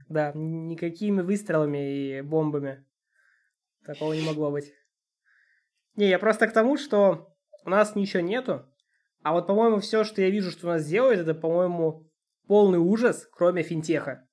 Да, 0.09 0.33
никакими 0.35 1.23
выстрелами 1.23 2.19
и 2.19 2.21
бомбами. 2.21 2.85
Такого 3.85 4.13
не 4.13 4.23
могло 4.23 4.51
быть. 4.51 4.73
Не, 5.97 6.09
я 6.09 6.19
просто 6.19 6.47
к 6.47 6.53
тому, 6.53 6.77
что 6.77 7.35
у 7.65 7.71
нас 7.71 7.97
ничего 7.97 8.23
нету. 8.23 8.67
А 9.23 9.33
вот, 9.33 9.47
по-моему, 9.47 9.81
все, 9.81 10.05
что 10.05 10.21
я 10.21 10.31
вижу, 10.31 10.51
что 10.51 10.67
у 10.67 10.71
нас 10.71 10.87
делают, 10.87 11.21
это, 11.21 11.35
по-моему, 11.35 12.09
полный 12.47 12.79
ужас, 12.79 13.29
кроме 13.33 13.63
финтеха. 13.63 14.27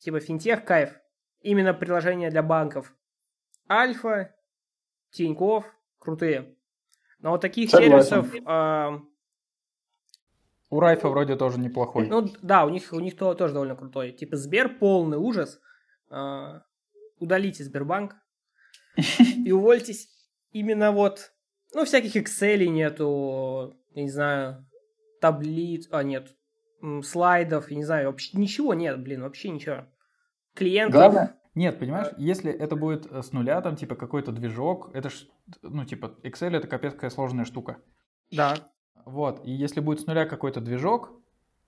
Типа 0.00 0.18
финтех 0.20 0.64
кайф. 0.64 0.98
Именно 1.42 1.72
приложения 1.72 2.30
для 2.30 2.42
банков. 2.42 2.92
Альфа, 3.70 4.34
Тиньков, 5.10 5.64
крутые. 5.98 6.56
Но 7.20 7.30
вот 7.30 7.40
таких 7.40 7.70
Согласен. 7.70 8.24
сервисов... 8.24 8.42
а, 8.46 8.98
У 10.70 10.80
Райфа 10.80 11.08
вроде 11.08 11.36
тоже 11.36 11.58
неплохой. 11.60 12.08
ну 12.08 12.28
да, 12.42 12.64
у 12.64 12.70
них, 12.70 12.92
у 12.92 13.00
них 13.00 13.16
то, 13.16 13.34
тоже 13.34 13.54
довольно 13.54 13.76
крутой. 13.76 14.12
Типа 14.12 14.36
Сбер 14.36 14.78
полный 14.78 15.18
ужас. 15.18 15.60
А, 16.10 16.62
удалите 17.18 17.62
Сбербанк 17.64 18.16
и 19.44 19.52
увольтесь. 19.52 20.08
Именно 20.52 20.90
вот, 20.92 21.32
ну, 21.74 21.84
всяких 21.84 22.16
Excel 22.16 22.66
нету, 22.66 23.76
я 23.94 24.02
не 24.02 24.10
знаю, 24.10 24.66
таблиц, 25.20 25.86
а 25.92 26.02
нет, 26.02 26.34
слайдов, 27.02 27.70
я 27.70 27.76
не 27.76 27.84
знаю, 27.84 28.08
вообще 28.08 28.36
ничего 28.36 28.74
нет, 28.74 29.02
блин, 29.02 29.22
вообще 29.22 29.50
ничего. 29.50 29.86
Клиентов. 30.54 30.94
Главное, 30.94 31.36
Нет, 31.54 31.78
понимаешь, 31.78 32.08
если 32.16 32.52
это 32.52 32.76
будет 32.76 33.06
э, 33.10 33.22
с 33.22 33.32
нуля, 33.32 33.60
там, 33.60 33.76
типа, 33.76 33.94
какой-то 33.94 34.32
движок, 34.32 34.90
это 34.94 35.10
ж, 35.10 35.26
ну, 35.62 35.84
типа, 35.84 36.16
Excel 36.22 36.56
это 36.56 36.66
капец 36.66 36.94
какая 36.94 37.10
сложная 37.10 37.44
штука. 37.44 37.78
Да. 38.30 38.54
Вот, 39.04 39.44
и 39.44 39.50
если 39.50 39.80
будет 39.80 40.00
с 40.00 40.06
нуля 40.06 40.26
какой-то 40.26 40.60
движок, 40.60 41.12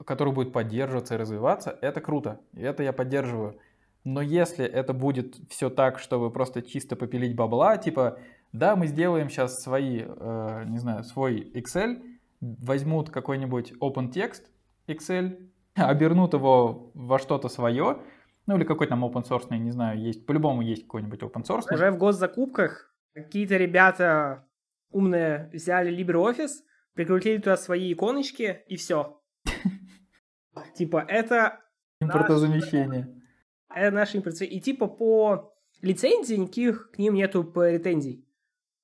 который 0.05 0.33
будет 0.33 0.53
поддерживаться 0.53 1.15
и 1.15 1.19
развиваться, 1.19 1.79
это 1.81 2.01
круто, 2.01 2.41
и 2.53 2.63
это 2.63 2.83
я 2.83 2.93
поддерживаю. 2.93 3.59
Но 4.05 4.21
если 4.21 4.65
это 4.65 4.93
будет 4.93 5.37
все 5.49 5.71
так, 5.71 5.99
чтобы 5.99 6.31
просто 6.31 6.63
чисто 6.63 6.97
попилить 6.97 7.37
бабла, 7.37 7.77
типа, 7.77 8.19
да, 8.53 8.75
мы 8.77 8.87
сделаем 8.87 9.31
сейчас 9.31 9.63
свои, 9.63 10.03
э, 10.05 10.65
не 10.67 10.79
знаю, 10.79 11.05
свой 11.05 11.51
Excel, 11.55 12.03
возьмут 12.41 13.11
какой-нибудь 13.11 13.75
OpenText 13.81 14.43
Excel, 14.97 15.51
обернут 15.75 16.35
его 16.35 16.91
во 16.95 17.19
что-то 17.19 17.49
свое, 17.49 17.99
ну 18.47 18.57
или 18.57 18.65
какой 18.65 18.87
там 18.87 19.05
open 19.05 19.27
source, 19.29 19.57
не 19.57 19.71
знаю, 19.71 20.01
есть, 20.01 20.27
по-любому 20.27 20.63
есть 20.63 20.83
какой-нибудь 20.83 21.21
open 21.23 21.45
source. 21.45 21.73
Уже 21.73 21.91
в 21.91 21.99
госзакупках 21.99 22.95
какие-то 23.15 23.57
ребята 23.57 24.47
умные 24.91 25.51
взяли 25.53 25.93
LibreOffice, 25.97 26.63
прикрутили 26.95 27.39
туда 27.39 27.57
свои 27.57 27.93
иконочки, 27.93 28.63
и 28.67 28.77
все. 28.77 29.21
Типа, 30.75 31.05
это 31.09 31.63
Импортозамещение. 32.03 33.09
Это 33.75 33.95
наши 33.95 34.19
импорты. 34.19 34.45
И 34.45 34.61
типа 34.61 34.87
по 34.87 35.55
лицензии 35.81 36.35
никаких 36.35 36.91
к 36.91 36.99
ним 36.99 37.15
нету 37.15 37.45
претензий. 37.45 38.27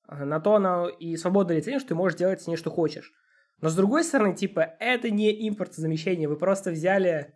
Ага, 0.07 0.25
На 0.25 0.39
то 0.39 0.55
она 0.55 0.87
и 0.87 1.15
свободная 1.17 1.57
лицензия, 1.57 1.79
что 1.79 1.89
ты 1.89 1.95
можешь 1.95 2.17
делать 2.17 2.41
с 2.41 2.47
ней 2.47 2.55
что 2.55 2.71
хочешь. 2.71 3.13
Но 3.61 3.69
с 3.69 3.75
другой 3.75 4.03
стороны, 4.03 4.35
типа, 4.35 4.75
это 4.79 5.09
не 5.09 5.47
импортозамещение. 5.47 6.29
Вы 6.29 6.37
просто 6.37 6.71
взяли 6.71 7.35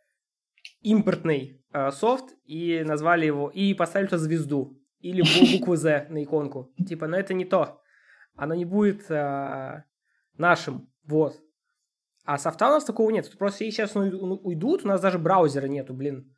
импортный 0.82 1.62
э, 1.74 1.92
софт 1.92 2.36
и 2.46 2.84
назвали 2.86 3.26
его, 3.26 3.50
и 3.50 3.74
поставили 3.74 4.08
туда 4.08 4.20
звезду. 4.20 4.80
Или 5.00 5.22
бу- 5.22 5.52
букву 5.60 5.76
Z 5.76 6.08
на 6.10 6.24
иконку. 6.24 6.74
Типа, 6.88 7.08
но 7.08 7.18
это 7.18 7.34
не 7.34 7.46
то. 7.46 7.82
Оно 8.36 8.56
не 8.56 8.66
будет 8.66 9.10
э, 9.12 9.84
нашим. 10.38 10.90
Вот. 11.04 11.40
А 12.26 12.38
софта 12.38 12.68
у 12.68 12.72
нас 12.72 12.86
такого 12.86 13.10
нет. 13.10 13.30
Тут 13.30 13.38
просто 13.38 13.66
сейчас 13.66 13.96
уйдут, 13.96 14.86
у 14.86 14.88
нас 14.88 15.02
даже 15.02 15.20
браузера 15.20 15.68
нету, 15.68 15.94
блин. 15.94 16.34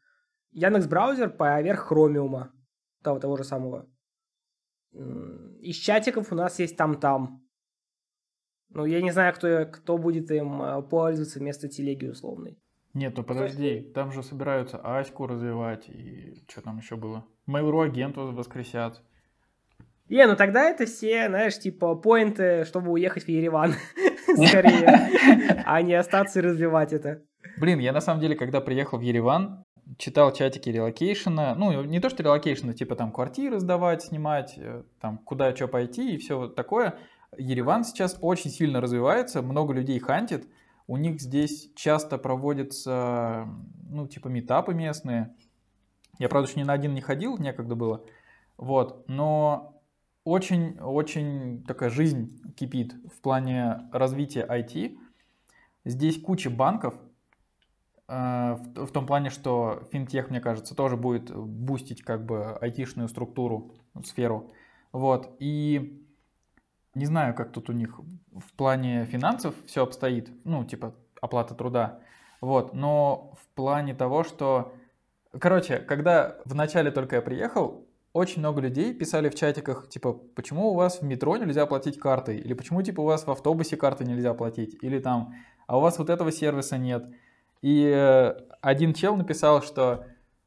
Яндекс 0.52 0.88
браузер 0.88 1.30
поверх 1.30 1.88
Хромиума. 1.88 2.52
Того, 3.04 3.20
того 3.20 3.38
же 3.38 3.44
самого. 3.44 3.88
Из 5.60 5.76
чатиков 5.76 6.32
у 6.32 6.36
нас 6.36 6.58
есть 6.58 6.76
там-там. 6.76 7.45
Ну, 8.70 8.86
я 8.86 9.02
не 9.02 9.12
знаю, 9.12 9.34
кто, 9.34 9.66
кто 9.66 9.98
будет 9.98 10.32
им 10.32 10.62
э, 10.62 10.82
пользоваться 10.82 11.40
вместо 11.40 11.68
телеги 11.70 12.08
условной. 12.08 12.58
Нет, 12.94 13.14
ну 13.18 13.24
подожди, 13.24 13.82
там 13.94 14.12
же 14.12 14.24
собираются 14.24 14.78
Аську 14.78 15.28
развивать 15.28 15.90
и 15.90 16.42
что 16.50 16.62
там 16.62 16.78
еще 16.78 16.96
было? 16.96 17.26
Mail.ru 17.48 17.84
агенту 17.84 18.32
воскресят. 18.32 19.02
Не, 20.08 20.26
ну 20.28 20.36
тогда 20.36 20.70
это 20.70 20.86
все, 20.86 21.28
знаешь, 21.28 21.60
типа, 21.60 21.96
point 21.96 22.44
ы, 22.44 22.64
чтобы 22.64 22.92
уехать 22.92 23.24
в 23.26 23.28
Ереван. 23.28 23.74
Скорее. 24.48 25.10
А 25.66 25.82
не 25.82 25.94
остаться 25.94 26.40
и 26.40 26.42
развивать 26.42 26.94
это. 26.94 27.22
Блин, 27.58 27.80
я 27.80 27.92
на 27.92 28.02
самом 28.02 28.22
деле, 28.22 28.36
когда 28.36 28.62
приехал 28.62 28.98
в 28.98 29.02
Ереван, 29.02 29.66
читал 29.98 30.34
чатики 30.34 30.70
relocation 30.70 31.42
а, 31.42 31.56
ну, 31.56 31.84
не 31.84 32.00
то 32.00 32.10
что 32.10 32.24
relocation 32.24 32.66
а, 32.66 32.74
типа 32.74 32.96
там 32.96 33.12
квартиры 33.12 33.60
сдавать, 33.60 34.04
снимать, 34.04 34.56
э, 34.58 34.84
там 35.00 35.18
куда 35.20 35.56
что 35.56 35.68
пойти 35.68 36.16
и 36.16 36.18
все 36.18 36.48
такое. 36.48 36.96
Ереван 37.38 37.84
сейчас 37.84 38.18
очень 38.22 38.50
сильно 38.50 38.82
развивается, 38.82 39.42
много 39.42 39.74
людей 39.74 40.00
хантит, 40.00 40.48
у 40.88 40.98
них 40.98 41.20
здесь 41.20 41.72
часто 41.76 42.18
проводятся, 42.18 43.48
ну, 43.90 44.08
типа 44.08 44.28
метапы 44.28 44.74
местные. 44.74 45.36
Я, 46.20 46.30
правда, 46.30 46.50
еще 46.50 46.60
ни 46.60 46.64
на 46.64 46.74
один 46.74 46.94
не 46.94 47.02
ходил, 47.02 47.38
некогда 47.38 47.76
было. 47.76 48.06
Вот, 48.58 49.08
но 49.10 49.82
очень-очень 50.24 51.64
такая 51.64 51.90
жизнь 51.90 52.42
кипит 52.56 52.96
в 53.12 53.22
плане 53.22 53.90
развития 53.92 54.46
IT. 54.50 54.98
Здесь 55.86 56.22
куча 56.22 56.50
банков, 56.50 56.96
э, 58.08 58.56
в, 58.76 58.92
том 58.92 59.06
плане, 59.06 59.30
что 59.30 59.84
финтех, 59.92 60.30
мне 60.30 60.40
кажется, 60.40 60.76
тоже 60.76 60.98
будет 60.98 61.36
бустить 61.36 62.02
как 62.02 62.26
бы 62.26 62.58
айтишную 62.58 63.10
структуру, 63.10 63.76
сферу. 64.04 64.52
Вот, 64.92 65.36
и 65.40 66.05
не 66.96 67.06
знаю, 67.06 67.36
как 67.36 67.52
тут 67.52 67.70
у 67.70 67.74
них 67.74 68.00
в 68.34 68.54
плане 68.54 69.06
финансов 69.06 69.54
все 69.68 69.84
обстоит, 69.84 70.30
ну, 70.46 70.64
типа 70.64 70.96
оплата 71.22 71.54
труда. 71.54 72.00
Вот, 72.42 72.74
но 72.74 73.34
в 73.42 73.56
плане 73.56 73.94
того, 73.94 74.24
что... 74.24 74.74
Короче, 75.40 75.80
когда 75.80 76.38
в 76.46 76.56
начале 76.56 76.92
только 76.92 77.18
я 77.18 77.22
приехал, 77.22 77.86
очень 78.14 78.40
много 78.40 78.62
людей 78.62 78.94
писали 78.94 79.28
в 79.28 79.36
чатиках, 79.36 79.90
типа, 79.90 80.14
почему 80.14 80.70
у 80.70 80.74
вас 80.74 81.02
в 81.02 81.04
метро 81.04 81.36
нельзя 81.36 81.66
платить 81.66 82.00
картой? 82.00 82.38
Или 82.38 82.54
почему, 82.54 82.82
типа, 82.82 83.02
у 83.02 83.06
вас 83.06 83.28
в 83.28 83.32
автобусе 83.32 83.76
карты 83.76 84.06
нельзя 84.06 84.34
платить? 84.34 84.78
Или 84.82 85.00
там, 85.00 85.34
а 85.68 85.78
у 85.78 85.82
вас 85.82 86.00
вот 86.00 86.10
этого 86.10 86.32
сервиса 86.32 86.78
нет? 86.78 87.10
И 87.62 87.84
э, 87.84 88.36
один 88.62 88.94
чел 88.94 89.18
написал, 89.18 89.62
что, 89.62 90.06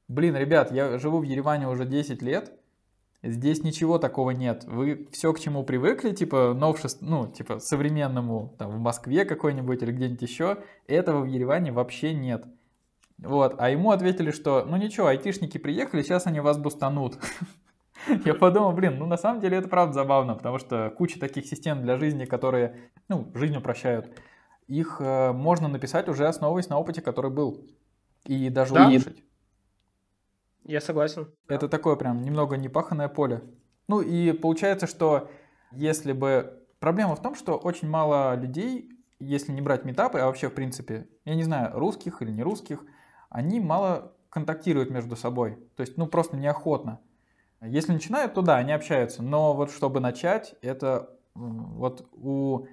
блин, 0.08 0.36
ребят, 0.36 0.72
я 0.72 0.98
живу 0.98 1.18
в 1.18 1.24
Ереване 1.24 1.68
уже 1.68 1.84
10 1.84 2.22
лет, 2.22 2.57
Здесь 3.22 3.64
ничего 3.64 3.98
такого 3.98 4.30
нет. 4.30 4.64
Вы 4.64 5.08
все 5.10 5.32
к 5.32 5.40
чему 5.40 5.64
привыкли, 5.64 6.12
типа 6.12 6.54
новшеств, 6.54 7.02
ну, 7.02 7.26
типа 7.26 7.58
современному, 7.58 8.54
там, 8.58 8.70
в 8.70 8.78
Москве 8.78 9.24
какой-нибудь 9.24 9.82
или 9.82 9.90
где-нибудь 9.90 10.22
еще, 10.22 10.58
этого 10.86 11.22
в 11.22 11.26
Ереване 11.26 11.72
вообще 11.72 12.14
нет. 12.14 12.44
Вот, 13.18 13.56
а 13.58 13.70
ему 13.70 13.90
ответили, 13.90 14.30
что, 14.30 14.64
ну 14.64 14.76
ничего, 14.76 15.08
айтишники 15.08 15.58
приехали, 15.58 16.02
сейчас 16.02 16.28
они 16.28 16.38
вас 16.38 16.58
бустанут. 16.58 17.18
Я 18.24 18.34
подумал, 18.34 18.72
блин, 18.72 18.98
ну 18.98 19.06
на 19.06 19.16
самом 19.16 19.40
деле 19.40 19.58
это 19.58 19.68
правда 19.68 19.94
забавно, 19.94 20.36
потому 20.36 20.58
что 20.58 20.94
куча 20.96 21.18
таких 21.18 21.46
систем 21.46 21.82
для 21.82 21.96
жизни, 21.96 22.24
которые, 22.24 22.90
ну, 23.08 23.32
жизнь 23.34 23.56
упрощают, 23.56 24.16
их 24.68 24.98
э, 25.00 25.32
можно 25.32 25.66
написать 25.66 26.08
уже 26.08 26.28
основываясь 26.28 26.68
на 26.68 26.78
опыте, 26.78 27.02
который 27.02 27.32
был. 27.32 27.66
И 28.26 28.48
даже 28.50 28.74
да? 28.74 28.86
улучшить. 28.86 29.24
Я 30.68 30.82
согласен. 30.82 31.32
Это 31.48 31.66
такое 31.66 31.96
прям 31.96 32.20
немного 32.20 32.58
непаханное 32.58 33.08
поле. 33.08 33.42
Ну 33.88 34.02
и 34.02 34.32
получается, 34.32 34.86
что 34.86 35.30
если 35.72 36.12
бы... 36.12 36.62
Проблема 36.78 37.16
в 37.16 37.22
том, 37.22 37.34
что 37.34 37.56
очень 37.56 37.88
мало 37.88 38.36
людей, 38.36 38.90
если 39.18 39.50
не 39.50 39.62
брать 39.62 39.84
метапы, 39.84 40.20
а 40.20 40.26
вообще 40.26 40.48
в 40.48 40.54
принципе, 40.54 41.08
я 41.24 41.34
не 41.34 41.42
знаю, 41.42 41.72
русских 41.76 42.20
или 42.20 42.30
не 42.30 42.42
русских, 42.42 42.84
они 43.30 43.60
мало 43.60 44.12
контактируют 44.28 44.90
между 44.90 45.16
собой. 45.16 45.58
То 45.74 45.80
есть, 45.80 45.96
ну 45.96 46.06
просто 46.06 46.36
неохотно. 46.36 47.00
Если 47.62 47.92
начинают, 47.92 48.34
то 48.34 48.42
да, 48.42 48.58
они 48.58 48.72
общаются. 48.72 49.22
Но 49.22 49.54
вот 49.54 49.72
чтобы 49.72 50.00
начать, 50.00 50.54
это 50.60 51.18
вот 51.34 52.06
у 52.12 52.66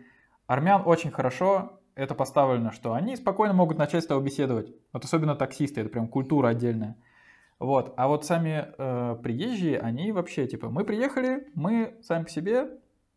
армян 0.48 0.84
очень 0.86 1.12
хорошо 1.12 1.80
это 1.96 2.14
поставлено, 2.14 2.74
что 2.74 2.94
они 2.94 3.16
спокойно 3.16 3.54
могут 3.54 3.78
начать 3.78 4.04
с 4.04 4.08
того 4.08 4.20
беседовать. 4.20 4.76
Вот 4.92 5.06
особенно 5.06 5.36
таксисты, 5.36 5.80
это 5.80 5.90
прям 5.90 6.10
культура 6.10 6.50
отдельная. 6.50 6.98
Вот. 7.60 7.94
А 7.98 8.08
вот 8.08 8.26
сами 8.26 8.74
э, 8.78 9.16
приезжие, 9.22 9.80
они 9.80 10.12
вообще 10.12 10.48
типа, 10.48 10.70
мы 10.70 10.84
приехали, 10.84 11.48
мы 11.56 11.98
сами 12.02 12.24
по 12.24 12.30
себе, 12.30 12.70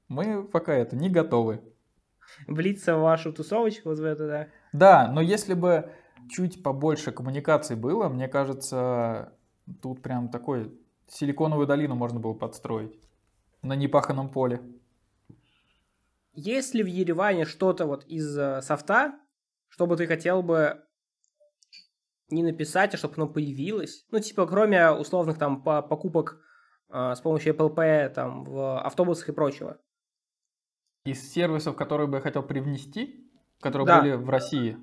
мы 0.09 0.45
пока 0.45 0.75
это 0.75 0.97
не 0.97 1.11
готовы. 1.11 1.61
Влиться 2.47 2.97
в 2.97 3.01
вашу 3.01 3.33
тусовочку 3.33 3.89
вот 3.89 3.99
в 3.99 4.05
это, 4.05 4.27
да? 4.27 4.49
Да, 4.73 5.11
но 5.13 5.21
если 5.21 5.55
бы 5.55 5.91
чуть 6.31 6.63
побольше 6.63 7.11
коммуникаций 7.11 7.75
было, 7.75 8.09
мне 8.09 8.29
кажется, 8.29 9.33
тут 9.83 10.03
прям 10.03 10.29
такой 10.29 10.73
силиконовую 11.09 11.67
долину 11.67 11.95
можно 11.95 12.21
было 12.21 12.35
подстроить 12.35 12.99
на 13.63 13.75
непаханном 13.75 14.29
поле. 14.29 14.61
Есть 16.33 16.75
ли 16.75 16.83
в 16.83 16.87
Ереване 16.87 17.45
что-то 17.45 17.87
вот 17.87 18.05
из 18.05 18.39
э, 18.39 18.63
софта, 18.63 19.19
что 19.69 19.87
бы 19.87 19.97
ты 19.97 20.07
хотел 20.07 20.43
бы 20.43 20.85
не 22.31 22.43
написать, 22.43 22.95
а 22.95 22.97
чтобы 22.97 23.15
оно 23.17 23.27
появилось. 23.29 24.07
Ну, 24.11 24.21
типа, 24.21 24.47
кроме 24.47 24.91
условных 24.91 25.39
там 25.39 25.63
покупок 25.63 26.41
э, 26.91 27.15
с 27.15 27.21
помощью 27.21 27.55
Apple 27.55 27.75
Pay 27.75 28.09
там, 28.11 28.45
в 28.45 28.81
автобусах 28.81 29.29
и 29.29 29.33
прочего. 29.33 29.79
Из 31.05 31.33
сервисов, 31.33 31.77
которые 31.77 32.07
бы 32.07 32.17
я 32.17 32.21
хотел 32.21 32.43
привнести, 32.43 33.31
которые 33.61 33.87
да. 33.87 34.01
были 34.01 34.13
в 34.15 34.29
России? 34.29 34.77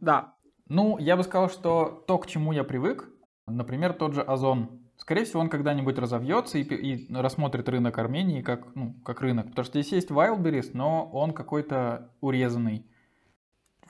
Да. 0.00 0.34
Ну, 0.68 0.98
я 0.98 1.16
бы 1.16 1.22
сказал, 1.22 1.48
что 1.48 2.04
то, 2.06 2.18
к 2.18 2.26
чему 2.26 2.52
я 2.52 2.64
привык, 2.64 3.08
например, 3.46 3.94
тот 3.94 4.12
же 4.14 4.20
Озон, 4.20 4.82
скорее 4.98 5.24
всего, 5.24 5.40
он 5.40 5.48
когда-нибудь 5.48 5.98
разовьется 5.98 6.58
и, 6.58 6.62
и 6.62 7.14
рассмотрит 7.14 7.68
рынок 7.68 7.96
Армении 7.96 8.42
как, 8.42 8.74
ну, 8.74 8.94
как 9.04 9.22
рынок. 9.22 9.48
Потому 9.48 9.64
что 9.64 9.80
здесь 9.80 9.92
есть 9.92 10.10
Wildberries, 10.10 10.70
но 10.74 11.08
он 11.10 11.32
какой-то 11.32 12.12
урезанный 12.20 12.86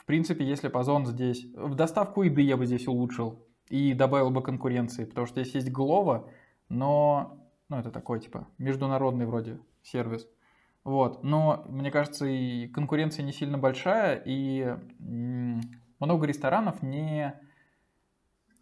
принципе, 0.08 0.44
если 0.44 0.68
Озон 0.68 1.06
здесь... 1.06 1.44
В 1.54 1.74
доставку 1.74 2.22
еды 2.22 2.40
я 2.40 2.56
бы 2.56 2.66
здесь 2.66 2.88
улучшил 2.88 3.46
и 3.68 3.92
добавил 3.92 4.30
бы 4.30 4.42
конкуренции, 4.42 5.04
потому 5.04 5.26
что 5.26 5.40
здесь 5.40 5.54
есть 5.54 5.70
Глова, 5.70 6.28
но... 6.68 7.44
Ну, 7.68 7.76
это 7.76 7.90
такой, 7.90 8.18
типа, 8.18 8.48
международный 8.56 9.26
вроде 9.26 9.60
сервис. 9.82 10.26
Вот. 10.82 11.22
Но, 11.22 11.64
мне 11.68 11.90
кажется, 11.90 12.24
и 12.24 12.68
конкуренция 12.68 13.22
не 13.22 13.32
сильно 13.32 13.58
большая, 13.58 14.22
и 14.24 14.76
много 14.98 16.26
ресторанов 16.26 16.82
не... 16.82 17.38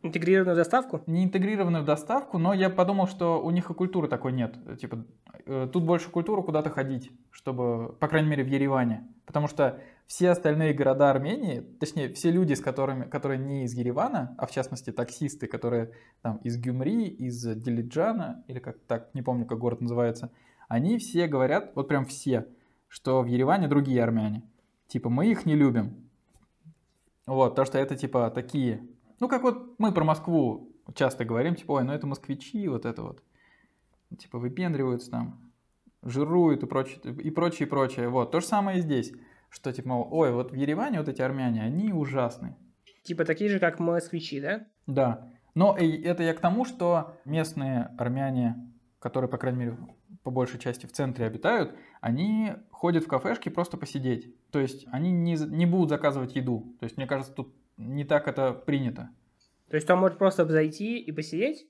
Интегрированную 0.06 0.56
доставку? 0.56 1.02
Не 1.06 1.24
интегрированную 1.24 1.84
доставку, 1.84 2.38
но 2.38 2.54
я 2.54 2.70
подумал, 2.70 3.06
что 3.06 3.42
у 3.42 3.50
них 3.50 3.70
и 3.70 3.74
культуры 3.74 4.08
такой 4.08 4.32
нет. 4.32 4.56
Типа, 4.80 5.04
э, 5.46 5.68
тут 5.72 5.84
больше 5.84 6.10
культуры 6.10 6.42
куда-то 6.42 6.70
ходить, 6.70 7.10
чтобы, 7.30 7.92
по 8.00 8.08
крайней 8.08 8.28
мере, 8.28 8.44
в 8.44 8.48
Ереване. 8.48 9.06
Потому 9.26 9.48
что 9.48 9.80
все 10.06 10.30
остальные 10.30 10.72
города 10.74 11.10
Армении, 11.10 11.60
точнее, 11.80 12.12
все 12.12 12.30
люди, 12.30 12.54
с 12.54 12.60
которыми, 12.60 13.04
которые 13.04 13.38
не 13.38 13.64
из 13.64 13.74
Еревана, 13.74 14.34
а 14.38 14.46
в 14.46 14.52
частности 14.52 14.92
таксисты, 14.92 15.46
которые 15.46 15.92
там 16.22 16.36
из 16.38 16.56
Гюмри, 16.58 17.08
из 17.08 17.42
Дилиджана, 17.44 18.44
или 18.46 18.60
как 18.60 18.78
так, 18.86 19.12
не 19.14 19.22
помню, 19.22 19.46
как 19.46 19.58
город 19.58 19.80
называется, 19.80 20.30
они 20.68 20.98
все 20.98 21.26
говорят, 21.26 21.72
вот 21.74 21.88
прям 21.88 22.04
все, 22.04 22.46
что 22.88 23.22
в 23.22 23.26
Ереване 23.26 23.68
другие 23.68 24.02
армяне. 24.02 24.42
Типа, 24.86 25.08
мы 25.08 25.26
их 25.26 25.44
не 25.44 25.56
любим. 25.56 26.08
Вот, 27.26 27.56
то, 27.56 27.64
что 27.64 27.78
это 27.78 27.96
типа 27.96 28.30
такие, 28.30 28.86
ну 29.20 29.28
как 29.28 29.42
вот 29.42 29.78
мы 29.78 29.92
про 29.92 30.04
Москву 30.04 30.72
часто 30.94 31.24
говорим, 31.24 31.54
типа, 31.54 31.72
ой, 31.72 31.84
ну 31.84 31.92
это 31.92 32.06
москвичи, 32.06 32.68
вот 32.68 32.86
это 32.86 33.02
вот. 33.02 33.22
Типа 34.18 34.38
выпендриваются 34.38 35.10
там, 35.10 35.52
жируют 36.02 36.62
и 36.62 36.66
прочее, 36.66 37.00
и 37.04 37.30
прочее, 37.30 37.66
и 37.66 37.70
прочее. 37.70 38.08
Вот, 38.08 38.30
то 38.30 38.40
же 38.40 38.46
самое 38.46 38.78
и 38.78 38.82
здесь 38.82 39.12
что 39.56 39.72
типа, 39.72 39.88
мол, 39.88 40.08
ой, 40.10 40.32
вот 40.32 40.52
в 40.52 40.54
Ереване 40.54 40.98
вот 40.98 41.08
эти 41.08 41.22
армяне, 41.22 41.62
они 41.62 41.92
ужасны. 41.92 42.56
Типа 43.04 43.24
такие 43.24 43.48
же, 43.48 43.58
как 43.58 43.78
москвичи, 43.78 44.40
да? 44.40 44.66
Да. 44.86 45.32
Но 45.54 45.76
это 45.78 46.22
я 46.22 46.34
к 46.34 46.40
тому, 46.40 46.64
что 46.64 47.16
местные 47.24 47.90
армяне, 47.96 48.56
которые, 48.98 49.30
по 49.30 49.38
крайней 49.38 49.58
мере, 49.60 49.78
по 50.22 50.30
большей 50.30 50.58
части 50.58 50.86
в 50.86 50.92
центре 50.92 51.24
обитают, 51.24 51.74
они 52.00 52.52
ходят 52.70 53.04
в 53.04 53.08
кафешки 53.08 53.48
просто 53.48 53.76
посидеть. 53.76 54.34
То 54.50 54.58
есть 54.58 54.86
они 54.90 55.10
не, 55.10 55.36
не 55.36 55.64
будут 55.64 55.88
заказывать 55.88 56.34
еду. 56.34 56.76
То 56.78 56.84
есть 56.84 56.96
мне 56.96 57.06
кажется, 57.06 57.32
тут 57.32 57.54
не 57.76 58.04
так 58.04 58.28
это 58.28 58.52
принято. 58.52 59.10
То 59.68 59.76
есть 59.76 59.86
там 59.86 59.98
может 59.98 60.18
просто 60.18 60.46
зайти 60.46 60.98
и 60.98 61.12
посидеть? 61.12 61.66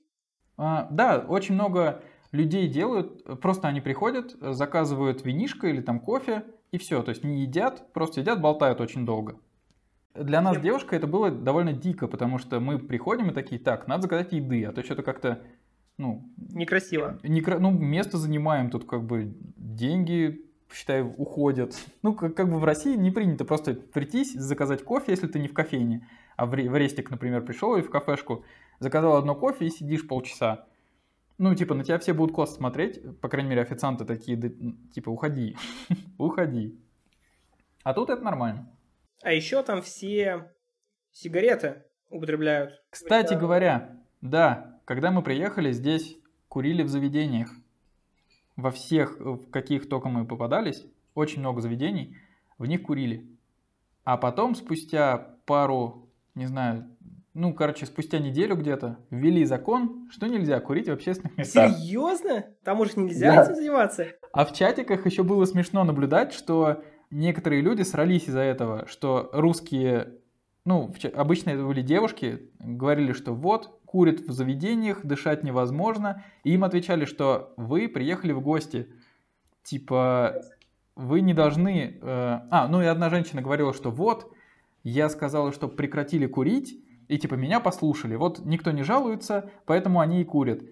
А, 0.57 0.87
да, 0.91 1.19
очень 1.27 1.55
много 1.55 2.01
людей 2.31 2.67
делают, 2.67 3.41
просто 3.41 3.67
они 3.67 3.81
приходят, 3.81 4.35
заказывают 4.39 5.25
винишко 5.25 5.67
или 5.67 5.81
там 5.81 5.99
кофе, 5.99 6.43
и 6.71 6.77
все. 6.77 7.01
То 7.01 7.09
есть 7.09 7.23
не 7.23 7.41
едят, 7.41 7.91
просто 7.93 8.21
едят, 8.21 8.41
болтают 8.41 8.81
очень 8.81 9.05
долго. 9.05 9.39
Для 10.13 10.41
нас, 10.41 10.59
девушка, 10.59 10.95
это 10.95 11.05
было 11.05 11.29
довольно 11.29 11.73
дико, 11.73 12.07
потому 12.07 12.39
что 12.39 12.59
мы 12.59 12.79
приходим 12.79 13.29
и 13.29 13.33
такие, 13.33 13.61
так, 13.61 13.87
надо 13.87 14.03
заказать 14.03 14.33
еды, 14.33 14.65
а 14.65 14.71
то 14.71 14.83
что-то 14.83 15.03
как-то, 15.03 15.43
ну... 15.97 16.27
Некрасиво. 16.37 17.19
Не, 17.21 17.41
ну, 17.41 17.69
место 17.69 18.17
занимаем, 18.17 18.71
тут 18.71 18.85
как 18.85 19.05
бы 19.05 19.35
деньги, 19.55 20.46
считай, 20.73 21.01
уходят. 21.01 21.75
Ну, 22.01 22.13
как, 22.13 22.35
как 22.35 22.49
бы 22.49 22.59
в 22.59 22.63
России 22.63 22.95
не 22.95 23.11
принято 23.11 23.45
просто 23.45 23.73
прийти, 23.73 24.23
заказать 24.23 24.83
кофе, 24.83 25.11
если 25.11 25.27
ты 25.27 25.39
не 25.39 25.47
в 25.47 25.53
кофейне. 25.53 26.07
А 26.35 26.45
в, 26.45 26.49
в 26.51 26.75
Рестик, 26.75 27.09
например, 27.09 27.43
пришел 27.43 27.75
или 27.75 27.81
в 27.81 27.89
кафешку, 27.89 28.45
заказал 28.79 29.15
одно 29.15 29.35
кофе 29.35 29.65
и 29.65 29.69
сидишь 29.69 30.07
полчаса. 30.07 30.67
Ну, 31.37 31.53
типа, 31.53 31.75
на 31.75 31.83
тебя 31.83 31.99
все 31.99 32.13
будут 32.13 32.35
косо 32.35 32.55
смотреть, 32.55 33.19
по 33.19 33.29
крайней 33.29 33.49
мере, 33.49 33.61
официанты 33.61 34.05
такие, 34.05 34.37
типа, 34.93 35.09
уходи, 35.09 35.55
уходи. 36.17 36.79
А 37.83 37.93
тут 37.93 38.09
это 38.09 38.23
нормально. 38.23 38.69
А 39.23 39.31
еще 39.31 39.63
там 39.63 39.81
все 39.81 40.51
сигареты 41.11 41.83
употребляют. 42.09 42.81
Кстати 42.89 43.33
говоря, 43.33 43.97
да, 44.21 44.79
когда 44.85 45.11
мы 45.11 45.21
приехали, 45.21 45.71
здесь 45.71 46.17
курили 46.47 46.83
в 46.83 46.87
заведениях. 46.87 47.51
Во 48.57 48.71
всех, 48.71 49.17
в 49.19 49.49
каких 49.49 49.87
только 49.87 50.09
мы 50.09 50.25
попадались, 50.25 50.85
очень 51.15 51.39
много 51.39 51.61
заведений, 51.61 52.17
в 52.57 52.65
них 52.65 52.83
курили. 52.83 53.25
А 54.03 54.17
потом, 54.17 54.55
спустя 54.55 55.37
пару, 55.45 56.09
не 56.35 56.45
знаю, 56.45 56.89
ну, 57.33 57.53
короче, 57.53 57.85
спустя 57.85 58.17
неделю 58.17 58.55
где-то 58.55 58.97
ввели 59.11 59.45
закон, 59.45 60.09
что 60.11 60.25
нельзя 60.25 60.59
курить 60.59 60.87
в 60.87 60.91
общественных 60.91 61.37
местах. 61.37 61.77
Серьезно? 61.77 62.45
Там 62.63 62.79
уже 62.79 62.93
нельзя 62.95 63.35
да. 63.35 63.43
этим 63.43 63.55
заниматься? 63.55 64.07
А 64.33 64.43
в 64.43 64.53
чатиках 64.53 65.05
еще 65.05 65.21
было 65.21 65.45
смешно 65.45 65.83
наблюдать, 65.83 66.33
что 66.33 66.83
некоторые 67.11 67.61
люди 67.61 67.83
срались 67.83 68.27
из-за 68.27 68.39
этого, 68.39 68.87
что 68.87 69.29
русские, 69.33 70.15
ну, 70.67 70.93
обычно 71.15 71.51
это 71.51 71.63
были 71.63 71.81
девушки, 71.81 72.41
говорили, 72.59 73.13
что 73.13 73.33
вот, 73.33 73.79
курят 73.85 74.19
в 74.19 74.33
заведениях, 74.33 75.05
дышать 75.05 75.41
невозможно, 75.41 76.25
и 76.43 76.53
им 76.53 76.65
отвечали, 76.65 77.05
что 77.05 77.53
вы 77.55 77.87
приехали 77.87 78.33
в 78.33 78.41
гости, 78.41 78.89
типа, 79.63 80.41
вы 80.97 81.21
не 81.21 81.33
должны... 81.33 81.99
Э... 82.01 82.39
А, 82.51 82.67
ну 82.67 82.81
и 82.81 82.85
одна 82.85 83.09
женщина 83.09 83.41
говорила, 83.41 83.73
что 83.73 83.91
вот, 83.91 84.29
я 84.83 85.07
сказала, 85.07 85.53
что 85.53 85.69
прекратили 85.69 86.27
курить, 86.27 86.77
и 87.07 87.17
типа 87.17 87.35
меня 87.35 87.61
послушали, 87.61 88.17
вот 88.17 88.43
никто 88.43 88.71
не 88.71 88.83
жалуется, 88.83 89.49
поэтому 89.65 90.01
они 90.01 90.19
и 90.19 90.25
курят. 90.25 90.63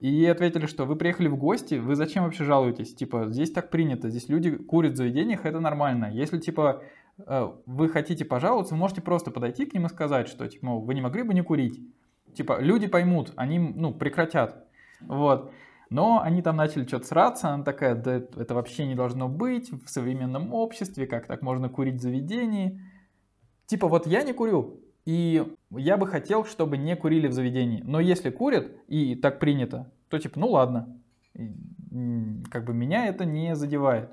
И 0.00 0.24
ответили, 0.24 0.64
что 0.64 0.86
вы 0.86 0.96
приехали 0.96 1.28
в 1.28 1.36
гости, 1.36 1.74
вы 1.74 1.94
зачем 1.94 2.24
вообще 2.24 2.44
жалуетесь? 2.44 2.94
Типа, 2.94 3.26
здесь 3.28 3.52
так 3.52 3.68
принято, 3.68 4.08
здесь 4.08 4.30
люди 4.30 4.56
курят 4.56 4.94
в 4.94 4.96
заведениях, 4.96 5.44
это 5.44 5.60
нормально. 5.60 6.10
Если, 6.10 6.38
типа, 6.38 6.82
вы 7.18 7.88
хотите 7.88 8.24
пожаловаться, 8.24 8.74
можете 8.74 9.00
просто 9.00 9.30
подойти 9.30 9.66
к 9.66 9.74
ним 9.74 9.86
и 9.86 9.88
сказать, 9.88 10.28
что, 10.28 10.48
типа, 10.48 10.78
вы 10.78 10.94
не 10.94 11.00
могли 11.00 11.22
бы 11.22 11.34
не 11.34 11.42
курить? 11.42 11.80
Типа, 12.34 12.60
люди 12.60 12.86
поймут, 12.86 13.32
они, 13.36 13.58
ну, 13.58 13.92
прекратят. 13.92 14.66
Вот. 15.00 15.52
Но 15.90 16.22
они 16.22 16.40
там 16.40 16.56
начали 16.56 16.86
что-то 16.86 17.06
сраться, 17.06 17.50
она 17.50 17.64
такая, 17.64 17.94
да 17.94 18.14
это 18.14 18.54
вообще 18.54 18.86
не 18.86 18.94
должно 18.94 19.28
быть 19.28 19.70
в 19.70 19.88
современном 19.90 20.54
обществе, 20.54 21.06
как 21.06 21.26
так 21.26 21.42
можно 21.42 21.68
курить 21.68 21.96
в 21.96 22.00
заведении. 22.00 22.80
Типа 23.66 23.88
вот 23.88 24.06
я 24.06 24.22
не 24.22 24.32
курю, 24.32 24.80
и 25.04 25.46
я 25.70 25.98
бы 25.98 26.06
хотел, 26.06 26.46
чтобы 26.46 26.78
не 26.78 26.96
курили 26.96 27.26
в 27.26 27.32
заведении. 27.32 27.82
Но 27.84 28.00
если 28.00 28.30
курят, 28.30 28.72
и 28.88 29.14
так 29.14 29.38
принято, 29.38 29.92
то 30.08 30.18
типа, 30.18 30.40
ну 30.40 30.48
ладно. 30.48 30.98
Как 32.50 32.64
бы 32.64 32.72
меня 32.72 33.06
это 33.06 33.26
не 33.26 33.54
задевает. 33.54 34.10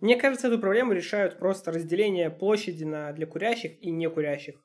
Мне 0.00 0.16
кажется, 0.16 0.48
эту 0.48 0.58
проблему 0.58 0.92
решают 0.92 1.38
просто 1.38 1.72
разделение 1.72 2.30
площади 2.30 2.84
на 2.84 3.12
для 3.12 3.26
курящих 3.26 3.80
и 3.82 3.90
не 3.90 4.08
курящих. 4.08 4.56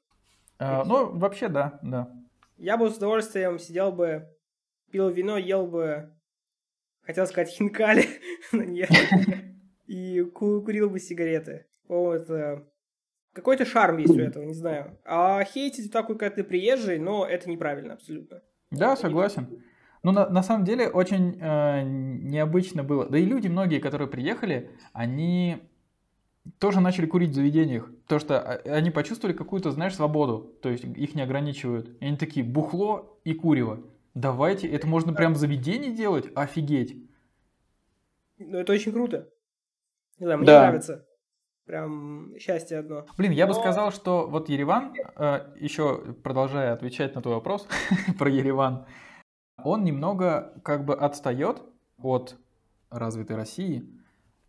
А, 0.58 0.84
ну, 0.84 1.18
вообще, 1.18 1.48
да, 1.48 1.80
да. 1.82 2.12
Я 2.58 2.78
бы 2.78 2.90
с 2.90 2.98
удовольствием 2.98 3.60
сидел 3.60 3.92
бы 3.92 4.28
пил 4.92 5.10
вино, 5.10 5.38
ел 5.38 5.68
бы, 5.68 6.14
хотел 7.02 7.26
сказать, 7.28 7.50
хинкали, 7.50 8.06
но 8.52 8.64
нет, 8.64 8.90
и 9.88 10.22
курил 10.22 10.90
бы 10.90 11.00
сигареты. 11.00 11.68
Вот, 11.88 12.28
какой-то 13.34 13.66
шарм 13.66 13.98
есть 13.98 14.14
у 14.14 14.20
этого, 14.20 14.44
не 14.44 14.54
знаю. 14.54 15.00
А 15.06 15.44
хейтить 15.44 15.92
такой, 15.92 16.18
как 16.18 16.36
ты 16.36 16.44
приезжий, 16.44 17.00
но 17.00 17.26
это 17.26 17.50
неправильно 17.50 17.94
абсолютно. 17.94 18.42
Да, 18.72 18.96
согласен. 18.96 19.64
Ну, 20.02 20.12
на, 20.12 20.30
на 20.30 20.44
самом 20.44 20.66
деле, 20.66 20.90
очень 20.90 21.38
э, 21.40 21.84
необычно 21.84 22.84
было. 22.84 23.06
Да 23.08 23.18
и 23.18 23.26
люди, 23.26 23.48
многие, 23.48 23.80
которые 23.80 24.08
приехали, 24.08 24.72
они 24.94 25.62
тоже 26.58 26.80
начали 26.80 27.06
курить 27.06 27.32
в 27.32 27.36
заведениях. 27.36 27.90
То, 28.08 28.18
что 28.20 28.40
а, 28.40 28.62
они 28.66 28.92
почувствовали 28.92 29.36
какую-то, 29.36 29.72
знаешь, 29.72 29.96
свободу. 29.96 30.56
То 30.62 30.70
есть 30.70 30.84
их 30.84 31.16
не 31.16 31.22
ограничивают. 31.22 31.98
И 32.02 32.06
они 32.06 32.18
такие, 32.18 32.46
бухло 32.46 33.20
и 33.24 33.34
курево. 33.34 33.82
Давайте, 34.14 34.68
это 34.68 34.88
можно 34.88 35.14
прям 35.14 35.34
в 35.34 35.38
заведении 35.38 35.92
делать? 35.92 36.30
Офигеть. 36.36 36.98
Ну, 38.38 38.58
это 38.58 38.74
очень 38.74 38.92
круто. 38.92 39.30
Не 40.18 40.26
знаю, 40.26 40.40
мне 40.40 40.48
да. 40.48 40.62
нравится. 40.62 41.06
Прям 41.66 42.34
счастье 42.40 42.80
одно. 42.80 43.06
Блин, 43.18 43.32
я 43.32 43.46
Но... 43.46 43.54
бы 43.54 43.60
сказал, 43.60 43.92
что 43.92 44.28
вот 44.28 44.50
Ереван, 44.50 44.94
э, 45.16 45.54
еще 45.60 46.16
продолжая 46.24 46.74
отвечать 46.74 47.14
на 47.14 47.22
твой 47.22 47.36
вопрос 47.36 47.68
про 48.18 48.30
Ереван, 48.30 48.88
он 49.64 49.84
немного 49.84 50.54
как 50.64 50.86
бы 50.86 50.96
отстает 50.96 51.62
от 52.02 52.38
развитой 52.90 53.36
России 53.36 53.90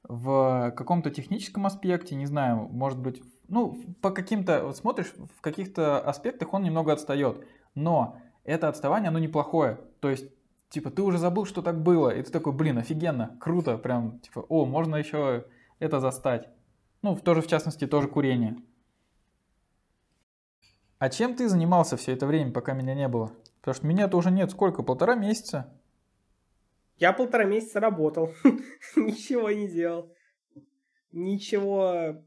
в 0.03 0.73
каком-то 0.77 1.11
техническом 1.11 1.67
аспекте, 1.67 2.15
не 2.15 2.27
знаю, 2.27 2.69
может 2.71 2.99
быть, 2.99 3.23
ну, 3.49 3.79
по 4.01 4.11
каким-то, 4.11 4.65
вот 4.65 4.77
смотришь, 4.77 5.13
в 5.37 5.41
каких-то 5.41 6.01
аспектах 6.01 6.53
он 6.55 6.63
немного 6.63 6.93
отстает, 6.93 7.47
но 7.75 8.17
это 8.45 8.69
отставание, 8.69 9.09
оно 9.09 9.19
неплохое. 9.19 9.79
То 10.01 10.09
есть, 10.09 10.31
типа, 10.69 10.91
ты 10.91 11.03
уже 11.03 11.19
забыл, 11.19 11.45
что 11.45 11.63
так 11.63 11.83
было, 11.83 12.11
и 12.11 12.23
ты 12.23 12.31
такой, 12.31 12.53
блин, 12.53 12.79
офигенно, 12.79 13.37
круто, 13.41 13.77
прям, 13.77 14.21
типа, 14.21 14.41
о, 14.49 14.65
можно 14.67 14.97
еще 14.97 15.45
это 15.79 16.01
застать. 16.01 16.49
Ну, 17.03 17.17
тоже, 17.17 17.43
в 17.43 17.47
частности, 17.47 17.87
тоже 17.87 18.09
курение. 18.09 18.57
А 21.01 21.09
чем 21.09 21.35
ты 21.35 21.49
занимался 21.49 21.97
все 21.97 22.13
это 22.13 22.27
время, 22.27 22.53
пока 22.53 22.75
меня 22.75 22.95
не 22.95 23.09
было? 23.09 23.33
Потому 23.61 23.75
что 23.75 23.87
меня-то 23.87 24.19
уже 24.19 24.31
нет 24.31 24.51
сколько, 24.51 24.83
полтора 24.83 25.15
месяца? 25.15 25.73
Я 26.99 27.15
полтора 27.15 27.45
месяца 27.45 27.81
работал, 27.81 28.35
ничего 28.97 29.51
не 29.51 29.67
делал. 29.67 30.15
Ничего 31.11 32.23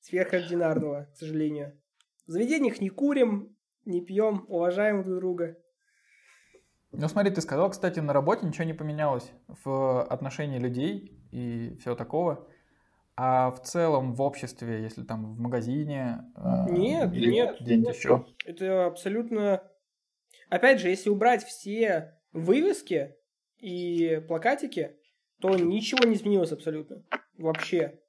сверхординарного, 0.00 1.10
к 1.14 1.16
сожалению. 1.16 1.80
В 2.26 2.32
заведениях 2.32 2.80
не 2.80 2.88
курим, 2.88 3.56
не 3.84 4.00
пьем, 4.04 4.46
уважаем 4.48 5.04
друг 5.04 5.20
друга. 5.20 5.56
Ну 6.90 7.06
смотри, 7.06 7.30
ты 7.30 7.40
сказал, 7.40 7.70
кстати, 7.70 8.00
на 8.00 8.12
работе 8.12 8.46
ничего 8.46 8.64
не 8.64 8.74
поменялось 8.74 9.30
в 9.46 10.02
отношении 10.02 10.58
людей 10.58 11.24
и 11.30 11.76
всего 11.78 11.94
такого. 11.94 12.48
А 13.22 13.50
в 13.50 13.60
целом 13.60 14.14
в 14.14 14.22
обществе, 14.22 14.80
если 14.80 15.02
там 15.02 15.34
в 15.34 15.38
магазине... 15.38 16.24
Э, 16.36 16.70
нет, 16.70 17.12
или 17.12 17.30
нет. 17.30 17.60
Где-нибудь 17.60 17.94
еще? 17.94 18.24
Это 18.46 18.86
абсолютно... 18.86 19.62
Опять 20.48 20.80
же, 20.80 20.88
если 20.88 21.10
убрать 21.10 21.44
все 21.44 22.18
вывески 22.32 23.14
и 23.58 24.24
плакатики, 24.26 24.96
то 25.38 25.54
ничего 25.54 26.08
не 26.08 26.14
изменилось 26.14 26.52
абсолютно. 26.52 27.04
Вообще. 27.36 28.00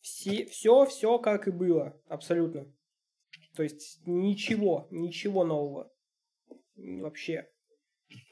Все, 0.00 0.46
все, 0.46 0.86
все 0.86 1.18
как 1.18 1.46
и 1.46 1.50
было. 1.50 2.00
Абсолютно. 2.08 2.72
То 3.54 3.62
есть 3.62 4.00
ничего, 4.06 4.88
ничего 4.90 5.44
нового. 5.44 5.92
Вообще. 6.74 7.50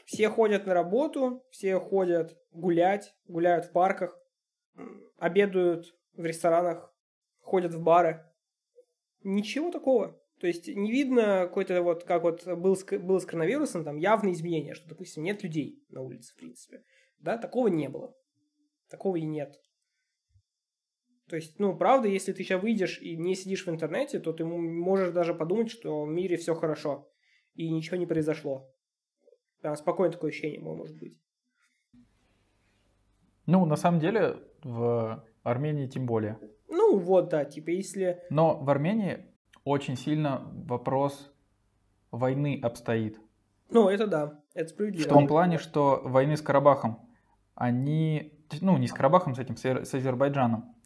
Все 0.07 0.31
ходят 0.31 0.65
на 0.65 0.73
работу, 0.73 1.45
все 1.51 1.79
ходят 1.79 2.39
гулять, 2.53 3.15
гуляют 3.27 3.67
в 3.67 3.73
парках, 3.73 4.19
обедают 5.19 5.93
в 6.17 6.25
ресторанах, 6.25 6.93
ходят 7.41 7.73
в 7.75 7.83
бары. 7.83 8.25
Ничего 9.23 9.71
такого. 9.71 10.21
То 10.41 10.47
есть 10.47 10.69
не 10.69 10.93
видно 10.93 11.47
какой-то 11.47 11.83
вот, 11.83 12.05
как 12.05 12.23
вот 12.23 12.47
был, 12.47 12.77
был 13.01 13.21
с 13.21 13.27
коронавирусом, 13.27 13.85
там 13.85 13.97
явные 13.97 14.35
изменения, 14.35 14.75
что, 14.75 14.89
допустим, 14.89 15.23
нет 15.23 15.43
людей 15.43 15.83
на 15.89 16.03
улице, 16.03 16.35
в 16.35 16.37
принципе. 16.37 16.85
Да, 17.19 17.39
такого 17.39 17.69
не 17.69 17.89
было. 17.89 18.15
Такого 18.91 19.17
и 19.17 19.23
нет. 19.23 19.59
То 21.29 21.37
есть, 21.37 21.59
ну, 21.59 21.77
правда, 21.77 22.07
если 22.07 22.33
ты 22.33 22.45
сейчас 22.45 22.63
выйдешь 22.63 23.01
и 23.01 23.17
не 23.17 23.35
сидишь 23.35 23.67
в 23.67 23.71
интернете, 23.71 24.21
то 24.21 24.33
ты 24.33 24.45
можешь 24.45 25.11
даже 25.11 25.35
подумать, 25.35 25.71
что 25.71 26.05
в 26.05 26.09
мире 26.09 26.37
все 26.37 26.55
хорошо 26.55 27.11
и 27.55 27.71
ничего 27.71 27.97
не 27.97 28.07
произошло. 28.07 28.71
Прям 29.61 29.75
спокойно 29.75 30.13
такое 30.13 30.31
ощущение 30.31 30.61
может 30.61 30.97
быть. 30.99 31.19
Ну, 33.47 33.65
на 33.65 33.77
самом 33.77 34.01
деле, 34.01 34.39
в 34.63 35.25
Армении 35.51 35.87
тем 35.87 36.07
более. 36.07 36.39
Ну, 36.69 36.99
вот, 36.99 37.29
да, 37.31 37.45
типа, 37.45 37.71
если... 37.71 38.23
Но 38.31 38.57
в 38.57 38.69
Армении 38.71 39.27
очень 39.65 39.97
сильно 39.97 40.51
вопрос 40.67 41.33
войны 42.11 42.61
обстоит. 42.63 43.19
Ну, 43.71 43.89
это 43.89 44.07
да, 44.07 44.41
это 44.55 44.69
справедливо. 44.69 45.05
В 45.05 45.09
том 45.09 45.27
плане, 45.27 45.59
что 45.59 46.01
войны 46.05 46.37
с 46.37 46.43
Карабахом, 46.43 47.09
они... 47.55 48.33
Ну, 48.61 48.77
не 48.77 48.87
с 48.87 48.93
Карабахом, 48.93 49.35
с 49.35 49.39
этим, 49.39 49.57
с 49.57 49.95
Азербайджаном 49.95 50.77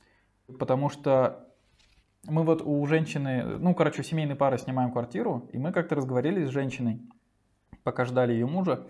потому 0.58 0.88
что 0.88 1.46
мы 2.24 2.42
вот 2.42 2.62
у 2.62 2.84
женщины, 2.86 3.42
ну, 3.58 3.74
короче, 3.74 4.00
у 4.00 4.04
семейной 4.04 4.36
пары 4.36 4.58
снимаем 4.58 4.92
квартиру, 4.92 5.48
и 5.52 5.58
мы 5.58 5.72
как-то 5.72 5.94
разговаривали 5.94 6.44
с 6.44 6.50
женщиной, 6.50 7.00
пока 7.82 8.04
ждали 8.04 8.32
ее 8.32 8.46
мужа, 8.46 8.86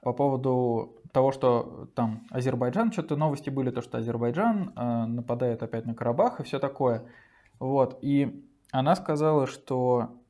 по 0.00 0.12
поводу 0.12 0.95
того, 1.12 1.32
что 1.32 1.88
там 1.94 2.26
Азербайджан, 2.30 2.92
что-то 2.92 3.16
новости 3.16 3.50
были, 3.50 3.70
то, 3.70 3.82
что 3.82 3.98
Азербайджан 3.98 4.72
э, 4.74 5.04
нападает 5.06 5.62
опять 5.62 5.86
на 5.86 5.94
Карабах 5.94 6.40
и 6.40 6.42
все 6.42 6.58
такое. 6.58 7.04
Вот, 7.58 7.98
и 8.02 8.44
она 8.70 8.96
сказала, 8.96 9.46
что 9.46 10.20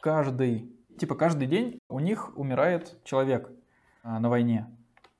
каждый, 0.00 0.72
типа 0.98 1.14
каждый 1.14 1.46
день 1.46 1.78
у 1.88 1.98
них 1.98 2.36
умирает 2.36 2.98
человек 3.04 3.50
э, 4.04 4.18
на 4.18 4.28
войне, 4.28 4.66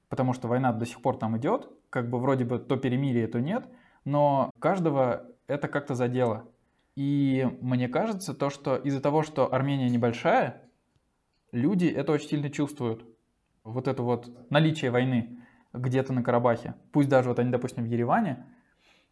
потому 0.09 0.33
что 0.33 0.49
война 0.49 0.73
до 0.73 0.87
сих 0.87 1.03
пор 1.03 1.17
там 1.17 1.37
идет, 1.37 1.69
как 1.91 2.09
бы 2.09 2.19
вроде 2.19 2.45
бы 2.45 2.59
то 2.59 2.77
перемирие, 2.77 3.27
то 3.27 3.41
нет– 3.41 3.67
но 4.05 4.51
каждого 4.59 5.27
это 5.47 5.69
как-то 5.69 5.95
задело. 5.95 6.49
И 6.95 7.49
мне 7.61 7.89
кажется, 7.89 8.35
то, 8.35 8.51
что 8.51 8.77
из-за 8.77 9.01
того, 9.01 9.23
что 9.23 9.53
Армения 9.53 9.89
небольшая, 9.89 10.69
люди 11.53 11.87
это 11.87 12.13
очень 12.13 12.29
сильно 12.29 12.51
чувствуют. 12.51 13.07
Вот 13.65 13.89
это 13.89 14.03
вот 14.03 14.51
наличие 14.51 14.91
войны 14.91 15.39
где-то 15.73 16.13
на 16.13 16.23
Карабахе. 16.23 16.75
Пусть 16.93 17.09
даже 17.09 17.29
вот 17.29 17.39
они, 17.39 17.51
допустим, 17.51 17.85
в 17.85 17.87
Ереване, 17.87 18.45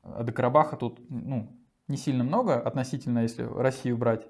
а 0.02 0.22
до 0.22 0.32
Карабаха 0.32 0.76
тут 0.76 1.00
ну, 1.08 1.56
не 1.88 1.96
сильно 1.96 2.24
много 2.24 2.60
относительно, 2.60 3.20
если 3.20 3.42
Россию 3.42 3.96
брать, 3.96 4.26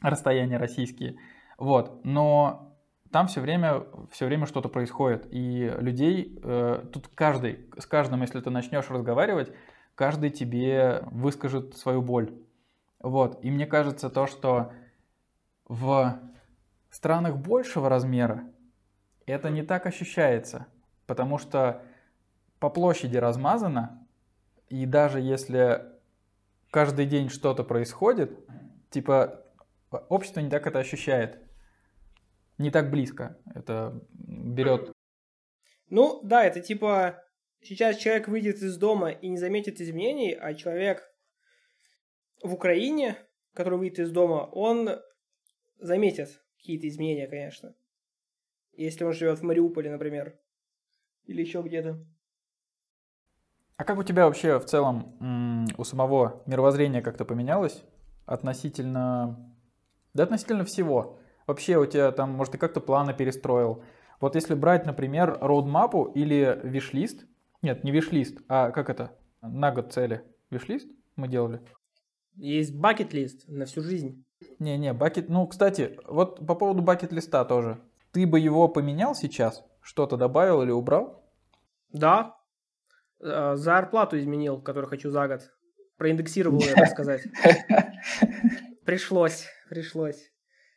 расстояния 0.00 0.56
российские. 0.56 1.16
Вот, 1.58 2.04
но 2.04 2.76
там 3.10 3.26
все 3.26 3.40
время, 3.40 3.84
все 4.10 4.26
время 4.26 4.46
что-то 4.46 4.68
происходит, 4.68 5.26
и 5.30 5.72
людей, 5.78 6.38
э, 6.42 6.84
тут 6.92 7.08
каждый, 7.08 7.68
с 7.76 7.86
каждым, 7.86 8.22
если 8.22 8.40
ты 8.40 8.50
начнешь 8.50 8.88
разговаривать, 8.88 9.52
каждый 9.94 10.30
тебе 10.30 11.02
выскажет 11.10 11.76
свою 11.76 12.02
боль. 12.02 12.32
Вот. 13.00 13.44
И 13.44 13.50
мне 13.50 13.66
кажется 13.66 14.10
то, 14.10 14.26
что 14.26 14.72
в 15.68 16.18
странах 16.90 17.36
большего 17.36 17.88
размера 17.88 18.44
это 19.26 19.50
не 19.50 19.62
так 19.62 19.86
ощущается, 19.86 20.66
потому 21.06 21.38
что 21.38 21.82
по 22.58 22.70
площади 22.70 23.16
размазано, 23.16 24.06
и 24.68 24.86
даже 24.86 25.20
если 25.20 25.82
каждый 26.70 27.06
день 27.06 27.28
что-то 27.28 27.64
происходит, 27.64 28.32
типа 28.90 29.44
общество 29.90 30.40
не 30.40 30.50
так 30.50 30.66
это 30.66 30.78
ощущает. 30.78 31.38
Не 32.58 32.70
так 32.70 32.90
близко 32.90 33.38
это 33.54 34.00
берет. 34.12 34.92
Ну, 35.88 36.20
да, 36.22 36.44
это 36.44 36.60
типа 36.60 37.24
сейчас 37.62 37.96
человек 37.96 38.28
выйдет 38.28 38.56
из 38.56 38.76
дома 38.76 39.10
и 39.10 39.28
не 39.28 39.38
заметит 39.38 39.80
изменений, 39.80 40.32
а 40.32 40.54
человек 40.54 41.10
в 42.42 42.54
Украине, 42.54 43.16
который 43.54 43.78
выйдет 43.78 43.98
из 44.00 44.10
дома, 44.10 44.48
он 44.52 45.00
заметит 45.78 46.42
какие-то 46.58 46.88
изменения, 46.88 47.26
конечно. 47.26 47.74
Если 48.72 49.04
он 49.04 49.12
живет 49.12 49.38
в 49.38 49.42
Мариуполе, 49.42 49.90
например, 49.90 50.38
или 51.24 51.40
еще 51.40 51.62
где-то. 51.62 52.04
А 53.76 53.84
как 53.84 53.98
у 53.98 54.02
тебя 54.02 54.26
вообще 54.26 54.58
в 54.58 54.66
целом 54.66 55.66
у 55.78 55.84
самого 55.84 56.42
мировоззрение 56.46 57.02
как-то 57.02 57.24
поменялось 57.24 57.82
относительно, 58.26 59.56
да 60.12 60.24
относительно 60.24 60.64
всего? 60.64 61.18
Вообще 61.46 61.78
у 61.78 61.86
тебя 61.86 62.12
там, 62.12 62.32
может, 62.32 62.52
ты 62.52 62.58
как-то 62.58 62.80
планы 62.80 63.14
перестроил? 63.14 63.82
Вот 64.20 64.34
если 64.34 64.54
брать, 64.54 64.84
например, 64.84 65.38
роудмапу 65.40 66.04
или 66.04 66.60
виш-лист, 66.62 67.24
нет, 67.62 67.82
не 67.84 67.90
виш-лист, 67.90 68.38
а 68.48 68.70
как 68.70 68.90
это, 68.90 69.18
на 69.40 69.72
год 69.72 69.92
цели, 69.92 70.22
виш-лист 70.50 70.88
мы 71.16 71.26
делали? 71.28 71.60
Есть 72.34 72.74
бакет-лист 72.76 73.48
на 73.48 73.64
всю 73.64 73.80
жизнь. 73.80 74.24
Не-не, 74.58 74.92
бакет, 74.92 75.28
ну, 75.28 75.46
кстати, 75.46 75.98
вот 76.06 76.46
по 76.46 76.54
поводу 76.54 76.82
бакет-листа 76.82 77.44
тоже. 77.44 77.80
Ты 78.12 78.26
бы 78.26 78.40
его 78.40 78.68
поменял 78.68 79.14
сейчас? 79.14 79.64
Что-то 79.80 80.16
добавил 80.16 80.62
или 80.62 80.70
убрал? 80.70 81.24
Да. 81.92 82.36
Э, 83.20 83.54
зарплату 83.56 84.18
изменил, 84.18 84.60
которую 84.60 84.88
хочу 84.88 85.10
за 85.10 85.28
год. 85.28 85.50
Проиндексировал 85.96 86.60
я, 86.60 86.74
так 86.74 86.88
сказать. 86.88 87.22
Пришлось, 88.84 89.46
пришлось. 89.68 90.32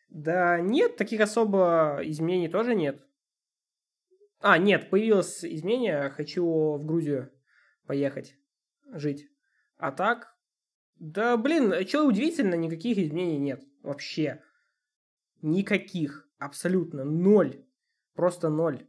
Да 0.09 0.59
нет, 0.59 0.97
таких 0.97 1.21
особо 1.21 1.99
изменений 2.03 2.49
тоже 2.49 2.75
нет. 2.75 3.01
А, 4.39 4.57
нет, 4.57 4.89
появилось 4.89 5.43
изменение, 5.43 6.09
хочу 6.09 6.45
в 6.77 6.85
Грузию 6.85 7.31
поехать 7.87 8.35
жить. 8.91 9.27
А 9.77 9.91
так, 9.91 10.35
да 10.95 11.37
блин, 11.37 11.73
что 11.87 12.05
удивительно, 12.05 12.55
никаких 12.55 12.97
изменений 12.97 13.39
нет. 13.39 13.63
Вообще. 13.81 14.43
Никаких. 15.41 16.27
Абсолютно. 16.43 17.05
Ноль. 17.05 17.63
Просто 18.15 18.49
ноль. 18.49 18.85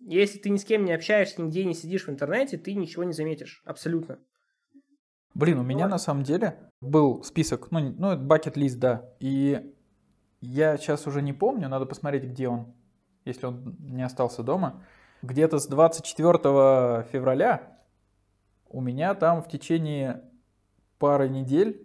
Если 0.00 0.38
ты 0.38 0.48
ни 0.48 0.56
с 0.56 0.64
кем 0.64 0.86
не 0.86 0.92
общаешься, 0.92 1.42
нигде 1.42 1.66
не 1.66 1.74
сидишь 1.74 2.06
в 2.06 2.10
интернете, 2.10 2.56
ты 2.56 2.74
ничего 2.74 3.04
не 3.04 3.12
заметишь. 3.12 3.62
Абсолютно. 3.66 4.18
Блин, 5.34 5.58
у 5.58 5.62
меня 5.62 5.86
на 5.86 5.98
самом 5.98 6.22
деле 6.22 6.70
был 6.80 7.22
список, 7.24 7.70
ну, 7.70 7.80
ну 7.98 8.12
это 8.12 8.22
бакет-лист, 8.22 8.78
да. 8.78 9.10
И 9.20 9.74
я 10.40 10.78
сейчас 10.78 11.06
уже 11.06 11.20
не 11.20 11.34
помню, 11.34 11.68
надо 11.68 11.84
посмотреть, 11.84 12.24
где 12.24 12.48
он, 12.48 12.74
если 13.26 13.46
он 13.46 13.76
не 13.80 14.02
остался 14.02 14.42
дома. 14.42 14.82
Где-то 15.20 15.58
с 15.58 15.66
24 15.66 17.04
февраля 17.12 17.78
у 18.68 18.80
меня 18.80 19.14
там 19.14 19.42
в 19.42 19.48
течение 19.48 20.24
пары 20.98 21.28
недель 21.28 21.83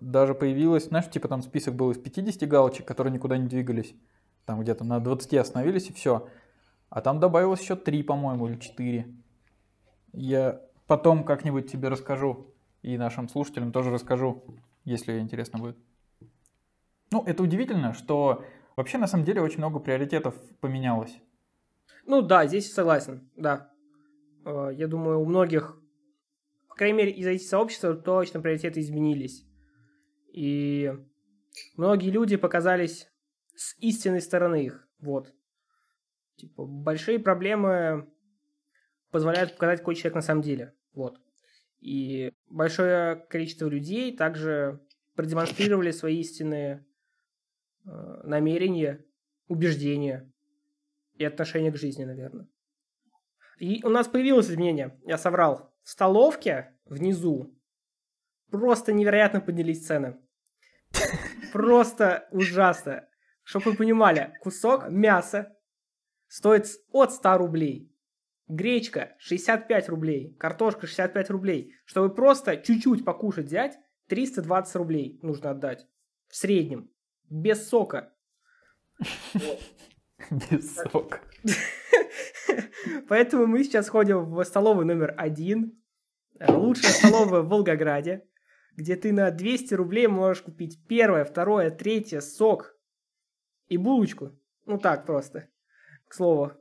даже 0.00 0.34
появилось, 0.34 0.86
знаешь, 0.86 1.08
типа 1.10 1.28
там 1.28 1.42
список 1.42 1.74
был 1.74 1.90
из 1.90 1.98
50 1.98 2.48
галочек, 2.48 2.86
которые 2.86 3.12
никуда 3.12 3.38
не 3.38 3.48
двигались. 3.48 3.94
Там 4.44 4.60
где-то 4.60 4.84
на 4.84 5.00
20 5.00 5.34
остановились 5.34 5.88
и 5.88 5.92
все. 5.92 6.28
А 6.90 7.00
там 7.00 7.20
добавилось 7.20 7.60
еще 7.60 7.76
3, 7.76 8.02
по-моему, 8.02 8.48
или 8.48 8.58
4. 8.58 9.06
Я 10.12 10.60
потом 10.86 11.24
как-нибудь 11.24 11.70
тебе 11.70 11.88
расскажу 11.88 12.54
и 12.82 12.98
нашим 12.98 13.28
слушателям 13.28 13.72
тоже 13.72 13.90
расскажу, 13.90 14.44
если 14.84 15.18
интересно 15.18 15.58
будет. 15.58 15.78
Ну, 17.10 17.22
это 17.24 17.42
удивительно, 17.42 17.94
что 17.94 18.44
вообще 18.76 18.98
на 18.98 19.06
самом 19.06 19.24
деле 19.24 19.40
очень 19.40 19.58
много 19.58 19.78
приоритетов 19.78 20.34
поменялось. 20.60 21.16
Ну 22.06 22.20
да, 22.20 22.46
здесь 22.46 22.72
согласен, 22.72 23.30
да. 23.36 23.72
Э, 24.44 24.70
я 24.74 24.88
думаю, 24.88 25.20
у 25.20 25.24
многих, 25.24 25.80
по 26.68 26.74
крайней 26.74 26.98
мере, 26.98 27.12
из 27.12 27.26
этих 27.26 27.48
сообществ 27.48 28.02
точно 28.04 28.40
приоритеты 28.40 28.80
изменились. 28.80 29.46
И 30.34 30.92
многие 31.76 32.10
люди 32.10 32.34
показались 32.36 33.08
с 33.54 33.78
истинной 33.78 34.20
стороны 34.20 34.64
их. 34.64 34.88
Вот. 34.98 35.32
Типа, 36.34 36.66
большие 36.66 37.20
проблемы 37.20 38.12
позволяют 39.12 39.52
показать, 39.52 39.78
какой 39.78 39.94
человек 39.94 40.16
на 40.16 40.22
самом 40.22 40.42
деле. 40.42 40.74
Вот. 40.92 41.20
И 41.78 42.32
большое 42.48 43.14
количество 43.14 43.68
людей 43.68 44.16
также 44.16 44.84
продемонстрировали 45.14 45.92
свои 45.92 46.18
истинные 46.18 46.84
э, 47.84 47.90
намерения, 48.24 49.04
убеждения 49.46 50.32
и 51.14 51.24
отношения 51.24 51.70
к 51.70 51.76
жизни, 51.76 52.02
наверное. 52.02 52.48
И 53.60 53.84
у 53.84 53.88
нас 53.88 54.08
появилось 54.08 54.50
изменение, 54.50 54.98
я 55.04 55.16
соврал. 55.16 55.72
В 55.84 55.90
столовке 55.90 56.76
внизу 56.86 57.56
просто 58.50 58.92
невероятно 58.92 59.40
поднялись 59.40 59.86
цены. 59.86 60.18
Просто 61.52 62.26
ужасно. 62.30 63.06
Чтобы 63.42 63.70
вы 63.70 63.76
понимали, 63.76 64.34
кусок 64.40 64.88
мяса 64.88 65.56
стоит 66.28 66.66
от 66.92 67.12
100 67.12 67.38
рублей. 67.38 67.94
Гречка 68.48 69.14
65 69.18 69.88
рублей, 69.88 70.34
картошка 70.38 70.86
65 70.86 71.30
рублей. 71.30 71.74
Чтобы 71.84 72.14
просто 72.14 72.56
чуть-чуть 72.56 73.04
покушать 73.04 73.46
взять, 73.46 73.78
320 74.08 74.76
рублей 74.76 75.18
нужно 75.22 75.50
отдать. 75.50 75.86
В 76.28 76.36
среднем. 76.36 76.90
Без 77.30 77.68
сока. 77.68 78.12
Без 80.50 80.74
сока. 80.74 81.20
Поэтому 83.08 83.46
мы 83.46 83.64
сейчас 83.64 83.88
ходим 83.88 84.24
в 84.24 84.44
столовую 84.44 84.86
номер 84.86 85.14
один. 85.16 85.80
Лучшая 86.40 86.90
столовая 86.92 87.42
в 87.42 87.48
Волгограде 87.48 88.26
где 88.76 88.96
ты 88.96 89.12
на 89.12 89.30
200 89.30 89.74
рублей 89.74 90.06
можешь 90.06 90.42
купить 90.42 90.78
первое, 90.86 91.24
второе, 91.24 91.70
третье, 91.70 92.20
сок 92.20 92.76
и 93.68 93.76
булочку. 93.76 94.38
Ну 94.66 94.78
так 94.78 95.06
просто, 95.06 95.48
к 96.08 96.14
слову. 96.14 96.52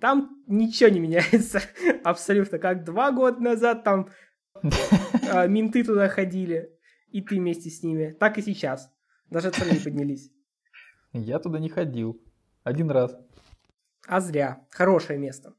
Там 0.00 0.42
ничего 0.46 0.88
не 0.90 1.00
меняется 1.00 1.60
абсолютно. 2.04 2.58
Как 2.58 2.84
два 2.84 3.12
года 3.12 3.40
назад 3.40 3.84
там 3.84 4.08
э, 4.62 5.48
менты 5.48 5.84
туда 5.84 6.08
ходили, 6.08 6.72
и 7.08 7.20
ты 7.20 7.36
вместе 7.36 7.70
с 7.70 7.82
ними. 7.82 8.16
Так 8.18 8.38
и 8.38 8.42
сейчас. 8.42 8.90
Даже 9.28 9.50
цены 9.50 9.72
не 9.72 9.78
поднялись. 9.78 10.32
Я 11.12 11.38
туда 11.38 11.58
не 11.58 11.68
ходил. 11.68 12.20
Один 12.62 12.90
раз. 12.90 13.16
А 14.06 14.20
зря. 14.20 14.66
Хорошее 14.70 15.18
место. 15.18 15.54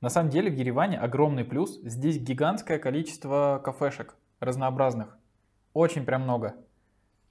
На 0.00 0.10
самом 0.10 0.30
деле 0.30 0.50
в 0.50 0.54
Ереване 0.54 0.98
огромный 0.98 1.44
плюс. 1.44 1.80
Здесь 1.82 2.18
гигантское 2.18 2.78
количество 2.78 3.60
кафешек 3.64 4.16
разнообразных. 4.40 5.17
Очень 5.72 6.04
прям 6.04 6.22
много. 6.22 6.56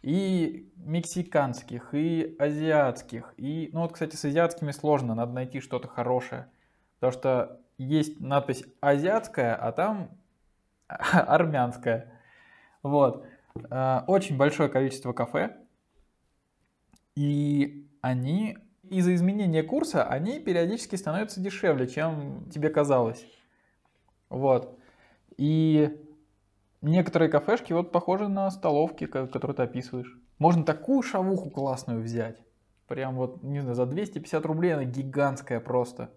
И 0.02 0.72
мексиканских, 0.78 1.94
и 1.94 2.36
азиатских. 2.40 3.34
И, 3.38 3.70
ну 3.74 3.82
вот, 3.82 3.94
кстати, 3.94 4.16
с 4.16 4.24
азиатскими 4.26 4.72
сложно, 4.72 5.16
надо 5.16 5.34
найти 5.34 5.60
что-то 5.60 5.88
хорошее. 5.88 6.48
Потому 7.00 7.12
что 7.12 7.62
есть 7.78 8.20
надпись 8.20 8.64
азиатская, 8.80 9.56
а 9.56 9.72
там 9.72 10.12
армянская. 10.88 12.14
Вот. 12.84 13.26
А, 13.70 14.04
очень 14.08 14.38
большое 14.38 14.70
количество 14.70 15.14
кафе. 15.14 15.58
И 17.16 17.88
они 18.02 18.58
из-за 18.90 19.16
изменения 19.16 19.64
курса, 19.64 20.08
они 20.08 20.40
периодически 20.40 20.96
становятся 20.96 21.42
дешевле, 21.42 21.88
чем 21.88 22.50
тебе 22.50 22.70
казалось. 22.70 23.26
Вот. 24.30 24.78
И 25.38 26.07
Некоторые 26.82 27.30
кафешки 27.30 27.73
вот 27.73 27.91
похожи 27.91 28.28
на 28.28 28.49
столовки, 28.51 29.07
которые 29.07 29.55
ты 29.55 29.63
описываешь. 29.63 30.15
Можно 30.38 30.63
такую 30.63 31.01
шавуху 31.01 31.49
классную 31.49 32.01
взять. 32.01 32.38
Прям 32.88 33.15
вот, 33.15 33.43
не 33.43 33.59
знаю, 33.59 33.75
за 33.75 33.86
250 33.86 34.45
рублей 34.45 34.73
она 34.73 34.86
гигантская 34.86 35.59
просто. 35.59 36.11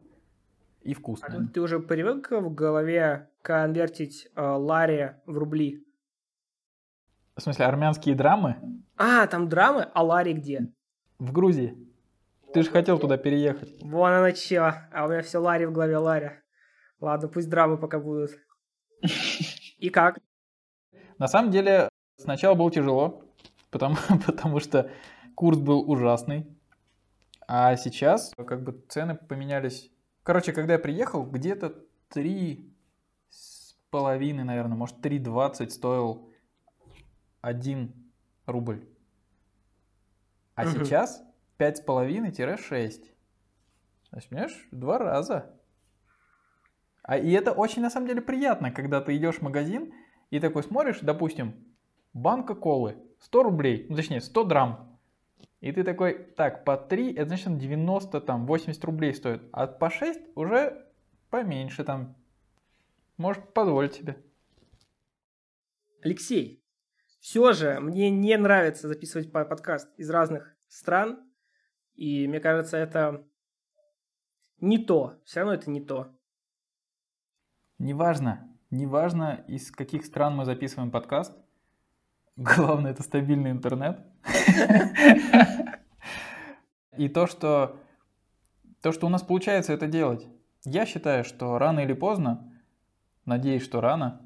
И 0.83 0.95
вкусная. 0.95 1.41
А 1.41 1.53
ты 1.53 1.61
уже 1.61 1.81
привык 1.81 2.31
в 2.31 2.55
голове 2.55 3.29
конвертить 3.43 4.29
э, 4.35 4.41
лари 4.41 5.17
в 5.27 5.37
рубли? 5.37 5.85
В 7.37 7.43
смысле, 7.43 7.67
армянские 7.67 8.15
драмы? 8.15 8.57
А, 8.97 9.27
там 9.27 9.49
драмы? 9.49 9.89
А 9.95 10.03
лари 10.03 10.33
где? 10.33 10.73
В 11.19 11.33
Грузии. 11.33 11.77
Ты 12.53 12.63
же 12.63 12.71
хотел 12.71 12.99
туда 12.99 13.17
переехать. 13.17 13.83
Вон 13.83 14.13
она 14.13 14.33
чё. 14.33 14.73
А 14.93 15.07
у 15.07 15.09
меня 15.09 15.23
все 15.23 15.39
лари 15.39 15.65
в 15.67 15.73
голове 15.73 15.97
лари. 15.99 16.43
Ладно, 17.01 17.29
пусть 17.29 17.49
драмы 17.49 17.79
пока 17.79 17.99
будут. 17.99 18.33
И 19.79 19.89
как? 19.91 20.19
На 21.21 21.29
самом 21.29 21.51
деле, 21.51 21.91
сначала 22.17 22.55
было 22.55 22.71
тяжело, 22.71 23.23
потому, 23.71 23.97
потому 24.27 24.59
что 24.59 24.91
курс 25.35 25.59
был 25.59 25.89
ужасный. 25.89 26.47
А 27.47 27.77
сейчас 27.77 28.33
как 28.35 28.65
бы 28.65 28.83
цены 28.89 29.17
поменялись. 29.17 29.93
Короче, 30.23 30.55
когда 30.55 30.75
я 30.75 30.79
приехал, 30.79 31.25
где-то 31.25 31.75
3 32.09 32.75
с 33.29 33.77
половиной, 33.91 34.45
наверное, 34.45 34.79
может 34.79 34.97
3,20 35.05 35.69
стоил 35.69 36.33
1 37.43 37.93
рубль. 38.47 38.89
А 40.55 40.63
угу. 40.63 40.71
сейчас 40.71 41.23
5,5-6. 41.59 43.05
Значит, 44.11 44.31
понимаешь, 44.31 44.69
два 44.71 44.97
раза. 44.97 45.55
А, 47.03 47.19
и 47.19 47.31
это 47.33 47.53
очень, 47.53 47.83
на 47.83 47.91
самом 47.91 48.07
деле, 48.07 48.23
приятно, 48.23 48.71
когда 48.71 49.03
ты 49.03 49.15
идешь 49.17 49.37
в 49.37 49.43
магазин, 49.43 49.93
и 50.31 50.41
такой 50.41 50.63
смотришь, 50.63 51.01
допустим, 51.03 51.55
банка 52.13 52.55
колы 52.55 52.97
100 53.21 53.43
рублей, 53.43 53.87
ну 53.89 53.97
точнее 53.97 54.21
100 54.21 54.45
драм. 54.45 54.99
И 55.61 55.73
ты 55.73 55.85
такой, 55.85 56.25
так, 56.37 56.65
по 56.65 56.77
3, 56.79 57.13
это 57.15 57.29
значит 57.29 57.59
90, 57.59 58.21
там, 58.23 58.47
80 58.47 58.83
рублей 58.85 59.13
стоит. 59.13 59.43
А 59.53 59.67
по 59.67 59.91
6 59.91 60.19
уже 60.35 60.87
поменьше, 61.29 61.85
там, 61.85 62.17
может 63.19 63.53
позволить 63.53 63.95
себе. 63.95 64.17
Алексей, 66.03 66.65
все 67.19 67.53
же 67.53 67.79
мне 67.81 68.09
не 68.09 68.37
нравится 68.39 68.89
записывать 68.89 69.31
подкаст 69.31 69.93
из 69.99 70.09
разных 70.09 70.57
стран, 70.67 71.21
и 71.95 72.27
мне 72.27 72.41
кажется, 72.41 72.79
это 72.79 73.27
не 74.61 74.79
то. 74.79 75.21
Все 75.25 75.41
равно 75.41 75.55
это 75.55 75.69
не 75.71 75.83
то. 75.83 76.17
Неважно. 77.79 78.50
Неважно, 78.71 79.45
из 79.49 79.73
каких 79.73 80.05
стран 80.05 80.37
мы 80.37 80.45
записываем 80.45 80.91
подкаст. 80.91 81.37
Главное, 82.37 82.93
это 82.93 83.03
стабильный 83.03 83.51
интернет. 83.51 84.01
И 86.97 87.09
то, 87.09 87.27
что 87.27 87.81
то, 88.81 88.93
что 88.93 89.07
у 89.07 89.11
нас 89.11 89.23
получается 89.23 89.73
это 89.73 89.87
делать. 89.87 90.27
Я 90.65 90.87
считаю, 90.87 91.25
что 91.25 91.59
рано 91.59 91.81
или 91.81 91.93
поздно, 91.93 92.53
надеюсь, 93.25 93.63
что 93.63 93.81
рано, 93.81 94.21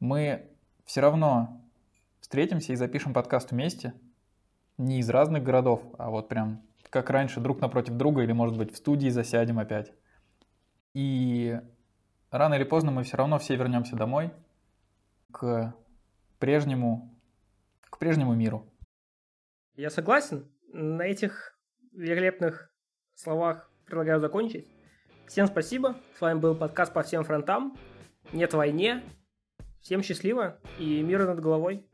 мы 0.00 0.50
все 0.84 1.00
равно 1.00 1.60
встретимся 2.20 2.72
и 2.72 2.76
запишем 2.76 3.12
подкаст 3.12 3.50
вместе. 3.50 3.94
Не 4.78 5.00
из 5.00 5.10
разных 5.10 5.42
городов, 5.42 5.82
а 5.98 6.10
вот 6.10 6.28
прям 6.28 6.62
как 6.90 7.10
раньше, 7.10 7.40
друг 7.40 7.60
напротив 7.60 7.94
друга, 7.94 8.22
или, 8.22 8.32
может 8.32 8.56
быть, 8.56 8.72
в 8.72 8.76
студии 8.76 9.08
засядем 9.08 9.58
опять. 9.58 9.92
И 10.94 11.60
рано 12.32 12.54
или 12.54 12.64
поздно 12.64 12.90
мы 12.90 13.04
все 13.04 13.16
равно 13.16 13.38
все 13.38 13.56
вернемся 13.56 13.94
домой 13.94 14.32
к 15.30 15.74
прежнему, 16.38 17.16
к 17.88 17.98
прежнему 17.98 18.34
миру. 18.34 18.66
Я 19.76 19.90
согласен. 19.90 20.50
На 20.72 21.02
этих 21.02 21.56
великолепных 21.92 22.70
словах 23.14 23.70
предлагаю 23.86 24.20
закончить. 24.20 24.66
Всем 25.26 25.46
спасибо. 25.46 25.96
С 26.16 26.20
вами 26.20 26.38
был 26.38 26.54
подкаст 26.54 26.92
по 26.92 27.02
всем 27.02 27.24
фронтам. 27.24 27.76
Нет 28.32 28.52
войне. 28.54 29.02
Всем 29.80 30.02
счастливо 30.02 30.58
и 30.78 31.02
мира 31.02 31.26
над 31.26 31.40
головой. 31.40 31.86